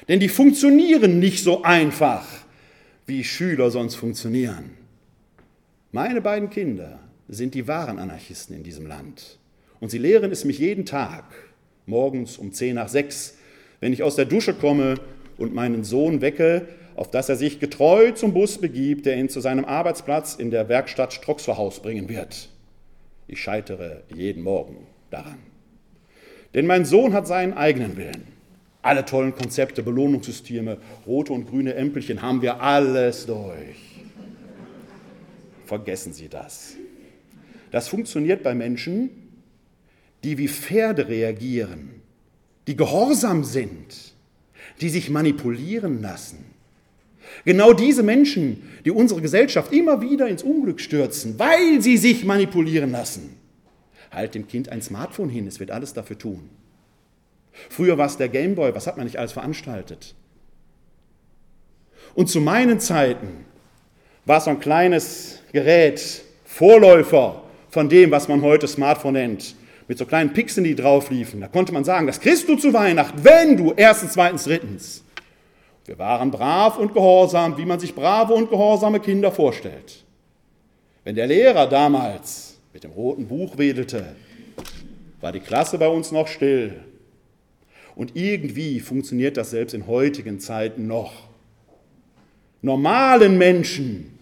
Denn 0.10 0.20
die 0.20 0.28
funktionieren 0.28 1.20
nicht 1.20 1.42
so 1.42 1.64
einfach, 1.64 2.26
wie 3.06 3.24
Schüler 3.24 3.72
sonst 3.72 3.96
funktionieren. 3.96 4.72
Meine 5.94 6.20
beiden 6.20 6.50
Kinder 6.50 7.00
sind 7.30 7.54
die 7.54 7.66
wahren 7.66 7.98
Anarchisten 7.98 8.58
in 8.58 8.64
diesem 8.64 8.88
Land. 8.88 9.40
Und 9.80 9.90
sie 9.90 9.98
lehren 9.98 10.30
es 10.30 10.44
mich 10.44 10.60
jeden 10.60 10.86
Tag, 10.86 11.24
morgens 11.86 12.38
um 12.38 12.52
10 12.52 12.76
nach 12.76 12.90
6, 12.90 13.38
wenn 13.80 13.94
ich 13.94 14.04
aus 14.04 14.18
der 14.18 14.26
Dusche 14.26 14.54
komme 14.54 14.96
und 15.38 15.56
meinen 15.56 15.86
Sohn 15.86 16.20
wecke, 16.20 16.68
auf 16.98 17.12
dass 17.12 17.30
er 17.30 17.36
sich 17.36 17.60
getreu 17.60 18.12
zum 18.12 18.34
Bus 18.34 18.58
begibt, 18.58 19.06
der 19.06 19.18
ihn 19.18 19.30
zu 19.30 19.40
seinem 19.40 19.66
Arbeitsplatz 19.66 20.34
in 20.36 20.52
der 20.52 20.68
Werkstatt 20.68 21.14
Stroxverhaus 21.14 21.80
bringen 21.80 22.10
wird. 22.10 22.50
Ich 23.28 23.40
scheitere 23.40 24.02
jeden 24.14 24.44
Morgen 24.44 24.88
daran. 25.12 25.38
Denn 26.54 26.66
mein 26.66 26.86
Sohn 26.86 27.14
hat 27.14 27.28
seinen 27.28 27.54
eigenen 27.54 27.98
Willen. 27.98 28.28
Alle 28.82 29.06
tollen 29.06 29.36
Konzepte, 29.36 29.84
Belohnungssysteme, 29.84 30.80
rote 31.06 31.34
und 31.34 31.48
grüne 31.48 31.76
Ämpelchen 31.76 32.22
haben 32.22 32.42
wir 32.42 32.62
alles 32.62 33.28
durch. 33.28 33.78
Vergessen 35.66 36.14
Sie 36.14 36.30
das. 36.30 36.78
Das 37.70 37.90
funktioniert 37.90 38.42
bei 38.42 38.56
Menschen, 38.56 39.10
die 40.24 40.38
wie 40.38 40.48
Pferde 40.48 41.10
reagieren, 41.10 42.02
die 42.66 42.76
gehorsam 42.76 43.44
sind, 43.44 44.14
die 44.82 44.90
sich 44.90 45.10
manipulieren 45.10 46.02
lassen. 46.02 46.57
Genau 47.46 47.74
diese 47.74 48.04
Menschen, 48.04 48.64
die 48.86 48.92
unsere 48.92 49.22
Gesellschaft 49.22 49.72
immer 49.74 50.02
wieder 50.02 50.28
ins 50.28 50.44
Unglück 50.44 50.80
stürzen, 50.80 51.38
weil 51.38 51.82
sie 51.82 51.98
sich 51.98 52.26
manipulieren 52.26 52.92
lassen. 52.92 53.38
Halt 54.12 54.36
dem 54.36 54.48
Kind 54.48 54.70
ein 54.70 54.82
Smartphone 54.82 55.30
hin, 55.30 55.48
es 55.48 55.60
wird 55.60 55.72
alles 55.72 55.94
dafür 55.94 56.18
tun. 56.18 56.50
Früher 57.70 57.98
war 57.98 58.08
es 58.08 58.18
der 58.18 58.30
Gameboy, 58.30 58.74
was 58.74 58.88
hat 58.88 58.98
man 58.98 59.06
nicht 59.06 59.18
alles 59.18 59.32
veranstaltet? 59.32 60.16
Und 62.14 62.30
zu 62.30 62.42
meinen 62.42 62.80
Zeiten 62.80 63.46
war 64.26 64.38
es 64.38 64.46
so 64.46 64.52
ein 64.52 64.60
kleines 64.60 65.40
Gerät, 65.52 66.24
Vorläufer 66.46 67.44
von 67.70 67.90
dem, 67.90 68.10
was 68.12 68.28
man 68.28 68.42
heute 68.42 68.68
Smartphone 68.68 69.14
nennt 69.14 69.56
mit 69.88 69.98
so 69.98 70.06
kleinen 70.06 70.34
Pixeln, 70.34 70.64
die 70.64 70.76
drauf 70.76 71.10
liefen. 71.10 71.42
Da 71.42 71.48
konnte 71.48 71.72
man 71.72 71.84
sagen, 71.84 72.08
das 72.08 72.20
kriegst 72.20 72.48
du 72.50 72.56
zu 72.56 72.74
Weihnachten, 72.74 73.24
wenn 73.24 73.58
du 73.58 73.74
erstens, 73.76 74.14
zweitens, 74.14 74.44
drittens. 74.44 75.04
Wir 75.88 75.98
waren 75.98 76.30
brav 76.30 76.78
und 76.78 76.94
gehorsam, 76.94 77.58
wie 77.58 77.66
man 77.66 77.80
sich 77.80 77.96
brave 77.96 78.34
und 78.34 78.52
gehorsame 78.52 79.00
Kinder 79.00 79.32
vorstellt. 79.32 80.04
Wenn 81.04 81.16
der 81.16 81.26
Lehrer 81.26 81.66
damals 81.66 82.60
mit 82.74 82.84
dem 82.84 82.92
roten 82.92 83.28
Buch 83.28 83.58
wedelte, 83.58 84.06
war 85.20 85.32
die 85.32 85.40
Klasse 85.40 85.80
bei 85.80 85.88
uns 85.88 86.12
noch 86.12 86.28
still. 86.28 86.76
Und 87.96 88.16
irgendwie 88.16 88.80
funktioniert 88.80 89.38
das 89.38 89.50
selbst 89.50 89.74
in 89.74 89.88
heutigen 89.88 90.40
Zeiten 90.40 90.86
noch. 90.86 91.14
Normalen 92.62 93.40
Menschen 93.40 94.20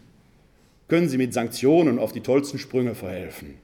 können 0.87 1.09
sie 1.09 1.17
mit 1.17 1.33
Sanktionen 1.33 1.99
auf 1.99 2.13
die 2.13 2.21
tollsten 2.21 2.59
Sprünge 2.59 2.95
verhelfen 2.95 3.55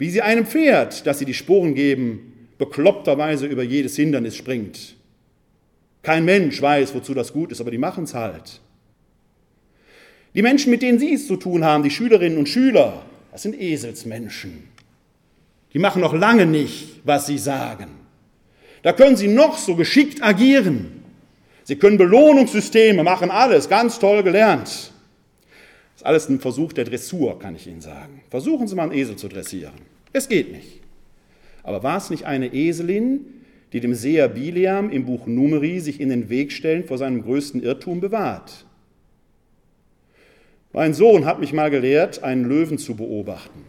wie 0.00 0.08
sie 0.08 0.22
einem 0.22 0.46
Pferd, 0.46 1.06
das 1.06 1.18
sie 1.18 1.26
die 1.26 1.34
Sporen 1.34 1.74
geben, 1.74 2.48
bekloppterweise 2.56 3.46
über 3.46 3.62
jedes 3.62 3.96
Hindernis 3.96 4.34
springt. 4.34 4.96
Kein 6.02 6.24
Mensch 6.24 6.60
weiß, 6.60 6.94
wozu 6.94 7.14
das 7.14 7.32
gut 7.32 7.52
ist, 7.52 7.60
aber 7.60 7.70
die 7.70 7.78
machen 7.78 8.04
es 8.04 8.14
halt. 8.14 8.60
Die 10.34 10.42
Menschen, 10.42 10.70
mit 10.70 10.82
denen 10.82 10.98
Sie 10.98 11.12
es 11.12 11.26
zu 11.26 11.36
tun 11.36 11.64
haben, 11.64 11.82
die 11.82 11.90
Schülerinnen 11.90 12.38
und 12.38 12.48
Schüler, 12.48 13.02
das 13.32 13.42
sind 13.42 13.60
Eselsmenschen. 13.60 14.68
Die 15.72 15.78
machen 15.78 16.00
noch 16.00 16.14
lange 16.14 16.46
nicht, 16.46 17.00
was 17.04 17.26
sie 17.26 17.38
sagen. 17.38 17.88
Da 18.82 18.92
können 18.92 19.16
sie 19.16 19.28
noch 19.28 19.58
so 19.58 19.76
geschickt 19.76 20.22
agieren. 20.22 21.02
Sie 21.64 21.76
können 21.76 21.98
Belohnungssysteme 21.98 23.04
machen, 23.04 23.30
alles 23.30 23.68
ganz 23.68 23.98
toll 23.98 24.22
gelernt. 24.22 24.66
Das 24.68 24.92
ist 25.96 26.06
alles 26.06 26.28
ein 26.28 26.40
Versuch 26.40 26.72
der 26.72 26.84
Dressur, 26.84 27.38
kann 27.38 27.54
ich 27.54 27.66
Ihnen 27.66 27.82
sagen. 27.82 28.22
Versuchen 28.30 28.66
Sie 28.66 28.74
mal 28.74 28.84
einen 28.84 28.92
Esel 28.92 29.16
zu 29.16 29.28
dressieren. 29.28 29.74
Es 30.12 30.28
geht 30.28 30.50
nicht. 30.50 30.80
Aber 31.62 31.82
war 31.82 31.98
es 31.98 32.10
nicht 32.10 32.24
eine 32.24 32.52
Eselin, 32.52 33.39
die 33.72 33.80
dem 33.80 33.94
Seher 33.94 34.28
Bileam 34.28 34.90
im 34.90 35.04
Buch 35.04 35.26
Numeri 35.26 35.80
sich 35.80 36.00
in 36.00 36.08
den 36.08 36.28
Weg 36.28 36.52
stellen 36.52 36.84
vor 36.84 36.98
seinem 36.98 37.22
größten 37.22 37.62
Irrtum 37.62 38.00
bewahrt? 38.00 38.64
Mein 40.72 40.94
Sohn 40.94 41.24
hat 41.24 41.40
mich 41.40 41.52
mal 41.52 41.70
gelehrt, 41.70 42.22
einen 42.22 42.44
Löwen 42.44 42.78
zu 42.78 42.94
beobachten. 42.94 43.64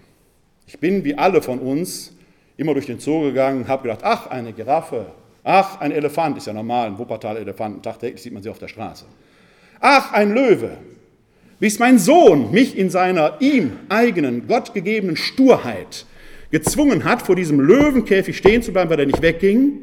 Ich 0.67 0.79
bin 0.79 1.03
wie 1.03 1.15
alle 1.15 1.41
von 1.41 1.59
uns 1.59 2.15
immer 2.57 2.73
durch 2.73 2.85
den 2.85 2.99
Zoo 2.99 3.21
gegangen, 3.21 3.67
habe 3.67 3.83
gedacht, 3.83 4.01
ach, 4.03 4.27
eine 4.27 4.53
Giraffe, 4.53 5.07
ach, 5.43 5.79
ein 5.81 5.91
Elefant, 5.91 6.37
ist 6.37 6.47
ja 6.47 6.53
normal, 6.53 6.87
ein 6.87 6.99
Wuppertal-Elefanten, 6.99 7.81
tagtäglich 7.81 8.21
sieht 8.21 8.33
man 8.33 8.43
sie 8.43 8.49
auf 8.49 8.59
der 8.59 8.67
Straße. 8.67 9.05
Ach, 9.79 10.13
ein 10.13 10.33
Löwe. 10.33 10.77
Es 11.59 11.79
mein 11.79 11.99
Sohn 11.99 12.51
mich 12.51 12.77
in 12.77 12.89
seiner 12.89 13.37
ihm 13.39 13.71
eigenen, 13.89 14.47
gottgegebenen 14.47 15.15
Sturheit 15.15 16.05
gezwungen 16.51 17.03
hat, 17.03 17.21
vor 17.21 17.35
diesem 17.35 17.59
Löwenkäfig 17.59 18.37
stehen 18.37 18.61
zu 18.61 18.73
bleiben, 18.73 18.89
weil 18.89 18.99
er 18.99 19.05
nicht 19.05 19.21
wegging. 19.21 19.79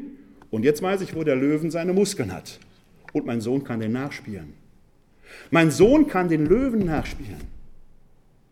Und 0.51 0.63
jetzt 0.63 0.81
weiß 0.81 1.01
ich, 1.01 1.15
wo 1.15 1.23
der 1.23 1.35
Löwen 1.35 1.71
seine 1.71 1.93
Muskeln 1.93 2.33
hat. 2.33 2.59
Und 3.13 3.25
mein 3.25 3.41
Sohn 3.41 3.63
kann 3.63 3.79
den 3.79 3.91
nachspielen. 3.91 4.53
Mein 5.51 5.71
Sohn 5.71 6.07
kann 6.07 6.29
den 6.29 6.45
Löwen 6.45 6.85
nachspielen. 6.85 7.41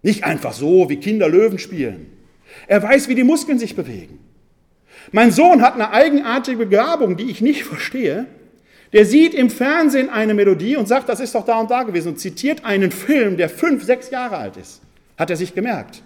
Nicht 0.03 0.23
einfach 0.23 0.53
so, 0.53 0.89
wie 0.89 0.97
Kinder 0.97 1.27
Löwen 1.27 1.59
spielen. 1.59 2.07
Er 2.67 2.81
weiß, 2.81 3.07
wie 3.07 3.15
die 3.15 3.23
Muskeln 3.23 3.59
sich 3.59 3.75
bewegen. 3.75 4.19
Mein 5.11 5.31
Sohn 5.31 5.61
hat 5.61 5.75
eine 5.75 5.91
eigenartige 5.91 6.57
Begabung, 6.57 7.17
die 7.17 7.29
ich 7.29 7.41
nicht 7.41 7.63
verstehe. 7.63 8.25
Der 8.93 9.05
sieht 9.05 9.33
im 9.33 9.49
Fernsehen 9.49 10.09
eine 10.09 10.33
Melodie 10.33 10.75
und 10.75 10.87
sagt, 10.87 11.09
das 11.09 11.19
ist 11.19 11.35
doch 11.35 11.45
da 11.45 11.59
und 11.59 11.71
da 11.71 11.83
gewesen 11.83 12.09
und 12.09 12.19
zitiert 12.19 12.63
einen 12.63 12.91
Film, 12.91 13.37
der 13.37 13.49
fünf, 13.49 13.83
sechs 13.83 14.09
Jahre 14.09 14.37
alt 14.37 14.57
ist. 14.57 14.81
Hat 15.17 15.29
er 15.29 15.35
sich 15.35 15.53
gemerkt. 15.53 16.01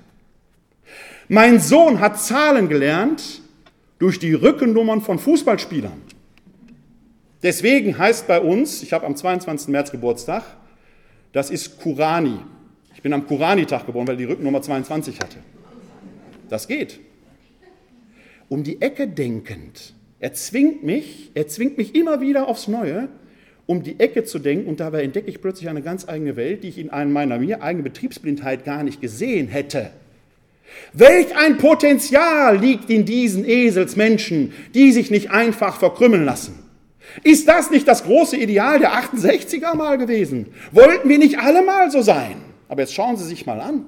Mein 1.28 1.60
Sohn 1.60 2.00
hat 2.00 2.20
Zahlen 2.20 2.70
gelernt 2.70 3.41
durch 4.02 4.18
die 4.18 4.34
Rückennummern 4.34 5.02
von 5.02 5.20
Fußballspielern. 5.20 6.02
Deswegen 7.44 8.00
heißt 8.00 8.28
bei 8.28 8.42
uns, 8.42 8.82
ich 8.82 8.94
habe 8.94 9.06
am 9.06 9.16
22. 9.16 9.68
März 9.68 9.92
Geburtstag, 9.92 10.44
das 11.34 11.52
ist 11.52 11.80
Kurani. 11.80 12.40
Ich 12.96 13.04
bin 13.04 13.14
am 13.14 13.28
Kurani-Tag 13.28 13.86
geboren, 13.86 14.08
weil 14.08 14.16
er 14.16 14.18
die 14.18 14.26
Rückennummer 14.26 14.64
22 14.64 15.20
hatte. 15.20 15.38
Das 16.50 16.68
geht. 16.68 17.00
Um 18.50 18.64
die 18.64 18.82
Ecke 18.82 19.08
denkend. 19.08 19.94
Er 20.20 20.34
zwingt 20.34 20.84
mich, 20.84 21.30
er 21.36 21.48
zwingt 21.48 21.78
mich 21.78 21.94
immer 21.94 22.22
wieder 22.22 22.48
aufs 22.48 22.68
Neue, 22.68 23.08
um 23.68 23.84
die 23.84 24.00
Ecke 24.00 24.24
zu 24.24 24.40
denken 24.40 24.68
und 24.68 24.80
dabei 24.80 25.04
entdecke 25.04 25.30
ich 25.30 25.42
plötzlich 25.42 25.70
eine 25.70 25.84
ganz 25.84 26.10
eigene 26.10 26.36
Welt, 26.36 26.64
die 26.64 26.70
ich 26.70 26.80
in 26.80 26.88
meiner 27.14 27.38
mir 27.38 27.62
eigenen 27.62 27.84
Betriebsblindheit 27.84 28.66
gar 28.66 28.82
nicht 28.82 29.00
gesehen 29.00 29.48
hätte. 29.48 29.92
Welch 30.94 31.36
ein 31.38 31.58
Potenzial 31.58 32.58
liegt 32.58 32.90
in 32.90 33.06
diesen 33.06 33.46
Eselsmenschen, 33.46 34.54
die 34.74 34.92
sich 34.92 35.10
nicht 35.12 35.32
einfach 35.32 35.78
verkrümmeln 35.78 36.26
lassen. 36.26 36.60
Ist 37.24 37.48
das 37.48 37.72
nicht 37.72 37.88
das 37.88 38.04
große 38.04 38.38
Ideal 38.38 38.80
der 38.80 38.94
68er 38.94 39.76
mal 39.76 39.98
gewesen? 39.98 40.54
Wollten 40.72 41.10
wir 41.10 41.18
nicht 41.18 41.40
alle 41.40 41.62
mal 41.62 41.92
so 41.92 42.02
sein? 42.02 42.38
Aber 42.68 42.82
jetzt 42.82 42.94
schauen 42.94 43.18
Sie 43.18 43.26
sich 43.26 43.46
mal 43.46 43.60
an. 43.60 43.86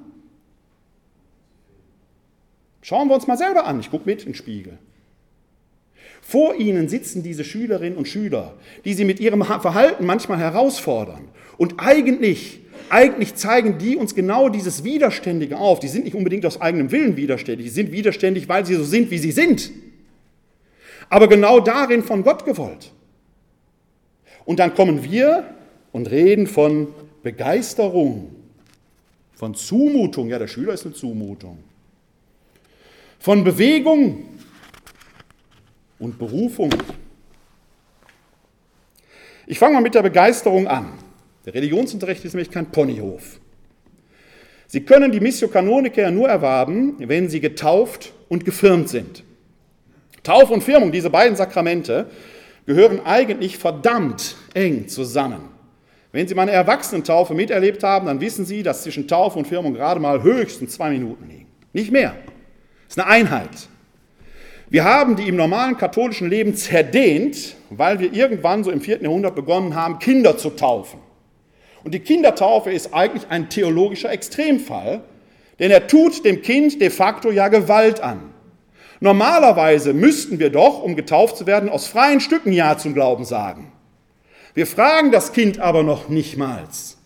Schauen 2.82 3.08
wir 3.08 3.14
uns 3.14 3.26
mal 3.26 3.38
selber 3.38 3.64
an. 3.64 3.80
Ich 3.80 3.90
gucke 3.90 4.04
mit 4.04 4.20
in 4.20 4.32
den 4.32 4.34
Spiegel. 4.34 4.78
Vor 6.20 6.54
ihnen 6.54 6.88
sitzen 6.88 7.22
diese 7.22 7.44
Schülerinnen 7.44 7.98
und 7.98 8.08
Schüler, 8.08 8.54
die 8.84 8.94
sie 8.94 9.04
mit 9.04 9.20
ihrem 9.20 9.42
Verhalten 9.42 10.06
manchmal 10.06 10.38
herausfordern. 10.38 11.28
Und 11.58 11.76
eigentlich, 11.78 12.60
eigentlich 12.90 13.34
zeigen 13.34 13.78
die 13.78 13.96
uns 13.96 14.14
genau 14.14 14.48
dieses 14.48 14.84
Widerständige 14.84 15.58
auf. 15.58 15.80
Die 15.80 15.88
sind 15.88 16.04
nicht 16.04 16.14
unbedingt 16.14 16.46
aus 16.46 16.60
eigenem 16.60 16.90
Willen 16.90 17.16
widerständig, 17.16 17.66
die 17.66 17.72
sind 17.72 17.92
widerständig, 17.92 18.48
weil 18.48 18.64
sie 18.66 18.74
so 18.74 18.84
sind, 18.84 19.10
wie 19.10 19.18
sie 19.18 19.32
sind. 19.32 19.70
Aber 21.10 21.28
genau 21.28 21.60
darin 21.60 22.02
von 22.02 22.22
Gott 22.22 22.44
gewollt. 22.44 22.92
Und 24.44 24.58
dann 24.58 24.74
kommen 24.74 25.04
wir 25.04 25.44
und 25.92 26.10
reden 26.10 26.46
von 26.46 26.88
Begeisterung, 27.22 28.34
von 29.34 29.54
Zumutung. 29.54 30.28
Ja, 30.28 30.38
der 30.38 30.48
Schüler 30.48 30.74
ist 30.74 30.84
eine 30.84 30.94
Zumutung. 30.94 31.58
Von 33.18 33.44
Bewegung, 33.44 34.24
und 35.98 36.18
Berufung. 36.18 36.70
Ich 39.46 39.58
fange 39.58 39.74
mal 39.74 39.80
mit 39.80 39.94
der 39.94 40.02
Begeisterung 40.02 40.66
an. 40.68 40.92
Der 41.44 41.54
Religionsunterricht 41.54 42.24
ist 42.24 42.34
nämlich 42.34 42.50
kein 42.50 42.70
Ponyhof. 42.70 43.38
Sie 44.66 44.80
können 44.80 45.12
die 45.12 45.20
Missio 45.20 45.48
Canonica 45.48 46.00
ja 46.00 46.10
nur 46.10 46.28
erwerben, 46.28 46.94
wenn 46.98 47.28
Sie 47.28 47.40
getauft 47.40 48.12
und 48.28 48.44
gefirmt 48.44 48.88
sind. 48.88 49.22
Tauf 50.22 50.50
und 50.50 50.62
Firmung, 50.62 50.90
diese 50.90 51.10
beiden 51.10 51.36
Sakramente, 51.36 52.06
gehören 52.66 53.00
eigentlich 53.04 53.58
verdammt 53.58 54.36
eng 54.54 54.88
zusammen. 54.88 55.50
Wenn 56.12 56.26
Sie 56.26 56.34
mal 56.34 56.42
eine 56.42 56.52
Erwachsenentaufe 56.52 57.34
miterlebt 57.34 57.82
haben, 57.82 58.06
dann 58.06 58.20
wissen 58.20 58.46
Sie, 58.46 58.62
dass 58.62 58.82
zwischen 58.82 59.06
Taufe 59.06 59.38
und 59.38 59.46
Firmung 59.46 59.74
gerade 59.74 60.00
mal 60.00 60.22
höchstens 60.22 60.74
zwei 60.74 60.90
Minuten 60.90 61.28
liegen. 61.28 61.46
Nicht 61.72 61.92
mehr. 61.92 62.14
Es 62.88 62.96
ist 62.96 63.02
eine 63.02 63.08
Einheit. 63.08 63.68
Wir 64.70 64.84
haben 64.84 65.16
die 65.16 65.28
im 65.28 65.36
normalen 65.36 65.76
katholischen 65.76 66.30
Leben 66.30 66.54
zerdehnt, 66.54 67.56
weil 67.68 68.00
wir 68.00 68.12
irgendwann 68.12 68.64
so 68.64 68.70
im 68.70 68.80
vierten 68.80 69.04
Jahrhundert 69.04 69.34
begonnen 69.34 69.74
haben, 69.74 69.98
Kinder 69.98 70.38
zu 70.38 70.50
taufen. 70.50 71.03
Und 71.84 71.92
die 71.92 72.00
Kindertaufe 72.00 72.70
ist 72.70 72.94
eigentlich 72.94 73.26
ein 73.28 73.50
theologischer 73.50 74.10
Extremfall, 74.10 75.02
denn 75.58 75.70
er 75.70 75.86
tut 75.86 76.24
dem 76.24 76.42
Kind 76.42 76.80
de 76.80 76.90
facto 76.90 77.30
ja 77.30 77.48
Gewalt 77.48 78.00
an. 78.00 78.34
Normalerweise 79.00 79.92
müssten 79.92 80.38
wir 80.38 80.50
doch, 80.50 80.82
um 80.82 80.96
getauft 80.96 81.36
zu 81.36 81.46
werden, 81.46 81.68
aus 81.68 81.86
freien 81.86 82.20
Stücken 82.20 82.52
Ja 82.52 82.78
zum 82.78 82.94
Glauben 82.94 83.24
sagen. 83.24 83.70
Wir 84.54 84.66
fragen 84.66 85.12
das 85.12 85.32
Kind 85.32 85.58
aber 85.58 85.82
noch 85.82 86.08
nichtmals. 86.08 86.96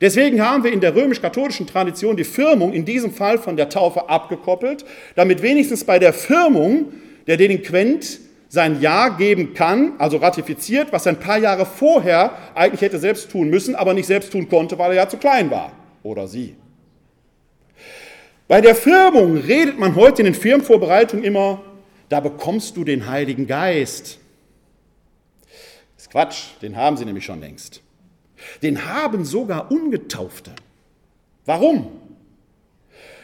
Deswegen 0.00 0.44
haben 0.44 0.64
wir 0.64 0.72
in 0.72 0.80
der 0.80 0.94
römisch-katholischen 0.94 1.66
Tradition 1.66 2.16
die 2.16 2.24
Firmung 2.24 2.72
in 2.72 2.84
diesem 2.84 3.12
Fall 3.12 3.38
von 3.38 3.56
der 3.56 3.68
Taufe 3.68 4.08
abgekoppelt, 4.08 4.84
damit 5.16 5.42
wenigstens 5.42 5.84
bei 5.84 5.98
der 5.98 6.12
Firmung 6.12 6.92
der 7.26 7.36
Delinquent 7.36 8.20
sein 8.48 8.80
Ja 8.80 9.10
geben 9.10 9.54
kann, 9.54 9.92
also 9.98 10.16
ratifiziert, 10.16 10.92
was 10.92 11.06
er 11.06 11.12
ein 11.12 11.20
paar 11.20 11.38
Jahre 11.38 11.66
vorher 11.66 12.32
eigentlich 12.54 12.80
hätte 12.80 12.98
selbst 12.98 13.30
tun 13.30 13.50
müssen, 13.50 13.74
aber 13.74 13.94
nicht 13.94 14.06
selbst 14.06 14.32
tun 14.32 14.48
konnte, 14.48 14.78
weil 14.78 14.92
er 14.92 14.96
ja 14.96 15.08
zu 15.08 15.18
klein 15.18 15.50
war 15.50 15.72
oder 16.02 16.26
sie. 16.26 16.56
Bei 18.46 18.62
der 18.62 18.74
Firmung 18.74 19.36
redet 19.36 19.78
man 19.78 19.94
heute 19.94 20.22
in 20.22 20.26
den 20.26 20.34
Firmenvorbereitungen 20.34 21.24
immer, 21.24 21.60
da 22.08 22.20
bekommst 22.20 22.78
du 22.78 22.84
den 22.84 23.06
Heiligen 23.06 23.46
Geist. 23.46 24.18
Ist 25.98 26.10
Quatsch, 26.10 26.44
den 26.62 26.74
haben 26.76 26.96
sie 26.96 27.04
nämlich 27.04 27.26
schon 27.26 27.40
längst. 27.40 27.82
Den 28.62 28.86
haben 28.86 29.26
sogar 29.26 29.70
Ungetaufte. 29.70 30.52
Warum? 31.44 31.88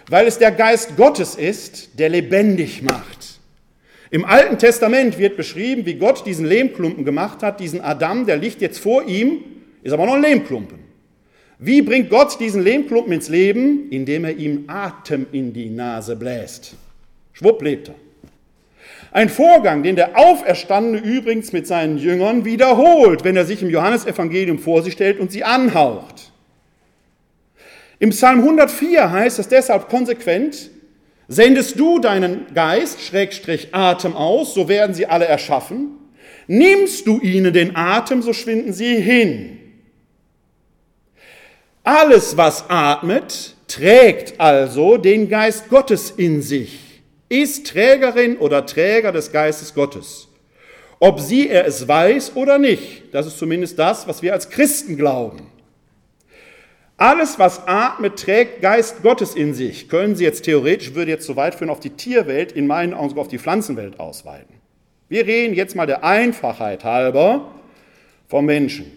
Weil 0.09 0.27
es 0.27 0.39
der 0.39 0.53
Geist 0.53 0.97
Gottes 0.97 1.35
ist, 1.35 1.99
der 1.99 2.11
lebendig 2.11 2.83
macht. 2.83 3.34
Im 4.11 4.25
Alten 4.25 4.59
Testament 4.59 5.19
wird 5.19 5.37
beschrieben, 5.37 5.87
wie 5.87 5.95
Gott 5.95 6.27
diesen 6.27 6.47
Lehmklumpen 6.47 7.05
gemacht 7.05 7.43
hat, 7.43 7.61
diesen 7.61 7.81
Adam, 7.81 8.27
der 8.27 8.37
liegt 8.37 8.61
jetzt 8.61 8.79
vor 8.79 9.07
ihm, 9.07 9.45
ist 9.83 9.93
aber 9.93 10.07
noch 10.07 10.15
ein 10.15 10.23
Lehmklumpen. 10.23 10.79
Wie 11.59 11.83
bringt 11.83 12.11
Gott 12.11 12.39
diesen 12.41 12.63
Lehmklumpen 12.63 13.13
ins 13.13 13.29
Leben? 13.29 13.89
Indem 13.91 14.25
er 14.25 14.37
ihm 14.37 14.65
Atem 14.67 15.27
in 15.33 15.53
die 15.53 15.71
Nase 15.71 16.17
bläst. 16.17 16.75
Schwupp 17.33 17.63
lebt 17.63 17.89
er. 17.89 17.95
Ein 19.13 19.29
Vorgang, 19.29 19.85
den 19.85 19.95
der 19.95 20.19
Auferstandene 20.19 20.99
übrigens 20.99 21.53
mit 21.53 21.69
seinen 21.69 21.99
Jüngern 21.99 22.45
wiederholt, 22.45 23.23
wenn 23.23 23.37
er 23.37 23.45
sich 23.45 23.63
im 23.63 23.71
Johannesevangelium 23.71 24.59
vor 24.59 24.83
sie 24.83 24.91
stellt 24.91 25.21
und 25.21 25.31
sie 25.31 25.45
anhaucht. 25.45 26.33
Im 28.01 28.11
Psalm 28.11 28.41
104 28.41 29.13
heißt 29.13 29.39
es 29.39 29.49
deshalb 29.49 29.89
konsequent, 29.89 30.71
sendest 31.29 31.79
du 31.79 31.99
deinen 31.99 32.47
Geist, 32.55 33.01
Schrägstrich 33.01 33.75
Atem 33.75 34.15
aus, 34.15 34.55
so 34.55 34.69
werden 34.69 34.95
sie 34.95 35.07
alle 35.07 35.27
erschaffen. 35.27 35.99
Nimmst 36.47 37.07
du 37.07 37.21
ihnen 37.21 37.53
den 37.53 37.77
Atem, 37.77 38.23
so 38.23 38.33
schwinden 38.33 38.73
sie 38.73 38.97
hin. 38.97 39.59
Alles, 41.83 42.37
was 42.37 42.69
atmet, 42.69 43.57
trägt 43.69 44.41
also 44.41 44.97
den 44.97 45.29
Geist 45.29 45.69
Gottes 45.69 46.11
in 46.11 46.43
sich 46.43 46.85
ist 47.29 47.67
Trägerin 47.69 48.39
oder 48.39 48.67
Träger 48.67 49.13
des 49.13 49.33
Geistes 49.33 49.75
Gottes. 49.75 50.29
Ob 51.01 51.21
sie 51.21 51.49
er 51.49 51.67
es 51.67 51.87
weiß 51.87 52.37
oder 52.37 52.59
nicht, 52.59 53.13
das 53.13 53.27
ist 53.27 53.39
zumindest 53.39 53.79
das, 53.79 54.07
was 54.07 54.23
wir 54.23 54.33
als 54.33 54.49
Christen 54.51 54.97
glauben. 54.97 55.51
Alles, 56.97 57.39
was 57.39 57.67
atmet, 57.67 58.19
trägt 58.19 58.63
Geist 58.63 59.03
Gottes 59.03 59.35
in 59.35 59.53
sich. 59.53 59.89
Können 59.89 60.15
Sie 60.15 60.25
jetzt 60.25 60.45
theoretisch, 60.45 60.95
würde 60.95 61.11
jetzt 61.11 61.27
so 61.27 61.35
weit 61.35 61.57
führen, 61.57 61.71
auf 61.71 61.81
die 61.81 61.91
Tierwelt, 61.91 62.53
in 62.53 62.67
meinen 62.67 62.95
Augen 62.95 63.09
sogar 63.09 63.23
auf 63.23 63.29
die 63.29 63.39
Pflanzenwelt 63.39 63.99
ausweiten. 63.99 64.55
Wir 65.09 65.27
reden 65.27 65.55
jetzt 65.55 65.75
mal 65.75 65.87
der 65.87 66.05
Einfachheit 66.05 66.85
halber 66.85 67.53
vom 68.29 68.47
Menschen. 68.47 68.91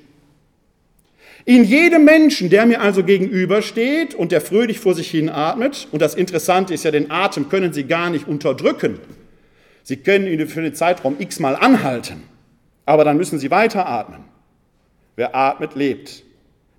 In 1.45 1.63
jedem 1.63 2.03
Menschen, 2.03 2.49
der 2.49 2.65
mir 2.65 2.81
also 2.81 3.03
gegenübersteht 3.03 4.13
und 4.13 4.31
der 4.31 4.41
fröhlich 4.41 4.79
vor 4.79 4.93
sich 4.93 5.09
hin 5.09 5.29
atmet, 5.29 5.87
und 5.91 6.01
das 6.01 6.13
Interessante 6.13 6.73
ist 6.73 6.83
ja, 6.83 6.91
den 6.91 7.09
Atem 7.09 7.49
können 7.49 7.73
Sie 7.73 7.85
gar 7.85 8.09
nicht 8.09 8.27
unterdrücken. 8.27 8.99
Sie 9.81 9.97
können 9.97 10.27
ihn 10.27 10.45
für 10.47 10.61
den 10.61 10.75
Zeitraum 10.75 11.15
x 11.19 11.39
mal 11.39 11.55
anhalten, 11.55 12.23
aber 12.85 13.05
dann 13.05 13.17
müssen 13.17 13.39
Sie 13.39 13.49
weiteratmen. 13.49 14.25
Wer 15.15 15.35
atmet, 15.35 15.75
lebt. 15.75 16.23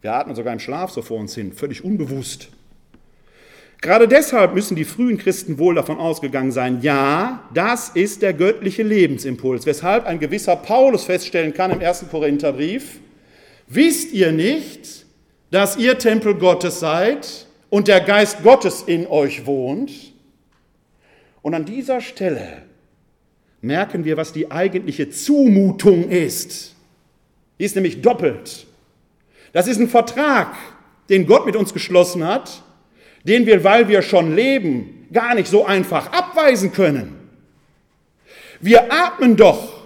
Wir 0.02 0.14
atmen 0.14 0.36
sogar 0.36 0.52
im 0.52 0.60
Schlaf 0.60 0.90
so 0.90 1.02
vor 1.02 1.18
uns 1.18 1.34
hin, 1.34 1.52
völlig 1.52 1.84
unbewusst. 1.84 2.48
Gerade 3.80 4.08
deshalb 4.08 4.54
müssen 4.54 4.76
die 4.76 4.84
frühen 4.84 5.18
Christen 5.18 5.58
wohl 5.58 5.74
davon 5.74 5.98
ausgegangen 5.98 6.50
sein, 6.50 6.80
ja, 6.82 7.48
das 7.54 7.90
ist 7.90 8.22
der 8.22 8.32
göttliche 8.32 8.82
Lebensimpuls, 8.82 9.66
weshalb 9.66 10.04
ein 10.06 10.18
gewisser 10.18 10.56
Paulus 10.56 11.04
feststellen 11.04 11.54
kann 11.54 11.70
im 11.70 11.80
ersten 11.80 12.08
Korintherbrief, 12.08 13.00
Wisst 13.68 14.12
ihr 14.12 14.32
nicht, 14.32 15.04
dass 15.50 15.76
ihr 15.76 15.98
Tempel 15.98 16.34
Gottes 16.34 16.80
seid 16.80 17.46
und 17.68 17.86
der 17.86 18.00
Geist 18.00 18.42
Gottes 18.42 18.82
in 18.82 19.06
euch 19.06 19.44
wohnt? 19.44 19.92
Und 21.42 21.54
an 21.54 21.66
dieser 21.66 22.00
Stelle 22.00 22.62
merken 23.60 24.04
wir, 24.04 24.16
was 24.16 24.32
die 24.32 24.50
eigentliche 24.50 25.10
Zumutung 25.10 26.08
ist. 26.08 26.74
Die 27.58 27.64
ist 27.64 27.74
nämlich 27.74 28.00
doppelt. 28.00 28.66
Das 29.58 29.66
ist 29.66 29.80
ein 29.80 29.88
Vertrag, 29.88 30.54
den 31.08 31.26
Gott 31.26 31.44
mit 31.44 31.56
uns 31.56 31.72
geschlossen 31.72 32.24
hat, 32.24 32.62
den 33.24 33.44
wir, 33.44 33.64
weil 33.64 33.88
wir 33.88 34.02
schon 34.02 34.36
leben, 34.36 35.08
gar 35.12 35.34
nicht 35.34 35.48
so 35.48 35.66
einfach 35.66 36.12
abweisen 36.12 36.72
können. 36.72 37.16
Wir 38.60 38.92
atmen 38.92 39.34
doch 39.34 39.78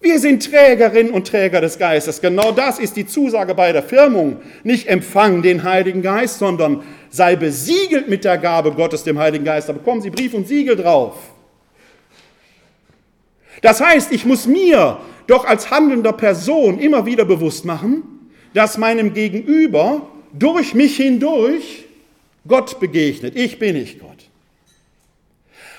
wir 0.00 0.18
sind 0.18 0.50
Trägerinnen 0.50 1.12
und 1.12 1.26
Träger 1.26 1.60
des 1.60 1.78
Geistes. 1.78 2.22
Genau 2.22 2.52
das 2.52 2.78
ist 2.78 2.96
die 2.96 3.06
Zusage 3.06 3.54
bei 3.54 3.70
der 3.72 3.82
Firmung. 3.82 4.38
Nicht 4.62 4.88
empfangen 4.88 5.42
den 5.42 5.62
Heiligen 5.62 6.00
Geist, 6.00 6.38
sondern 6.38 6.82
sei 7.10 7.36
besiegelt 7.36 8.08
mit 8.08 8.24
der 8.24 8.38
Gabe 8.38 8.72
Gottes, 8.72 9.04
dem 9.04 9.18
Heiligen 9.18 9.44
Geist. 9.44 9.68
Da 9.68 9.74
bekommen 9.74 10.00
Sie 10.00 10.08
Brief 10.08 10.32
und 10.32 10.48
Siegel 10.48 10.74
drauf. 10.74 11.16
Das 13.60 13.82
heißt, 13.82 14.10
ich 14.10 14.24
muss 14.24 14.46
mir 14.46 15.00
doch 15.26 15.44
als 15.44 15.70
handelnder 15.70 16.14
Person 16.14 16.78
immer 16.78 17.04
wieder 17.04 17.26
bewusst 17.26 17.66
machen, 17.66 18.17
dass 18.58 18.76
meinem 18.76 19.14
Gegenüber 19.14 20.08
durch 20.32 20.74
mich 20.74 20.96
hindurch 20.96 21.84
Gott 22.48 22.80
begegnet. 22.80 23.36
Ich 23.36 23.60
bin 23.60 23.76
nicht 23.76 24.00
Gott. 24.00 24.28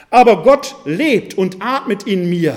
Aber 0.09 0.43
Gott 0.43 0.77
lebt 0.85 1.37
und 1.37 1.57
atmet 1.59 2.03
in 2.03 2.29
mir. 2.29 2.55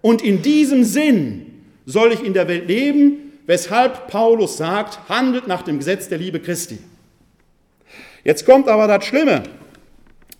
Und 0.00 0.22
in 0.22 0.40
diesem 0.40 0.84
Sinn 0.84 1.64
soll 1.84 2.12
ich 2.12 2.24
in 2.24 2.32
der 2.32 2.48
Welt 2.48 2.66
leben, 2.66 3.34
weshalb 3.44 4.08
Paulus 4.08 4.56
sagt, 4.56 5.10
handelt 5.10 5.46
nach 5.48 5.60
dem 5.60 5.76
Gesetz 5.76 6.08
der 6.08 6.16
Liebe 6.16 6.40
Christi. 6.40 6.78
Jetzt 8.24 8.46
kommt 8.46 8.68
aber 8.68 8.86
das 8.86 9.04
Schlimme. 9.04 9.42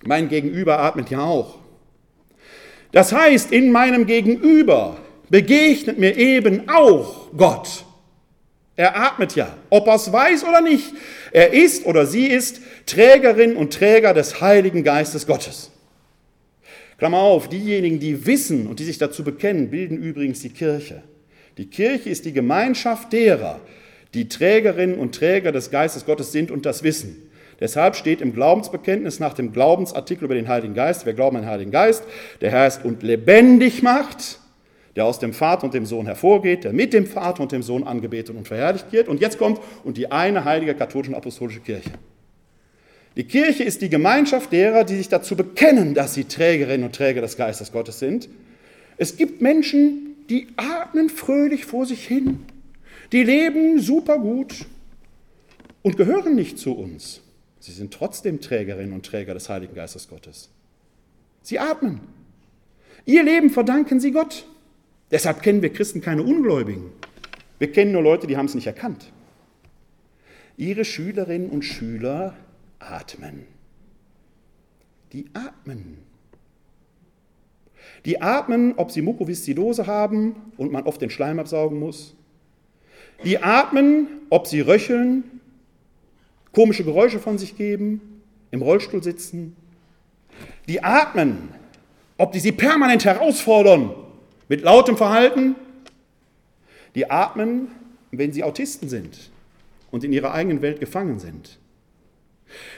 Mein 0.07 0.31
Gegenüber 0.31 0.79
atmet 0.79 1.11
ja 1.11 1.21
auch. 1.21 1.59
Das 2.93 3.13
heißt, 3.13 3.53
in 3.53 3.73
meinem 3.73 4.07
Gegenüber 4.07 4.97
begegnet 5.29 5.99
mir 5.99 6.17
eben 6.17 6.67
auch 6.71 7.29
Gott. 7.37 7.85
Er 8.77 8.97
atmet 8.97 9.35
ja, 9.37 9.55
ob 9.71 9.87
er 9.87 9.97
es 9.97 10.13
weiß 10.13 10.45
oder 10.45 10.61
nicht. 10.61 10.93
Er 11.31 11.53
ist 11.53 11.85
oder 11.85 12.07
sie 12.07 12.27
ist 12.27 12.61
Trägerin 12.87 13.57
und 13.57 13.73
Träger 13.73 14.15
des 14.15 14.41
Heiligen 14.41 14.83
Geistes 14.83 15.27
Gottes. 15.27 15.71
Klammer 16.97 17.19
auf, 17.19 17.49
diejenigen, 17.49 17.99
die 17.99 18.27
wissen 18.27 18.67
und 18.67 18.79
die 18.79 18.85
sich 18.85 18.99
dazu 18.99 19.25
bekennen, 19.25 19.71
bilden 19.71 19.99
übrigens 19.99 20.41
die 20.41 20.51
Kirche. 20.51 21.03
Die 21.59 21.67
Kirche 21.67 22.09
ist 22.09 22.25
die 22.25 22.33
Gemeinschaft 22.33 23.13
derer, 23.13 23.61
die 24.15 24.29
Trägerinnen 24.29 24.99
und 24.99 25.15
Träger 25.15 25.53
des 25.53 25.71
Geistes 25.71 26.07
Gottes 26.07 26.33
sind 26.33 26.51
und 26.51 26.65
das 26.65 26.83
wissen. 26.83 27.31
Deshalb 27.61 27.97
steht 27.97 28.21
im 28.21 28.33
Glaubensbekenntnis 28.33 29.21
nach 29.21 29.35
dem 29.35 29.53
Glaubensartikel 29.53 30.25
über 30.25 30.35
den 30.35 30.49
Heiligen 30.49 30.75
Geist, 30.75 31.05
wir 31.05 31.13
glauben 31.13 31.37
an 31.37 31.43
den 31.43 31.51
Heiligen 31.51 31.71
Geist, 31.71 32.05
der 32.41 32.51
Herr 32.51 32.67
ist 32.67 32.85
und 32.85 33.03
lebendig 33.03 33.83
macht, 33.83 34.39
der 34.97 35.07
aus 35.07 35.19
dem 35.19 35.33
Vater 35.33 35.65
und 35.65 35.75
dem 35.75 35.87
Sohn 35.87 36.07
hervorgeht, 36.07 36.65
der 36.65 36.73
mit 36.73 36.93
dem 36.93 37.07
Vater 37.07 37.43
und 37.43 37.53
dem 37.53 37.63
Sohn 37.63 37.85
angebetet 37.85 38.37
und 38.37 38.47
verherrlicht 38.47 38.93
wird. 38.93 39.09
Und 39.09 39.21
jetzt 39.21 39.39
kommt 39.39 39.61
und 39.85 39.97
die 39.97 40.11
eine 40.11 40.45
heilige 40.45 40.75
katholische 40.75 41.13
und 41.13 41.17
apostolische 41.17 41.61
Kirche. 41.61 41.93
Die 43.17 43.25
Kirche 43.25 43.63
ist 43.63 43.83
die 43.83 43.91
Gemeinschaft 43.91 44.53
derer, 44.53 44.85
die 44.85 44.97
sich 44.97 45.09
dazu 45.09 45.37
bekennen, 45.37 45.95
dass 45.95 46.15
sie 46.15 46.25
Trägerinnen 46.25 46.85
und 46.85 46.95
Träger 46.95 47.21
des 47.21 47.37
Geistes 47.37 47.73
Gottes 47.73 47.99
sind. 47.99 48.29
Es 48.97 49.17
gibt 49.17 49.43
Menschen, 49.43 50.17
die 50.31 50.49
atmen 50.57 51.09
fröhlich 51.11 51.67
vor 51.67 51.85
sich 51.85 52.07
hin, 52.07 52.41
die 53.13 53.23
leben 53.23 53.81
super 53.81 54.19
gut 54.19 54.67
und 55.83 55.97
gehören 55.97 56.35
nicht 56.35 56.59
zu 56.59 56.73
uns. 56.73 57.21
Sie 57.59 57.73
sind 57.73 57.93
trotzdem 57.93 58.41
Trägerinnen 58.41 58.93
und 58.93 59.05
Träger 59.05 59.35
des 59.35 59.49
Heiligen 59.49 59.75
Geistes 59.75 60.09
Gottes. 60.09 60.49
Sie 61.43 61.59
atmen. 61.59 62.01
Ihr 63.05 63.23
Leben 63.23 63.51
verdanken 63.51 64.01
sie 64.01 64.13
Gott. 64.13 64.47
Deshalb 65.13 65.43
kennen 65.43 65.61
wir 65.61 65.73
Christen 65.73 66.01
keine 66.01 66.23
Ungläubigen. 66.23 66.91
Wir 67.59 67.71
kennen 67.71 67.93
nur 67.93 68.03
Leute, 68.03 68.27
die 68.27 68.37
haben 68.37 68.47
es 68.47 68.55
nicht 68.55 68.67
erkannt. 68.67 69.13
Ihre 70.57 70.85
Schülerinnen 70.85 71.51
und 71.51 71.63
Schüler 71.63 72.35
atmen. 72.79 73.47
Die 75.13 75.27
atmen. 75.35 75.99
Die 78.07 78.21
atmen, 78.21 78.75
ob 78.77 78.91
sie 78.91 79.03
Mukoviszidose 79.03 79.87
haben 79.87 80.35
und 80.57 80.73
man 80.73 80.85
oft 80.85 81.01
den 81.01 81.11
Schleim 81.11 81.39
absaugen 81.39 81.79
muss. 81.79 82.17
Die 83.23 83.39
atmen, 83.39 84.09
ob 84.31 84.47
sie 84.47 84.61
röcheln, 84.61 85.41
komische 86.53 86.85
Geräusche 86.85 87.21
von 87.21 87.39
sich 87.39 87.57
geben, 87.57 88.23
im 88.51 88.63
Rollstuhl 88.63 89.03
sitzen. 89.03 89.57
Die 90.69 90.83
atmen, 90.83 91.51
ob 92.17 92.33
die 92.33 92.41
sie 92.41 92.53
permanent 92.53 93.05
herausfordern, 93.05 93.95
mit 94.53 94.61
lautem 94.61 94.99
Verhalten, 94.99 95.55
die 96.95 97.11
atmen, 97.11 97.69
wenn 98.11 98.35
sie 98.35 98.45
Autisten 98.45 98.87
sind 98.87 99.31
und 99.91 100.05
in 100.05 100.13
ihrer 100.13 100.35
eigenen 100.35 100.61
Welt 100.61 100.79
gefangen 100.79 101.19
sind. 101.19 101.59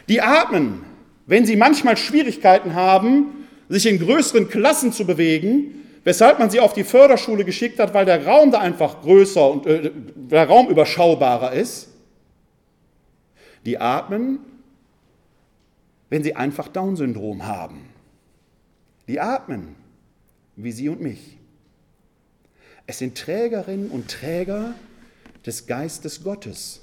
Die 0.09 0.23
atmen, 0.23 0.85
wenn 1.27 1.45
sie 1.45 1.57
manchmal 1.57 1.97
Schwierigkeiten 1.97 2.77
haben, 2.77 3.49
sich 3.69 3.87
in 3.87 3.99
größeren 3.99 4.49
Klassen 4.49 4.93
zu 4.93 5.05
bewegen, 5.05 5.83
weshalb 6.05 6.39
man 6.39 6.49
sie 6.49 6.61
auf 6.61 6.75
die 6.75 6.85
Förderschule 6.85 7.45
geschickt 7.45 7.81
hat, 7.81 7.93
weil 7.93 8.05
der 8.05 8.25
Raum 8.25 8.53
da 8.53 8.61
einfach 8.61 9.03
größer 9.03 9.51
und 9.51 9.67
äh, 9.67 9.91
der 10.15 10.47
Raum 10.47 10.69
überschaubarer 10.69 11.55
ist. 11.55 11.89
Die 13.67 13.81
atmen, 13.81 14.39
wenn 16.09 16.23
sie 16.23 16.37
einfach 16.37 16.69
Down-Syndrom 16.69 17.45
haben. 17.45 17.89
Die 19.09 19.19
atmen, 19.19 19.75
wie 20.55 20.71
Sie 20.71 20.89
und 20.89 21.01
mich. 21.01 21.34
Es 22.87 22.99
sind 22.99 23.17
Trägerinnen 23.17 23.91
und 23.91 24.11
Träger 24.11 24.75
des 25.47 25.67
Geistes 25.67 26.23
Gottes. 26.23 26.83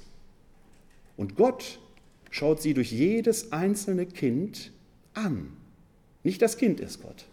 Und 1.16 1.36
Gott 1.36 1.78
schaut 2.30 2.60
sie 2.60 2.74
durch 2.74 2.90
jedes 2.90 3.52
einzelne 3.52 4.06
Kind 4.06 4.72
an. 5.14 5.56
Nicht 6.24 6.42
das 6.42 6.56
Kind 6.56 6.80
ist 6.80 7.02
Gott, 7.02 7.26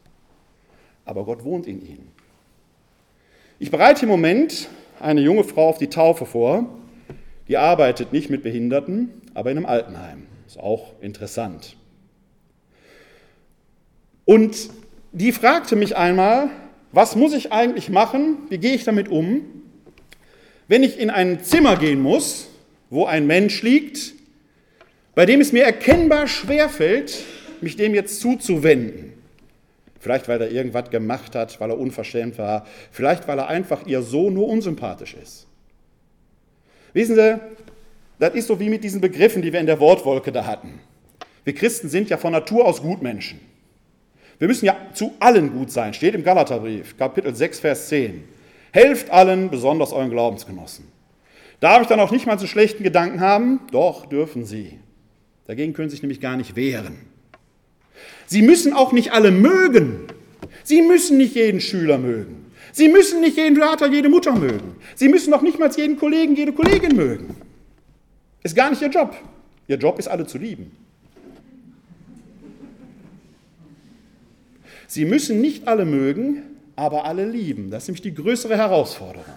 aber 1.06 1.26
Gott 1.26 1.44
wohnt 1.44 1.68
in 1.68 1.86
ihnen. 1.86 2.12
Ich 3.60 3.72
bereite 3.72 4.04
im 4.04 4.10
Moment 4.10 4.70
eine 5.00 5.22
junge 5.22 5.44
Frau 5.44 5.70
auf 5.70 5.78
die 5.78 5.90
Taufe 5.90 6.26
vor, 6.26 6.70
die 7.48 7.58
arbeitet 7.58 8.14
nicht 8.14 8.30
mit 8.30 8.44
Behinderten, 8.44 9.10
aber 9.34 9.52
in 9.52 9.58
einem 9.58 9.66
Altenheim. 9.66 10.28
Ist 10.46 10.60
auch 10.60 10.94
interessant. 11.02 11.76
Und 14.26 14.70
die 15.12 15.32
fragte 15.32 15.76
mich 15.76 15.98
einmal, 15.98 16.50
was 16.92 17.16
muss 17.16 17.34
ich 17.34 17.52
eigentlich 17.52 17.90
machen, 17.90 18.38
wie 18.50 18.58
gehe 18.58 18.74
ich 18.74 18.84
damit 18.84 19.10
um, 19.10 19.42
wenn 20.68 20.84
ich 20.84 21.00
in 21.00 21.10
ein 21.10 21.44
Zimmer 21.44 21.78
gehen 21.78 22.02
muss, 22.02 22.48
wo 22.90 23.06
ein 23.06 23.28
Mensch 23.28 23.62
liegt, 23.62 24.14
bei 25.16 25.26
dem 25.26 25.42
es 25.42 25.52
mir 25.52 25.64
erkennbar 25.64 26.28
schwerfällt, 26.28 27.24
mich 27.62 27.76
dem 27.76 27.94
jetzt 27.94 28.22
zuzuwenden. 28.22 29.14
Vielleicht, 30.00 30.28
weil 30.30 30.42
er 30.42 30.52
irgendwas 30.52 30.90
gemacht 30.90 31.36
hat, 31.36 31.60
weil 31.60 31.72
er 31.72 31.78
unverschämt 31.78 32.38
war, 32.38 32.66
vielleicht, 32.92 33.28
weil 33.28 33.38
er 33.40 33.48
einfach 33.48 33.86
ihr 33.86 34.02
so 34.02 34.30
nur 34.30 34.48
unsympathisch 34.48 35.16
ist. 35.22 35.46
Wissen 36.94 37.16
Sie, 37.16 37.40
das 38.18 38.34
ist 38.34 38.48
so 38.48 38.60
wie 38.60 38.70
mit 38.70 38.84
diesen 38.84 39.02
Begriffen, 39.02 39.42
die 39.42 39.52
wir 39.52 39.60
in 39.60 39.66
der 39.66 39.80
Wortwolke 39.80 40.32
da 40.32 40.46
hatten. 40.46 40.80
Wir 41.44 41.54
Christen 41.54 41.90
sind 41.90 42.10
ja 42.10 42.18
von 42.18 42.32
Natur 42.32 42.66
aus 42.66 42.82
Gutmenschen. 42.82 43.40
Wir 44.40 44.48
müssen 44.48 44.66
ja 44.66 44.76
zu 44.94 45.14
allen 45.20 45.52
gut 45.52 45.70
sein, 45.70 45.94
steht 45.94 46.16
im 46.16 46.24
Galaterbrief, 46.24 46.98
Kapitel 46.98 47.36
6, 47.36 47.60
Vers 47.60 47.90
10. 47.90 48.24
Helft 48.72 49.12
allen, 49.12 49.50
besonders 49.50 49.92
euren 49.92 50.10
Glaubensgenossen. 50.10 50.86
Darf 51.60 51.82
ich 51.82 51.88
dann 51.88 52.00
auch 52.00 52.12
nicht 52.12 52.26
mal 52.26 52.40
zu 52.40 52.48
schlechten 52.48 52.84
Gedanken 52.84 53.20
haben? 53.20 53.60
Doch, 53.72 54.06
dürfen 54.06 54.46
Sie. 54.46 54.80
Dagegen 55.46 55.74
können 55.74 55.90
Sie 55.90 55.96
sich 55.96 56.04
nämlich 56.04 56.22
gar 56.22 56.38
nicht 56.38 56.56
wehren. 56.56 57.00
Sie 58.28 58.42
müssen 58.42 58.74
auch 58.74 58.94
nicht 58.94 59.12
alle 59.12 59.32
mögen. 59.32 60.08
Sie 60.64 60.82
müssen 60.82 61.18
nicht 61.18 61.36
jeden 61.36 61.60
Schüler 61.60 61.98
mögen. 61.98 62.46
Sie 62.72 62.88
müssen 62.88 63.20
nicht 63.20 63.36
jeden 63.36 63.58
Vater, 63.58 63.88
jede 63.88 64.08
Mutter 64.08 64.34
mögen. 64.34 64.76
Sie 64.96 65.10
müssen 65.10 65.34
auch 65.34 65.42
nicht 65.42 65.60
mal 65.60 65.70
jeden 65.76 65.98
Kollegen, 65.98 66.36
jede 66.36 66.54
Kollegin 66.54 66.96
mögen. 66.96 67.36
Ist 68.44 68.56
gar 68.56 68.70
nicht 68.70 68.82
Ihr 68.82 68.90
Job. 68.90 69.16
Ihr 69.68 69.78
Job 69.78 70.00
ist, 70.00 70.08
alle 70.08 70.26
zu 70.26 70.38
lieben. 70.38 70.72
Sie 74.90 75.06
müssen 75.06 75.40
nicht 75.40 75.68
alle 75.68 75.86
mögen, 75.86 76.42
aber 76.76 77.06
alle 77.06 77.24
lieben. 77.24 77.70
Das 77.70 77.84
ist 77.84 77.90
nämlich 77.90 78.02
die 78.02 78.16
größere 78.16 78.58
Herausforderung. 78.58 79.36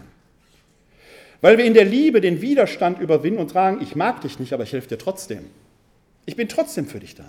Weil 1.42 1.58
wir 1.58 1.66
in 1.66 1.74
der 1.74 1.84
Liebe 1.84 2.22
den 2.22 2.40
Widerstand 2.40 2.98
überwinden 3.00 3.38
und 3.38 3.50
sagen, 3.50 3.80
ich 3.82 3.94
mag 3.94 4.22
dich 4.22 4.40
nicht, 4.40 4.54
aber 4.54 4.62
ich 4.62 4.72
helfe 4.72 4.88
dir 4.88 4.96
trotzdem. 4.96 5.44
Ich 6.24 6.36
bin 6.36 6.48
trotzdem 6.48 6.86
für 6.86 7.00
dich 7.00 7.16
da. 7.16 7.26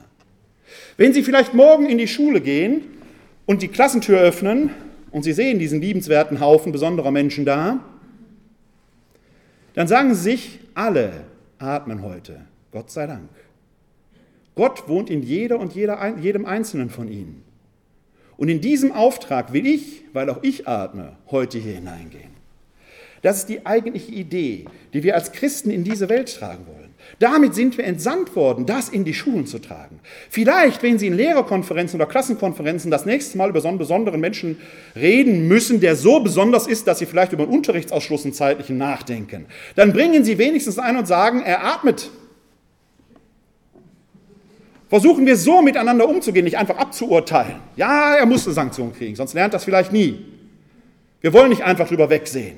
Wenn 0.96 1.12
Sie 1.12 1.22
vielleicht 1.22 1.54
morgen 1.54 1.90
in 1.90 1.98
die 1.98 2.08
Schule 2.08 2.40
gehen 2.40 2.86
und 3.46 3.62
die 3.62 3.68
Klassentür 3.68 4.22
öffnen 4.22 4.70
und 5.12 5.24
Sie 5.24 5.34
sehen 5.34 5.60
diesen 5.60 5.82
liebenswerten 5.82 6.40
Haufen 6.40 6.72
besonderer 6.72 7.12
Menschen 7.12 7.44
da, 7.44 7.84
dann 9.74 9.90
sagen 9.90 10.16
Sie 10.16 10.22
sich, 10.22 10.60
alle 10.76 11.26
atmen 11.60 12.04
heute, 12.04 12.40
Gott 12.72 12.90
sei 12.90 13.06
Dank. 13.06 13.30
Gott 14.56 14.88
wohnt 14.88 15.10
in 15.10 15.24
jeder 15.24 15.60
und 15.60 15.76
jeder, 15.76 16.18
jedem 16.18 16.46
Einzelnen 16.46 16.90
von 16.90 17.10
Ihnen. 17.10 17.44
Und 18.38 18.50
in 18.50 18.62
diesem 18.62 18.92
Auftrag 18.92 19.54
will 19.54 19.66
ich, 19.66 20.02
weil 20.14 20.30
auch 20.30 20.42
ich 20.42 20.68
atme, 20.68 21.18
heute 21.30 21.58
hier 21.58 21.74
hineingehen. 21.74 22.34
Das 23.22 23.38
ist 23.38 23.50
die 23.50 23.66
eigentliche 23.66 24.12
Idee, 24.12 24.66
die 24.94 25.04
wir 25.04 25.16
als 25.16 25.32
Christen 25.32 25.72
in 25.72 25.84
diese 25.84 26.10
Welt 26.10 26.36
tragen 26.36 26.66
wollen. 26.68 26.84
Damit 27.20 27.56
sind 27.56 27.78
wir 27.78 27.86
entsandt 27.86 28.36
worden, 28.36 28.66
das 28.66 28.90
in 28.90 29.06
die 29.06 29.14
Schulen 29.14 29.46
zu 29.46 29.60
tragen. 29.60 30.00
Vielleicht, 30.30 30.84
wenn 30.84 31.00
Sie 31.00 31.08
in 31.08 31.14
Lehrerkonferenzen 31.14 32.00
oder 32.00 32.10
Klassenkonferenzen 32.10 32.92
das 32.92 33.06
nächste 33.06 33.38
Mal 33.38 33.50
über 33.50 33.62
so 33.62 33.68
einen 33.68 33.78
besonderen 33.78 34.20
Menschen 34.20 34.58
reden 34.96 35.48
müssen, 35.48 35.80
der 35.80 35.96
so 35.96 36.20
besonders 36.20 36.68
ist, 36.68 36.88
dass 36.88 37.00
Sie 37.00 37.06
vielleicht 37.06 37.32
über 37.32 37.44
einen 37.44 37.54
Unterrichtsausschluss 37.54 38.26
und 38.26 38.36
zeitlichen 38.36 38.78
nachdenken, 38.78 39.46
dann 39.76 39.94
bringen 39.94 40.24
Sie 40.26 40.38
wenigstens 40.38 40.80
ein 40.80 40.98
und 40.98 41.08
sagen, 41.08 41.42
er 41.42 41.64
atmet. 41.64 42.10
Versuchen 44.94 45.26
wir 45.26 45.36
so 45.36 45.64
miteinander 45.64 46.08
umzugehen, 46.08 46.44
nicht 46.44 46.60
einfach 46.60 46.78
abzuurteilen. 46.78 47.56
Ja, 47.76 48.14
er 48.14 48.28
muss 48.28 48.46
eine 48.46 48.54
Sanktion 48.54 48.94
kriegen, 48.94 49.16
sonst 49.16 49.34
lernt 49.34 49.56
das 49.56 49.64
vielleicht 49.64 49.92
nie. 49.92 50.24
Wir 51.20 51.34
wollen 51.34 51.50
nicht 51.50 51.64
einfach 51.64 51.88
drüber 51.88 52.12
wegsehen. 52.12 52.58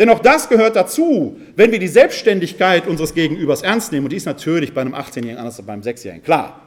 Denn 0.00 0.10
auch 0.10 0.18
das 0.18 0.48
gehört 0.48 0.74
dazu, 0.74 1.38
wenn 1.54 1.70
wir 1.70 1.78
die 1.78 1.86
Selbstständigkeit 1.86 2.88
unseres 2.88 3.14
Gegenübers 3.14 3.62
ernst 3.62 3.92
nehmen, 3.92 4.06
und 4.06 4.10
die 4.10 4.16
ist 4.16 4.26
natürlich 4.26 4.74
bei 4.74 4.80
einem 4.80 4.96
18-Jährigen 4.96 5.38
anders 5.38 5.58
als 5.58 5.66
beim 5.68 5.80
6-Jährigen, 5.82 6.24
klar, 6.24 6.60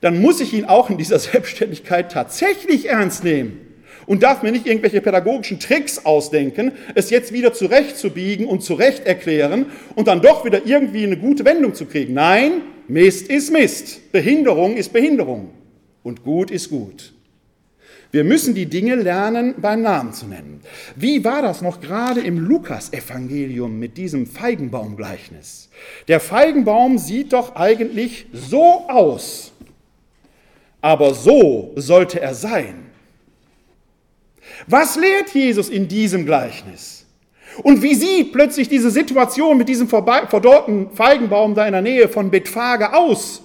dann 0.00 0.20
muss 0.20 0.40
ich 0.40 0.52
ihn 0.52 0.64
auch 0.64 0.90
in 0.90 0.98
dieser 0.98 1.18
Selbstständigkeit 1.20 2.10
tatsächlich 2.10 2.88
ernst 2.88 3.22
nehmen 3.22 3.67
und 4.08 4.22
darf 4.22 4.42
mir 4.42 4.50
nicht 4.50 4.66
irgendwelche 4.66 5.00
pädagogischen 5.00 5.60
Tricks 5.60 6.04
ausdenken, 6.04 6.72
es 6.94 7.10
jetzt 7.10 7.32
wieder 7.32 7.52
zurechtzubiegen 7.52 8.46
und 8.46 8.62
zurecht 8.62 9.06
erklären 9.06 9.66
und 9.94 10.08
dann 10.08 10.22
doch 10.22 10.44
wieder 10.44 10.66
irgendwie 10.66 11.04
eine 11.04 11.18
gute 11.18 11.44
Wendung 11.44 11.74
zu 11.74 11.84
kriegen. 11.84 12.14
Nein, 12.14 12.62
Mist 12.88 13.28
ist 13.28 13.52
Mist, 13.52 14.10
Behinderung 14.10 14.76
ist 14.76 14.92
Behinderung 14.92 15.50
und 16.02 16.24
gut 16.24 16.50
ist 16.50 16.70
gut. 16.70 17.12
Wir 18.10 18.24
müssen 18.24 18.54
die 18.54 18.64
Dinge 18.64 18.94
lernen, 18.94 19.56
beim 19.58 19.82
Namen 19.82 20.14
zu 20.14 20.26
nennen. 20.26 20.62
Wie 20.96 21.22
war 21.24 21.42
das 21.42 21.60
noch 21.60 21.82
gerade 21.82 22.22
im 22.22 22.38
Lukas-Evangelium 22.38 23.78
mit 23.78 23.98
diesem 23.98 24.26
Feigenbaumgleichnis? 24.26 25.68
Der 26.08 26.18
Feigenbaum 26.18 26.96
sieht 26.96 27.34
doch 27.34 27.56
eigentlich 27.56 28.24
so 28.32 28.88
aus, 28.88 29.52
aber 30.80 31.12
so 31.12 31.72
sollte 31.76 32.22
er 32.22 32.32
sein. 32.34 32.87
Was 34.68 34.96
lehrt 34.96 35.30
Jesus 35.30 35.68
in 35.68 35.88
diesem 35.88 36.26
Gleichnis? 36.26 37.06
Und 37.62 37.82
wie 37.82 37.94
sieht 37.94 38.32
plötzlich 38.32 38.68
diese 38.68 38.90
Situation 38.90 39.58
mit 39.58 39.68
diesem 39.68 39.88
verdorrten 39.88 40.90
Feigenbaum 40.92 41.54
da 41.54 41.66
in 41.66 41.72
der 41.72 41.82
Nähe 41.82 42.08
von 42.08 42.30
Bethphage 42.30 42.94
aus? 42.94 43.42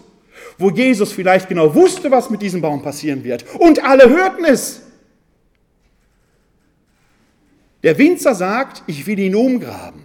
wo 0.58 0.70
Jesus 0.70 1.12
vielleicht 1.12 1.50
genau 1.50 1.74
wusste, 1.74 2.12
was 2.12 2.30
mit 2.30 2.42
diesem 2.42 2.62
Baum 2.62 2.82
passieren 2.82 3.24
wird. 3.24 3.46
Und 3.60 3.84
alle 3.84 4.10
hörten 4.10 4.46
es. 4.46 4.82
Der 7.82 7.98
Winzer 7.98 8.34
sagt, 8.34 8.84
ich 8.88 9.06
will 9.06 9.20
ihn 9.20 9.36
umgraben. 9.36 10.04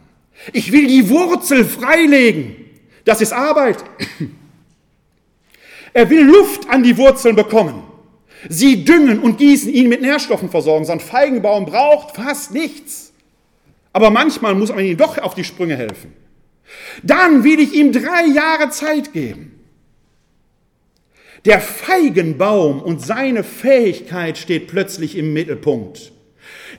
Ich 0.53 0.73
will 0.73 0.87
die 0.87 1.09
Wurzel 1.09 1.65
freilegen. 1.65 2.57
Das 3.05 3.21
ist 3.21 3.33
Arbeit. 3.33 3.85
Er 5.95 6.11
will 6.11 6.25
Luft 6.25 6.69
an 6.69 6.83
die 6.83 6.97
Wurzeln 6.97 7.35
bekommen. 7.35 7.83
Sie 8.49 8.85
düngen 8.85 9.19
und 9.19 9.39
gießen, 9.39 9.73
ihn 9.73 9.89
mit 9.89 10.01
Nährstoffen 10.01 10.51
versorgen. 10.51 10.85
So 10.85 10.93
ein 10.93 11.01
Feigenbaum 11.01 11.67
braucht 11.67 12.17
fast 12.17 12.53
nichts. 12.53 13.13
Aber 13.93 14.11
manchmal 14.11 14.55
muss 14.55 14.69
man 14.69 14.85
ihm 14.85 14.97
doch 14.97 15.19
auf 15.19 15.35
die 15.35 15.45
Sprünge 15.45 15.77
helfen. 15.77 16.13
Dann 17.03 17.45
will 17.45 17.59
ich 17.59 17.75
ihm 17.75 17.93
drei 17.93 18.27
Jahre 18.27 18.71
Zeit 18.71 19.13
geben. 19.13 19.55
Der 21.45 21.61
Feigenbaum 21.61 22.83
und 22.83 23.05
seine 23.05 23.45
Fähigkeit 23.45 24.39
steht 24.39 24.69
plötzlich 24.69 25.17
im 25.17 25.33
Mittelpunkt. 25.33 26.13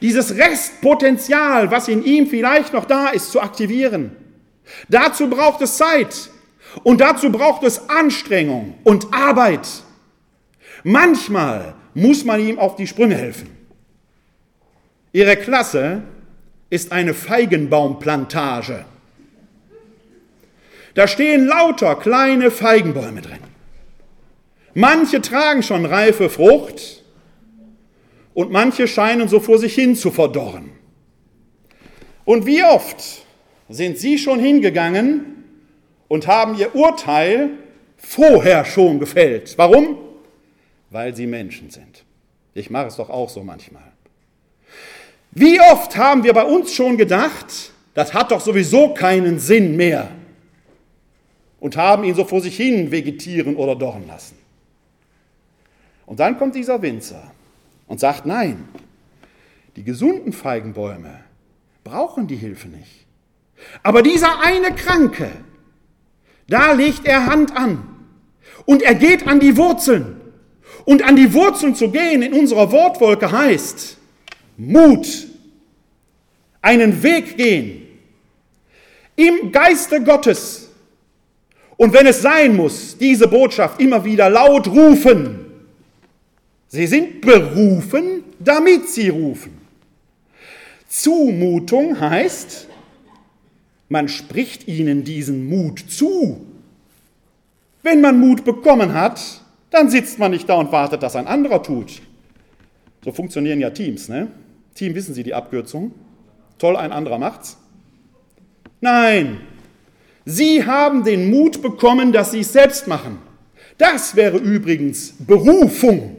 Dieses 0.01 0.37
Restpotenzial, 0.37 1.71
was 1.71 1.87
in 1.87 2.03
ihm 2.03 2.27
vielleicht 2.27 2.73
noch 2.73 2.85
da 2.85 3.09
ist, 3.09 3.31
zu 3.31 3.41
aktivieren. 3.41 4.15
Dazu 4.87 5.29
braucht 5.29 5.61
es 5.61 5.77
Zeit 5.77 6.29
und 6.83 7.01
dazu 7.01 7.31
braucht 7.31 7.63
es 7.63 7.89
Anstrengung 7.89 8.75
und 8.83 9.13
Arbeit. 9.13 9.67
Manchmal 10.83 11.73
muss 11.93 12.23
man 12.23 12.39
ihm 12.39 12.59
auf 12.59 12.75
die 12.75 12.87
Sprünge 12.87 13.15
helfen. 13.15 13.49
Ihre 15.11 15.35
Klasse 15.35 16.03
ist 16.69 16.91
eine 16.91 17.13
Feigenbaumplantage. 17.13 18.85
Da 20.93 21.07
stehen 21.07 21.45
lauter 21.45 21.95
kleine 21.95 22.51
Feigenbäume 22.51 23.21
drin. 23.21 23.39
Manche 24.73 25.21
tragen 25.21 25.63
schon 25.63 25.85
reife 25.85 26.29
Frucht 26.29 27.03
und 28.33 28.51
manche 28.51 28.87
scheinen 28.87 29.27
so 29.27 29.39
vor 29.39 29.57
sich 29.57 29.73
hin 29.73 29.95
zu 29.95 30.11
verdorren. 30.11 30.71
Und 32.25 32.45
wie 32.45 32.63
oft 32.63 33.23
sind 33.69 33.97
Sie 33.97 34.17
schon 34.17 34.39
hingegangen 34.39 35.43
und 36.07 36.27
haben 36.27 36.55
Ihr 36.55 36.75
Urteil 36.75 37.49
vorher 37.97 38.65
schon 38.65 38.99
gefällt? 38.99 39.57
Warum? 39.57 39.97
Weil 40.89 41.15
Sie 41.15 41.27
Menschen 41.27 41.69
sind. 41.69 42.03
Ich 42.53 42.69
mache 42.69 42.87
es 42.87 42.95
doch 42.95 43.09
auch 43.09 43.29
so 43.29 43.43
manchmal. 43.43 43.91
Wie 45.31 45.59
oft 45.59 45.95
haben 45.95 46.23
wir 46.23 46.33
bei 46.33 46.43
uns 46.43 46.73
schon 46.73 46.97
gedacht, 46.97 47.71
das 47.93 48.13
hat 48.13 48.31
doch 48.31 48.41
sowieso 48.41 48.93
keinen 48.93 49.39
Sinn 49.39 49.75
mehr 49.75 50.09
und 51.59 51.77
haben 51.77 52.03
ihn 52.03 52.15
so 52.15 52.25
vor 52.25 52.41
sich 52.41 52.57
hin 52.57 52.91
vegetieren 52.91 53.55
oder 53.55 53.75
dorren 53.75 54.07
lassen. 54.07 54.37
Und 56.05 56.19
dann 56.19 56.37
kommt 56.37 56.55
dieser 56.55 56.81
Winzer 56.81 57.31
und 57.87 57.99
sagt, 57.99 58.25
nein, 58.25 58.67
die 59.75 59.83
gesunden 59.83 60.33
Feigenbäume 60.33 61.19
brauchen 61.83 62.27
die 62.27 62.35
Hilfe 62.35 62.67
nicht. 62.67 63.05
Aber 63.83 64.01
dieser 64.01 64.41
eine 64.41 64.73
Kranke, 64.73 65.29
da 66.47 66.71
legt 66.71 67.05
er 67.05 67.27
Hand 67.27 67.55
an 67.55 67.87
und 68.65 68.81
er 68.81 68.95
geht 68.95 69.27
an 69.27 69.39
die 69.39 69.55
Wurzeln. 69.57 70.18
Und 70.85 71.03
an 71.03 71.15
die 71.15 71.33
Wurzeln 71.33 71.75
zu 71.75 71.89
gehen 71.89 72.21
in 72.21 72.33
unserer 72.33 72.71
Wortwolke 72.71 73.31
heißt 73.31 73.97
Mut, 74.57 75.27
einen 76.61 77.01
Weg 77.03 77.37
gehen, 77.37 77.87
im 79.15 79.51
Geiste 79.51 80.03
Gottes. 80.03 80.69
Und 81.77 81.93
wenn 81.93 82.07
es 82.07 82.21
sein 82.21 82.55
muss, 82.55 82.97
diese 82.97 83.27
Botschaft 83.27 83.79
immer 83.79 84.03
wieder 84.03 84.29
laut 84.29 84.67
rufen, 84.67 85.49
Sie 86.69 86.85
sind 86.85 87.21
berufen, 87.21 88.23
damit 88.39 88.89
sie 88.89 89.09
rufen. 89.09 89.57
Zumutung 90.87 91.99
heißt, 91.99 92.67
man 93.89 94.07
spricht 94.07 94.67
ihnen 94.67 95.03
diesen 95.03 95.49
Mut 95.49 95.83
zu. 95.89 96.45
Wenn 97.81 98.01
man 98.01 98.19
Mut 98.19 98.45
bekommen 98.45 98.93
hat, 98.93 99.41
dann 99.71 99.89
sitzt 99.89 100.19
man 100.19 100.31
nicht 100.31 100.49
da 100.49 100.55
und 100.55 100.71
wartet, 100.71 101.03
dass 101.03 101.15
ein 101.15 101.27
anderer 101.27 101.61
tut. 101.61 102.01
So 103.03 103.11
funktionieren 103.11 103.59
ja 103.59 103.69
Teams. 103.69 104.09
Ne? 104.09 104.27
Team, 104.75 104.95
wissen 104.95 105.13
Sie 105.13 105.23
die 105.23 105.33
Abkürzung? 105.33 105.91
Toll, 106.57 106.75
ein 106.75 106.91
anderer 106.91 107.17
macht's. 107.17 107.57
Nein, 108.81 109.39
Sie 110.25 110.65
haben 110.65 111.03
den 111.03 111.29
Mut 111.29 111.61
bekommen, 111.61 112.11
dass 112.11 112.31
Sie 112.31 112.41
es 112.41 112.53
selbst 112.53 112.87
machen. 112.87 113.19
Das 113.77 114.15
wäre 114.15 114.37
übrigens 114.37 115.13
Berufung. 115.19 116.17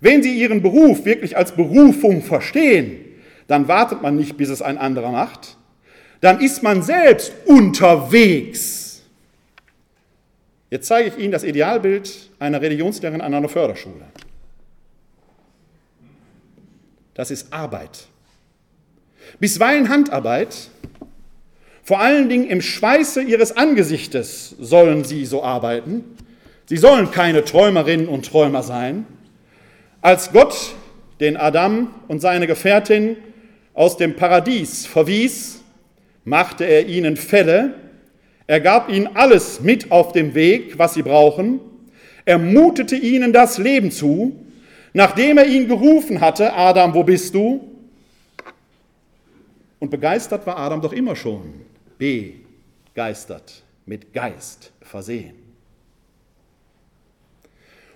Wenn 0.00 0.22
Sie 0.22 0.38
Ihren 0.38 0.62
Beruf 0.62 1.04
wirklich 1.04 1.36
als 1.36 1.52
Berufung 1.52 2.22
verstehen, 2.22 2.98
dann 3.48 3.68
wartet 3.68 4.02
man 4.02 4.16
nicht, 4.16 4.36
bis 4.36 4.48
es 4.48 4.62
ein 4.62 4.78
anderer 4.78 5.12
macht. 5.12 5.56
Dann 6.20 6.40
ist 6.40 6.62
man 6.62 6.82
selbst 6.82 7.32
unterwegs. 7.46 8.85
Jetzt 10.70 10.86
zeige 10.86 11.08
ich 11.10 11.18
Ihnen 11.18 11.32
das 11.32 11.44
Idealbild 11.44 12.30
einer 12.38 12.60
Religionslehrerin 12.60 13.20
an 13.20 13.34
einer 13.34 13.48
Förderschule. 13.48 14.06
Das 17.14 17.30
ist 17.30 17.52
Arbeit. 17.52 18.08
Bisweilen 19.38 19.88
Handarbeit. 19.88 20.70
Vor 21.82 22.00
allen 22.00 22.28
Dingen 22.28 22.48
im 22.48 22.60
Schweiße 22.60 23.22
ihres 23.22 23.56
Angesichtes 23.56 24.56
sollen 24.58 25.04
sie 25.04 25.24
so 25.24 25.42
arbeiten. 25.42 26.04
Sie 26.66 26.76
sollen 26.76 27.12
keine 27.12 27.44
Träumerinnen 27.44 28.08
und 28.08 28.26
Träumer 28.26 28.62
sein. 28.62 29.06
Als 30.00 30.32
Gott 30.32 30.74
den 31.20 31.36
Adam 31.36 31.94
und 32.08 32.20
seine 32.20 32.46
Gefährtin 32.46 33.16
aus 33.72 33.96
dem 33.96 34.16
Paradies 34.16 34.84
verwies, 34.84 35.62
machte 36.24 36.64
er 36.64 36.86
ihnen 36.86 37.16
Fälle, 37.16 37.74
er 38.46 38.60
gab 38.60 38.88
ihnen 38.88 39.16
alles 39.16 39.60
mit 39.60 39.90
auf 39.90 40.12
dem 40.12 40.34
Weg, 40.34 40.78
was 40.78 40.94
sie 40.94 41.02
brauchen, 41.02 41.60
er 42.24 42.38
mutete 42.38 42.96
ihnen 42.96 43.32
das 43.32 43.58
Leben 43.58 43.90
zu, 43.90 44.36
nachdem 44.92 45.38
er 45.38 45.46
ihn 45.46 45.68
gerufen 45.68 46.20
hatte, 46.20 46.52
Adam, 46.52 46.94
wo 46.94 47.02
bist 47.02 47.34
du? 47.34 47.72
Und 49.78 49.90
begeistert 49.90 50.46
war 50.46 50.58
Adam 50.58 50.80
doch 50.80 50.92
immer 50.92 51.14
schon, 51.14 51.54
begeistert, 51.98 53.62
mit 53.84 54.12
Geist 54.12 54.72
versehen. 54.80 55.34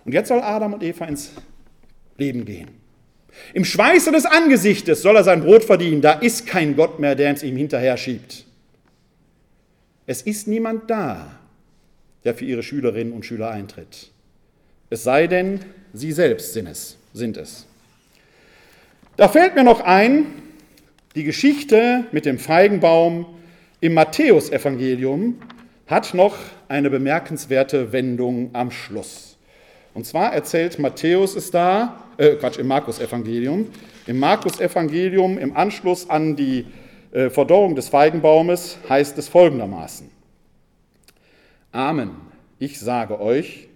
Und 0.04 0.12
jetzt 0.12 0.28
soll 0.28 0.40
Adam 0.40 0.74
und 0.74 0.82
Eva 0.82 1.06
ins 1.06 1.32
Leben 2.16 2.44
gehen. 2.44 2.68
Im 3.54 3.64
Schweiße 3.64 4.12
des 4.12 4.26
Angesichtes 4.26 5.02
soll 5.02 5.16
er 5.16 5.24
sein 5.24 5.42
Brot 5.42 5.64
verdienen. 5.64 6.00
Da 6.00 6.12
ist 6.12 6.46
kein 6.46 6.76
Gott 6.76 6.98
mehr, 6.98 7.14
der 7.14 7.32
es 7.32 7.42
ihm 7.42 7.56
hinterher 7.56 7.96
schiebt. 7.96 8.44
Es 10.10 10.22
ist 10.22 10.48
niemand 10.48 10.90
da, 10.90 11.38
der 12.24 12.34
für 12.34 12.44
ihre 12.44 12.64
Schülerinnen 12.64 13.12
und 13.12 13.24
Schüler 13.24 13.48
eintritt. 13.50 14.10
Es 14.90 15.04
sei 15.04 15.28
denn, 15.28 15.60
sie 15.92 16.10
selbst 16.10 16.52
sind 16.52 16.66
es. 16.66 16.96
Sind 17.14 17.36
es. 17.36 17.64
Da 19.16 19.28
fällt 19.28 19.54
mir 19.54 19.62
noch 19.62 19.82
ein, 19.82 20.26
die 21.14 21.22
Geschichte 21.22 22.06
mit 22.10 22.26
dem 22.26 22.40
Feigenbaum 22.40 23.24
im 23.80 23.94
Matthäusevangelium 23.94 25.40
hat 25.86 26.12
noch 26.12 26.36
eine 26.66 26.90
bemerkenswerte 26.90 27.92
Wendung 27.92 28.50
am 28.52 28.72
Schluss. 28.72 29.36
Und 29.94 30.06
zwar 30.06 30.34
erzählt 30.34 30.80
Matthäus 30.80 31.36
es 31.36 31.52
da, 31.52 32.02
äh, 32.16 32.34
Quatsch, 32.34 32.58
im 32.58 32.66
Markus-Evangelium. 32.66 33.68
Im 34.08 34.18
Markus-Evangelium 34.18 35.38
im 35.38 35.56
Anschluss 35.56 36.10
an 36.10 36.34
die 36.34 36.66
äh, 37.12 37.30
Verdorrung 37.30 37.74
des 37.74 37.88
Feigenbaumes 37.88 38.78
heißt 38.88 39.18
es 39.18 39.28
folgendermaßen. 39.28 40.10
Amen, 41.72 42.10
ich 42.58 42.78
sage 42.78 43.20
euch, 43.20 43.68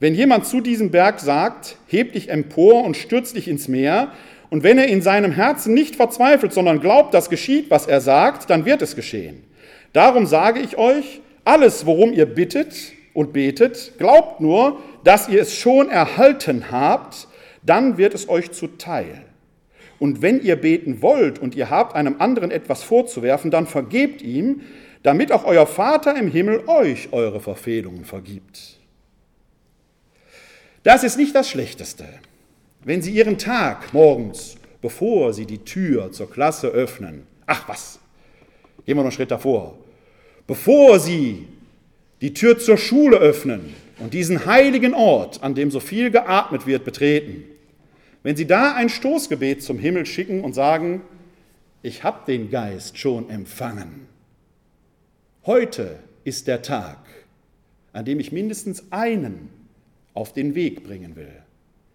Wenn 0.00 0.16
jemand 0.16 0.46
zu 0.46 0.60
diesem 0.60 0.90
Berg 0.90 1.20
sagt, 1.20 1.76
heb 1.86 2.14
dich 2.14 2.28
empor 2.28 2.82
und 2.82 2.96
stürz 2.96 3.34
dich 3.34 3.46
ins 3.46 3.68
Meer, 3.68 4.10
und 4.50 4.64
wenn 4.64 4.76
er 4.76 4.88
in 4.88 5.00
seinem 5.00 5.30
Herzen 5.30 5.74
nicht 5.74 5.94
verzweifelt, 5.94 6.52
sondern 6.52 6.80
glaubt, 6.80 7.14
dass 7.14 7.30
geschieht, 7.30 7.70
was 7.70 7.86
er 7.86 8.00
sagt, 8.00 8.50
dann 8.50 8.64
wird 8.66 8.82
es 8.82 8.96
geschehen. 8.96 9.44
Darum 9.92 10.26
sage 10.26 10.58
ich 10.58 10.76
euch, 10.76 11.20
alles, 11.44 11.86
worum 11.86 12.12
ihr 12.12 12.26
bittet 12.26 12.74
und 13.14 13.32
betet, 13.32 13.92
glaubt 13.96 14.40
nur, 14.40 14.80
dass 15.04 15.28
ihr 15.28 15.40
es 15.40 15.54
schon 15.54 15.88
erhalten 15.88 16.72
habt, 16.72 17.28
dann 17.62 17.96
wird 17.96 18.12
es 18.12 18.28
euch 18.28 18.50
zuteil. 18.50 19.24
Und 20.02 20.20
wenn 20.20 20.42
ihr 20.42 20.56
beten 20.56 21.00
wollt 21.00 21.38
und 21.38 21.54
ihr 21.54 21.70
habt 21.70 21.94
einem 21.94 22.16
anderen 22.18 22.50
etwas 22.50 22.82
vorzuwerfen, 22.82 23.52
dann 23.52 23.68
vergebt 23.68 24.20
ihm, 24.20 24.62
damit 25.04 25.30
auch 25.30 25.44
euer 25.44 25.64
Vater 25.64 26.16
im 26.16 26.28
Himmel 26.28 26.64
euch 26.66 27.12
eure 27.12 27.38
Verfehlungen 27.38 28.04
vergibt. 28.04 28.80
Das 30.82 31.04
ist 31.04 31.18
nicht 31.18 31.36
das 31.36 31.48
Schlechteste. 31.48 32.04
Wenn 32.82 33.00
Sie 33.00 33.12
Ihren 33.12 33.38
Tag 33.38 33.94
morgens, 33.94 34.56
bevor 34.80 35.32
Sie 35.32 35.46
die 35.46 35.58
Tür 35.58 36.10
zur 36.10 36.28
Klasse 36.28 36.66
öffnen, 36.66 37.24
ach 37.46 37.68
was, 37.68 38.00
gehen 38.84 38.96
wir 38.96 39.02
noch 39.02 39.02
einen 39.02 39.12
Schritt 39.12 39.30
davor, 39.30 39.78
bevor 40.48 40.98
Sie 40.98 41.46
die 42.20 42.34
Tür 42.34 42.58
zur 42.58 42.76
Schule 42.76 43.18
öffnen 43.18 43.72
und 44.00 44.14
diesen 44.14 44.46
heiligen 44.46 44.94
Ort, 44.94 45.44
an 45.44 45.54
dem 45.54 45.70
so 45.70 45.78
viel 45.78 46.10
geatmet 46.10 46.66
wird, 46.66 46.84
betreten, 46.84 47.44
wenn 48.22 48.36
Sie 48.36 48.46
da 48.46 48.74
ein 48.74 48.88
Stoßgebet 48.88 49.62
zum 49.62 49.78
Himmel 49.78 50.06
schicken 50.06 50.44
und 50.44 50.52
sagen, 50.52 51.02
ich 51.82 52.04
habe 52.04 52.24
den 52.26 52.50
Geist 52.50 52.98
schon 52.98 53.28
empfangen. 53.28 54.06
Heute 55.44 55.98
ist 56.22 56.46
der 56.46 56.62
Tag, 56.62 56.98
an 57.92 58.04
dem 58.04 58.20
ich 58.20 58.30
mindestens 58.30 58.92
einen 58.92 59.50
auf 60.14 60.32
den 60.32 60.54
Weg 60.54 60.84
bringen 60.84 61.16
will. 61.16 61.42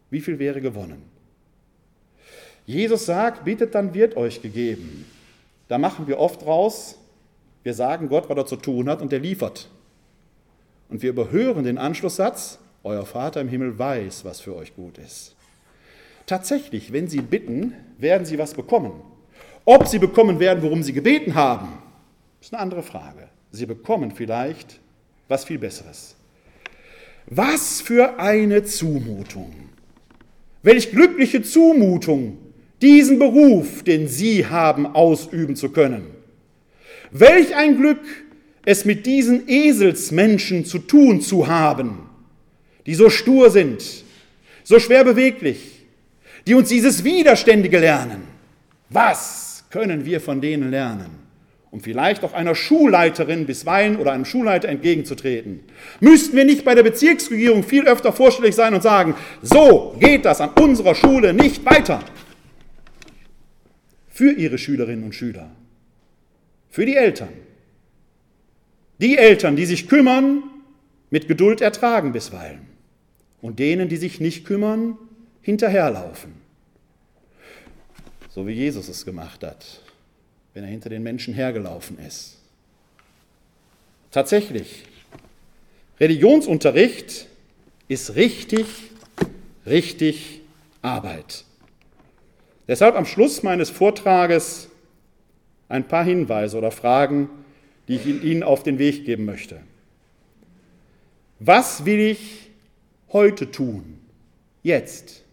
Wie 0.10 0.20
viel 0.20 0.40
wäre 0.40 0.60
gewonnen? 0.60 1.02
Jesus 2.66 3.06
sagt, 3.06 3.46
bittet, 3.46 3.74
dann 3.76 3.94
wird 3.94 4.18
euch 4.18 4.42
gegeben. 4.42 5.06
Da 5.70 5.78
machen 5.78 6.08
wir 6.08 6.20
oft 6.20 6.46
raus, 6.46 6.98
wir 7.64 7.74
sagen 7.74 8.10
Gott, 8.10 8.30
was 8.30 8.38
er 8.38 8.46
zu 8.46 8.58
tun 8.58 8.90
hat 8.90 9.02
und 9.02 9.14
der 9.14 9.20
liefert. 9.20 9.70
Und 10.90 11.02
wir 11.02 11.12
überhören 11.12 11.64
den 11.64 11.78
Anschlusssatz, 11.78 12.60
euer 12.84 13.06
Vater 13.06 13.40
im 13.40 13.48
Himmel 13.48 13.80
weiß, 13.80 14.26
was 14.26 14.42
für 14.42 14.56
euch 14.56 14.76
gut 14.76 14.98
ist. 14.98 15.37
Tatsächlich, 16.28 16.92
wenn 16.92 17.08
Sie 17.08 17.22
bitten, 17.22 17.74
werden 17.98 18.26
Sie 18.26 18.38
was 18.38 18.54
bekommen. 18.54 18.92
Ob 19.64 19.88
Sie 19.88 19.98
bekommen 19.98 20.40
werden, 20.40 20.62
worum 20.62 20.84
Sie 20.84 20.92
gebeten 20.92 21.36
haben, 21.36 21.70
ist 22.42 22.54
eine 22.54 22.62
andere 22.62 22.84
Frage. 22.84 23.30
Sie 23.52 23.66
bekommen 23.66 24.12
vielleicht 24.12 24.80
was 25.30 25.46
viel 25.46 25.58
Besseres. 25.58 26.16
Was 27.28 27.82
für 27.82 28.20
eine 28.20 28.64
Zumutung. 28.64 29.54
Welch 30.64 30.92
glückliche 30.92 31.44
Zumutung, 31.44 32.38
diesen 32.82 33.20
Beruf, 33.20 33.84
den 33.84 34.10
Sie 34.10 34.46
haben, 34.46 34.86
ausüben 34.86 35.56
zu 35.56 35.70
können. 35.70 36.08
Welch 37.12 37.56
ein 37.56 37.78
Glück, 37.78 38.02
es 38.66 38.84
mit 38.84 39.06
diesen 39.06 39.48
Eselsmenschen 39.48 40.66
zu 40.66 40.80
tun 40.80 41.22
zu 41.22 41.48
haben, 41.48 42.10
die 42.86 42.96
so 42.96 43.10
stur 43.10 43.50
sind, 43.50 44.04
so 44.66 44.78
schwer 44.80 45.06
beweglich, 45.06 45.77
die 46.48 46.56
uns 46.56 46.70
dieses 46.70 47.04
Widerständige 47.04 47.78
lernen. 47.78 48.24
Was 48.90 49.66
können 49.70 50.06
wir 50.06 50.20
von 50.20 50.42
denen 50.42 50.72
lernen? 50.72 51.28
um 51.70 51.82
vielleicht 51.82 52.24
auch 52.24 52.34
einer 52.34 52.56
Schulleiterin 52.56 53.46
bisweilen 53.46 53.98
oder 53.98 54.14
einem 54.14 54.26
Schulleiter 54.26 54.70
entgegenzutreten. 54.70 55.60
Müssten 56.00 56.36
wir 56.38 56.46
nicht 56.46 56.64
bei 56.64 56.74
der 56.76 56.84
Bezirksregierung 56.84 57.62
viel 57.64 57.86
öfter 57.88 58.14
vorstellig 58.14 58.56
sein 58.56 58.74
und 58.74 58.82
sagen, 58.82 59.16
so 59.42 59.96
geht 60.00 60.24
das 60.26 60.40
an 60.40 60.52
unserer 60.60 60.96
Schule 60.96 61.34
nicht 61.34 61.66
weiter. 61.66 62.00
Für 64.08 64.32
ihre 64.32 64.58
Schülerinnen 64.58 65.04
und 65.04 65.14
Schüler, 65.14 65.52
für 66.70 66.86
die 66.86 66.96
Eltern. 66.96 67.30
Die 69.00 69.18
Eltern, 69.18 69.56
die 69.56 69.66
sich 69.66 69.88
kümmern, 69.88 70.44
mit 71.10 71.28
Geduld 71.28 71.62
ertragen 71.62 72.14
bisweilen. 72.14 72.62
Und 73.42 73.60
denen, 73.60 73.90
die 73.90 73.98
sich 73.98 74.20
nicht 74.20 74.46
kümmern, 74.46 74.98
hinterherlaufen. 75.48 76.34
So 78.30 78.46
wie 78.46 78.52
Jesus 78.54 78.88
es 78.88 79.04
gemacht 79.04 79.44
hat 79.44 79.82
wenn 80.58 80.64
er 80.64 80.72
hinter 80.72 80.90
den 80.90 81.04
Menschen 81.04 81.36
hergelaufen 81.36 82.00
ist. 82.00 82.40
Tatsächlich, 84.10 84.86
Religionsunterricht 86.00 87.28
ist 87.88 88.16
richtig, 88.16 88.66
richtig 89.68 90.42
Arbeit. 90.82 91.44
Deshalb 92.68 92.96
am 92.96 93.06
Schluss 93.06 93.44
meines 93.44 93.70
Vortrages 93.70 94.68
ein 95.70 95.88
paar 95.88 96.04
Hinweise 96.04 96.58
oder 96.58 96.72
Fragen, 96.72 97.30
die 97.88 97.98
ich 97.98 98.08
Ihnen 98.08 98.42
auf 98.42 98.64
den 98.64 98.80
Weg 98.80 99.06
geben 99.06 99.26
möchte. 99.26 99.62
Was 101.38 101.86
will 101.86 102.00
ich 102.00 102.50
heute 103.14 103.52
tun? 103.52 104.00
Jetzt, 104.64 105.24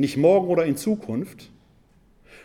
nicht 0.00 0.16
morgen 0.16 0.48
oder 0.48 0.64
in 0.64 0.76
Zukunft, 0.76 1.50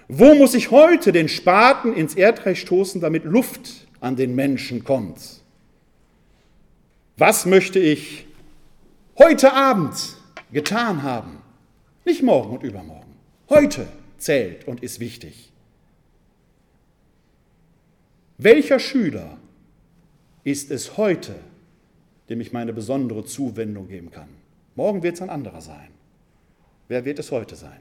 wo 0.07 0.35
muss 0.35 0.53
ich 0.53 0.71
heute 0.71 1.11
den 1.11 1.27
Spaten 1.27 1.93
ins 1.93 2.15
Erdreich 2.15 2.61
stoßen, 2.61 3.01
damit 3.01 3.23
Luft 3.23 3.87
an 3.99 4.15
den 4.15 4.35
Menschen 4.35 4.83
kommt? 4.83 5.19
Was 7.17 7.45
möchte 7.45 7.79
ich 7.79 8.27
heute 9.17 9.53
Abend 9.53 9.95
getan 10.51 11.01
haben? 11.01 11.41
Nicht 12.05 12.21
morgen 12.21 12.57
und 12.57 12.63
übermorgen. 12.63 13.15
Heute 13.49 13.87
zählt 14.17 14.67
und 14.67 14.83
ist 14.83 14.99
wichtig. 14.99 15.51
Welcher 18.37 18.79
Schüler 18.79 19.37
ist 20.43 20.69
es 20.69 20.97
heute, 20.97 21.35
dem 22.29 22.41
ich 22.41 22.51
meine 22.51 22.73
besondere 22.73 23.25
Zuwendung 23.25 23.87
geben 23.87 24.11
kann? 24.11 24.27
Morgen 24.75 25.01
wird 25.01 25.15
es 25.15 25.21
ein 25.21 25.29
anderer 25.29 25.61
sein. 25.61 25.94
Wer 26.87 27.05
wird 27.05 27.19
es 27.19 27.31
heute 27.31 27.55
sein? 27.55 27.79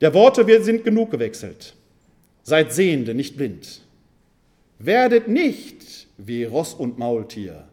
Der 0.00 0.12
Worte, 0.14 0.46
wir 0.46 0.62
sind 0.62 0.84
genug 0.84 1.10
gewechselt. 1.10 1.74
Seid 2.42 2.72
Sehende, 2.72 3.14
nicht 3.14 3.36
blind. 3.36 3.82
Werdet 4.78 5.28
nicht 5.28 6.08
wie 6.18 6.44
Ross 6.44 6.74
und 6.74 6.98
Maultier, 6.98 7.68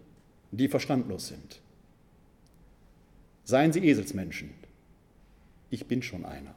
die 0.51 0.67
verstandlos 0.67 1.27
sind. 1.27 1.59
Seien 3.43 3.73
Sie 3.73 3.85
Eselsmenschen. 3.85 4.51
Ich 5.69 5.85
bin 5.87 6.01
schon 6.01 6.25
einer. 6.25 6.55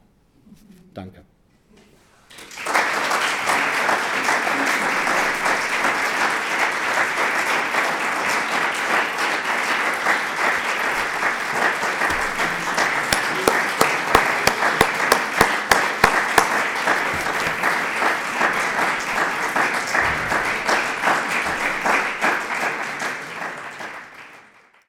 Danke. 0.93 1.23